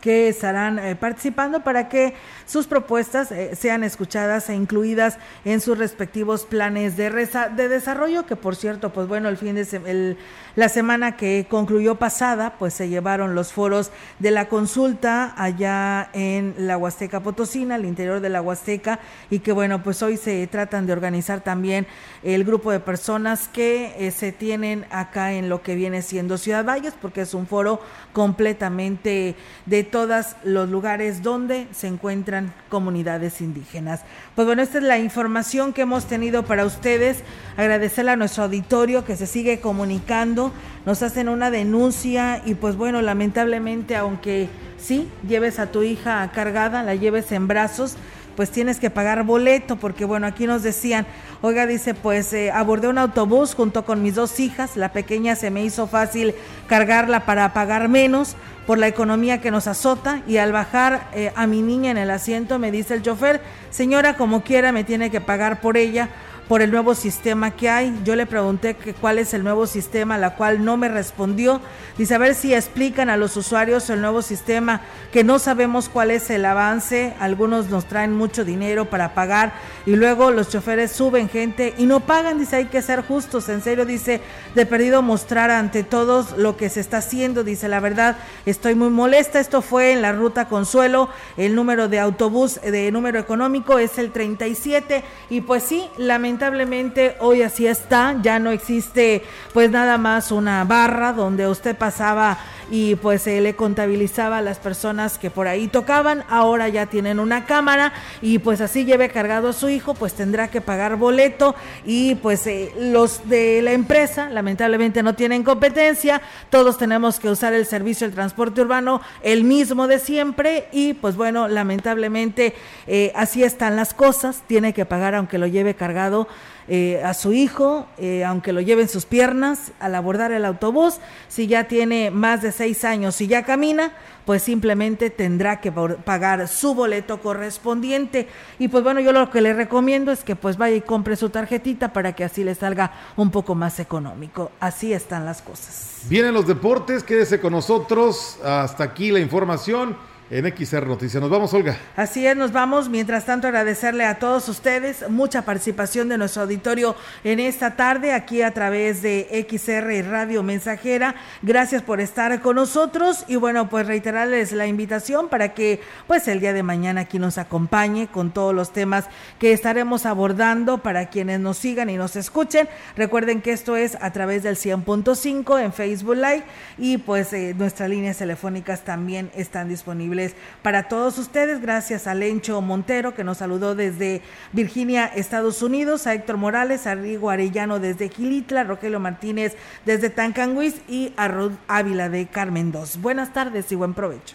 que 0.00 0.28
estarán 0.28 0.78
eh, 0.78 0.96
participando 0.96 1.64
para 1.64 1.88
que 1.88 2.14
sus 2.44 2.66
propuestas 2.66 3.32
eh, 3.32 3.56
sean 3.56 3.84
escuchadas 3.84 4.50
e 4.50 4.54
incluidas 4.54 5.16
en 5.46 5.62
sus 5.62 5.78
respectivos 5.78 6.44
planes 6.44 6.96
de, 6.98 7.10
de 7.10 7.68
desarrollo, 7.68 8.26
que 8.26 8.36
por 8.36 8.54
cierto, 8.54 8.92
pues 8.92 9.08
bueno, 9.08 9.30
el 9.30 9.38
fin 9.38 9.54
de 9.54 9.64
el, 9.86 10.18
la 10.56 10.68
semana 10.68 11.16
que 11.16 11.46
concluyó 11.48 11.96
pasada, 11.96 12.54
pues 12.58 12.74
se 12.74 12.88
llevaron 12.88 13.34
los 13.34 13.52
foros 13.52 13.90
de 14.18 14.30
la 14.30 14.48
consulta 14.48 15.34
allá 15.36 16.10
en 16.12 16.54
la 16.58 16.76
Huasteca 16.76 17.20
Potosina, 17.20 17.76
al 17.76 17.84
interior 17.84 18.20
de 18.20 18.28
la 18.28 18.42
Huasteca, 18.42 19.00
y 19.30 19.38
que 19.38 19.52
bueno, 19.52 19.82
pues 19.82 20.02
hoy 20.02 20.16
se 20.16 20.46
tratan 20.46 20.86
de 20.86 20.92
organizar 20.92 21.40
también 21.40 21.86
el 22.22 22.44
grupo 22.44 22.70
de 22.70 22.80
personas 22.80 23.48
que 23.48 23.94
eh, 23.98 24.10
se 24.10 24.32
tienen 24.32 24.84
acá 24.90 25.32
en 25.32 25.48
lo 25.48 25.62
que 25.62 25.74
viene 25.74 26.02
siendo 26.02 26.38
Ciudad 26.38 26.64
Valles, 26.64 26.94
porque 27.00 27.22
es 27.22 27.34
un 27.34 27.46
foro 27.46 27.80
completamente 28.12 29.34
de 29.66 29.73
todos 29.82 30.36
los 30.44 30.68
lugares 30.68 31.22
donde 31.22 31.66
se 31.72 31.88
encuentran 31.88 32.54
comunidades 32.68 33.40
indígenas. 33.40 34.02
Pues 34.36 34.46
bueno, 34.46 34.62
esta 34.62 34.78
es 34.78 34.84
la 34.84 34.98
información 34.98 35.72
que 35.72 35.82
hemos 35.82 36.04
tenido 36.04 36.44
para 36.44 36.64
ustedes. 36.64 37.24
Agradecerle 37.56 38.12
a 38.12 38.16
nuestro 38.16 38.44
auditorio 38.44 39.04
que 39.04 39.16
se 39.16 39.26
sigue 39.26 39.60
comunicando, 39.60 40.52
nos 40.86 41.02
hacen 41.02 41.28
una 41.28 41.50
denuncia 41.50 42.42
y 42.44 42.54
pues 42.54 42.76
bueno, 42.76 43.02
lamentablemente, 43.02 43.96
aunque 43.96 44.48
sí, 44.78 45.08
lleves 45.26 45.58
a 45.58 45.72
tu 45.72 45.82
hija 45.82 46.30
cargada, 46.32 46.82
la 46.82 46.94
lleves 46.94 47.32
en 47.32 47.48
brazos, 47.48 47.96
pues 48.36 48.50
tienes 48.50 48.78
que 48.78 48.90
pagar 48.90 49.22
boleto, 49.24 49.76
porque 49.76 50.04
bueno, 50.04 50.26
aquí 50.26 50.46
nos 50.46 50.62
decían, 50.62 51.06
oiga, 51.42 51.66
dice, 51.66 51.94
pues 51.94 52.32
eh, 52.32 52.50
abordé 52.50 52.88
un 52.88 52.98
autobús 52.98 53.54
junto 53.54 53.84
con 53.84 54.02
mis 54.02 54.14
dos 54.14 54.40
hijas, 54.40 54.76
la 54.76 54.92
pequeña 54.92 55.36
se 55.36 55.50
me 55.50 55.64
hizo 55.64 55.86
fácil 55.86 56.34
cargarla 56.66 57.26
para 57.26 57.52
pagar 57.52 57.88
menos 57.88 58.36
por 58.66 58.78
la 58.78 58.88
economía 58.88 59.40
que 59.40 59.50
nos 59.50 59.66
azota 59.66 60.22
y 60.26 60.38
al 60.38 60.52
bajar 60.52 61.08
eh, 61.14 61.32
a 61.36 61.46
mi 61.46 61.60
niña 61.62 61.90
en 61.90 61.98
el 61.98 62.10
asiento 62.10 62.58
me 62.58 62.70
dice 62.70 62.94
el 62.94 63.02
chofer, 63.02 63.40
señora, 63.70 64.16
como 64.16 64.42
quiera 64.42 64.72
me 64.72 64.84
tiene 64.84 65.10
que 65.10 65.20
pagar 65.20 65.60
por 65.60 65.76
ella 65.76 66.08
por 66.48 66.60
el 66.60 66.70
nuevo 66.70 66.94
sistema 66.94 67.52
que 67.52 67.70
hay. 67.70 67.98
Yo 68.04 68.16
le 68.16 68.26
pregunté 68.26 68.74
que 68.74 68.92
cuál 68.92 69.18
es 69.18 69.32
el 69.34 69.42
nuevo 69.42 69.66
sistema, 69.66 70.18
la 70.18 70.34
cual 70.34 70.64
no 70.64 70.76
me 70.76 70.88
respondió. 70.88 71.60
Dice, 71.96 72.14
a 72.14 72.18
ver 72.18 72.34
si 72.34 72.52
explican 72.52 73.08
a 73.08 73.16
los 73.16 73.36
usuarios 73.36 73.88
el 73.88 74.00
nuevo 74.00 74.20
sistema, 74.20 74.82
que 75.12 75.24
no 75.24 75.38
sabemos 75.38 75.88
cuál 75.88 76.10
es 76.10 76.28
el 76.30 76.44
avance. 76.44 77.14
Algunos 77.18 77.70
nos 77.70 77.86
traen 77.86 78.12
mucho 78.12 78.44
dinero 78.44 78.90
para 78.90 79.14
pagar 79.14 79.54
y 79.86 79.96
luego 79.96 80.30
los 80.30 80.50
choferes 80.50 80.92
suben 80.92 81.28
gente 81.28 81.74
y 81.78 81.86
no 81.86 82.00
pagan. 82.00 82.38
Dice, 82.38 82.56
hay 82.56 82.66
que 82.66 82.82
ser 82.82 83.02
justos. 83.02 83.48
En 83.48 83.62
serio, 83.62 83.86
dice, 83.86 84.20
de 84.54 84.66
perdido 84.66 85.02
mostrar 85.02 85.50
ante 85.50 85.82
todos 85.82 86.36
lo 86.36 86.56
que 86.56 86.68
se 86.68 86.80
está 86.80 86.98
haciendo. 86.98 87.44
Dice, 87.44 87.68
la 87.68 87.80
verdad, 87.80 88.16
estoy 88.44 88.74
muy 88.74 88.90
molesta. 88.90 89.40
Esto 89.40 89.62
fue 89.62 89.92
en 89.92 90.02
la 90.02 90.12
ruta 90.12 90.48
Consuelo. 90.48 91.08
El 91.36 91.54
número 91.54 91.88
de 91.88 92.00
autobús 92.00 92.60
de 92.60 92.90
número 92.92 93.18
económico 93.18 93.78
es 93.78 93.98
el 93.98 94.10
37. 94.12 95.04
Y 95.30 95.40
pues 95.40 95.62
sí, 95.62 95.88
lamentablemente 95.96 96.33
lamentablemente 96.34 97.14
hoy 97.20 97.42
así 97.42 97.68
está, 97.68 98.16
ya 98.20 98.40
no 98.40 98.50
existe 98.50 99.22
pues 99.52 99.70
nada 99.70 99.98
más 99.98 100.32
una 100.32 100.64
barra 100.64 101.12
donde 101.12 101.46
usted 101.46 101.76
pasaba 101.76 102.38
y 102.70 102.94
pues 102.96 103.22
se 103.22 103.40
le 103.40 103.54
contabilizaba 103.54 104.38
a 104.38 104.42
las 104.42 104.58
personas 104.58 105.18
que 105.18 105.30
por 105.30 105.48
ahí 105.48 105.68
tocaban, 105.68 106.24
ahora 106.28 106.68
ya 106.68 106.86
tienen 106.86 107.20
una 107.20 107.44
cámara 107.46 107.92
y 108.22 108.38
pues 108.38 108.60
así 108.60 108.84
lleve 108.84 109.08
cargado 109.08 109.48
a 109.48 109.52
su 109.52 109.68
hijo, 109.68 109.94
pues 109.94 110.14
tendrá 110.14 110.48
que 110.48 110.60
pagar 110.60 110.96
boleto 110.96 111.54
y 111.84 112.14
pues 112.16 112.46
eh, 112.46 112.72
los 112.78 113.28
de 113.28 113.62
la 113.62 113.72
empresa 113.72 114.28
lamentablemente 114.30 115.02
no 115.02 115.14
tienen 115.14 115.42
competencia, 115.42 116.22
todos 116.50 116.78
tenemos 116.78 117.20
que 117.20 117.28
usar 117.28 117.52
el 117.52 117.66
servicio 117.66 118.06
del 118.06 118.14
transporte 118.14 118.60
urbano, 118.60 119.00
el 119.22 119.44
mismo 119.44 119.86
de 119.86 119.98
siempre 119.98 120.68
y 120.72 120.94
pues 120.94 121.16
bueno, 121.16 121.48
lamentablemente 121.48 122.54
eh, 122.86 123.12
así 123.14 123.42
están 123.42 123.76
las 123.76 123.94
cosas, 123.94 124.42
tiene 124.46 124.72
que 124.72 124.84
pagar 124.84 125.14
aunque 125.14 125.38
lo 125.38 125.46
lleve 125.46 125.74
cargado 125.74 126.28
eh, 126.66 127.02
a 127.04 127.12
su 127.12 127.34
hijo, 127.34 127.86
eh, 127.98 128.24
aunque 128.24 128.54
lo 128.54 128.62
lleve 128.62 128.80
en 128.82 128.88
sus 128.88 129.04
piernas, 129.04 129.72
al 129.80 129.94
abordar 129.94 130.32
el 130.32 130.46
autobús. 130.46 130.98
Si 131.28 131.46
ya 131.46 131.64
tiene 131.64 132.10
más 132.10 132.40
de 132.40 132.52
años 132.84 133.20
y 133.20 133.26
ya 133.26 133.44
camina, 133.44 133.92
pues 134.24 134.42
simplemente 134.42 135.10
tendrá 135.10 135.60
que 135.60 135.70
pagar 135.72 136.48
su 136.48 136.74
boleto 136.74 137.20
correspondiente. 137.20 138.28
Y 138.58 138.68
pues 138.68 138.82
bueno, 138.82 139.00
yo 139.00 139.12
lo 139.12 139.30
que 139.30 139.40
le 139.40 139.52
recomiendo 139.52 140.10
es 140.10 140.24
que 140.24 140.34
pues 140.36 140.56
vaya 140.56 140.76
y 140.76 140.80
compre 140.80 141.16
su 141.16 141.30
tarjetita 141.30 141.92
para 141.92 142.14
que 142.14 142.24
así 142.24 142.42
le 142.42 142.54
salga 142.54 142.92
un 143.16 143.30
poco 143.30 143.54
más 143.54 143.78
económico. 143.80 144.50
Así 144.60 144.92
están 144.92 145.24
las 145.24 145.42
cosas. 145.42 146.02
Vienen 146.08 146.34
los 146.34 146.46
deportes, 146.46 147.02
quédese 147.02 147.40
con 147.40 147.52
nosotros. 147.52 148.38
Hasta 148.42 148.84
aquí 148.84 149.10
la 149.10 149.20
información 149.20 149.96
en 150.30 150.46
XR 150.46 150.86
Noticias. 150.86 151.20
Nos 151.20 151.30
vamos, 151.30 151.52
Olga. 151.52 151.76
Así 151.96 152.26
es, 152.26 152.36
nos 152.36 152.52
vamos. 152.52 152.88
Mientras 152.88 153.26
tanto, 153.26 153.46
agradecerle 153.46 154.04
a 154.04 154.18
todos 154.18 154.48
ustedes 154.48 155.08
mucha 155.10 155.42
participación 155.42 156.08
de 156.08 156.16
nuestro 156.16 156.42
auditorio 156.42 156.96
en 157.24 157.40
esta 157.40 157.76
tarde, 157.76 158.12
aquí 158.12 158.42
a 158.42 158.52
través 158.52 159.02
de 159.02 159.46
XR 159.48 160.10
Radio 160.10 160.42
Mensajera. 160.42 161.14
Gracias 161.42 161.82
por 161.82 162.00
estar 162.00 162.40
con 162.40 162.56
nosotros 162.56 163.24
y 163.28 163.36
bueno, 163.36 163.68
pues 163.68 163.86
reiterarles 163.86 164.52
la 164.52 164.66
invitación 164.66 165.28
para 165.28 165.52
que 165.52 165.80
pues 166.06 166.26
el 166.28 166.40
día 166.40 166.52
de 166.52 166.62
mañana 166.62 167.02
aquí 167.02 167.18
nos 167.18 167.36
acompañe 167.36 168.06
con 168.06 168.32
todos 168.32 168.54
los 168.54 168.72
temas 168.72 169.06
que 169.38 169.52
estaremos 169.52 170.06
abordando 170.06 170.78
para 170.78 171.10
quienes 171.10 171.40
nos 171.40 171.58
sigan 171.58 171.90
y 171.90 171.96
nos 171.96 172.16
escuchen. 172.16 172.68
Recuerden 172.96 173.42
que 173.42 173.52
esto 173.52 173.76
es 173.76 173.98
a 174.00 174.12
través 174.12 174.42
del 174.42 174.56
100.5 174.56 175.62
en 175.62 175.72
Facebook 175.72 176.16
Live 176.16 176.44
y 176.78 176.98
pues 176.98 177.32
eh, 177.32 177.54
nuestras 177.56 177.90
líneas 177.90 178.16
telefónicas 178.16 178.84
también 178.84 179.30
están 179.34 179.68
disponibles 179.68 180.13
para 180.62 180.88
todos 180.88 181.18
ustedes. 181.18 181.60
Gracias 181.60 182.06
a 182.06 182.14
Lencho 182.14 182.60
Montero, 182.60 183.14
que 183.14 183.24
nos 183.24 183.38
saludó 183.38 183.74
desde 183.74 184.22
Virginia, 184.52 185.06
Estados 185.06 185.62
Unidos, 185.62 186.06
a 186.06 186.14
Héctor 186.14 186.36
Morales, 186.36 186.86
a 186.86 186.94
Rigo 186.94 187.30
Arellano 187.30 187.80
desde 187.80 188.08
Gilitla, 188.08 188.64
Rogelio 188.64 189.00
Martínez 189.00 189.56
desde 189.84 190.10
Tancanguis 190.10 190.76
y 190.88 191.12
a 191.16 191.28
Rod 191.28 191.52
Ávila 191.68 192.08
de 192.08 192.26
Carmen 192.26 192.72
II. 192.74 193.00
Buenas 193.00 193.32
tardes 193.32 193.70
y 193.72 193.74
buen 193.74 193.94
provecho. 193.94 194.34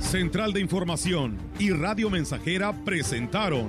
Central 0.00 0.54
de 0.54 0.60
Información 0.60 1.36
y 1.58 1.70
Radio 1.70 2.08
Mensajera 2.08 2.72
presentaron 2.72 3.68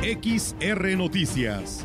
XR 0.00 0.96
Noticias. 0.96 1.84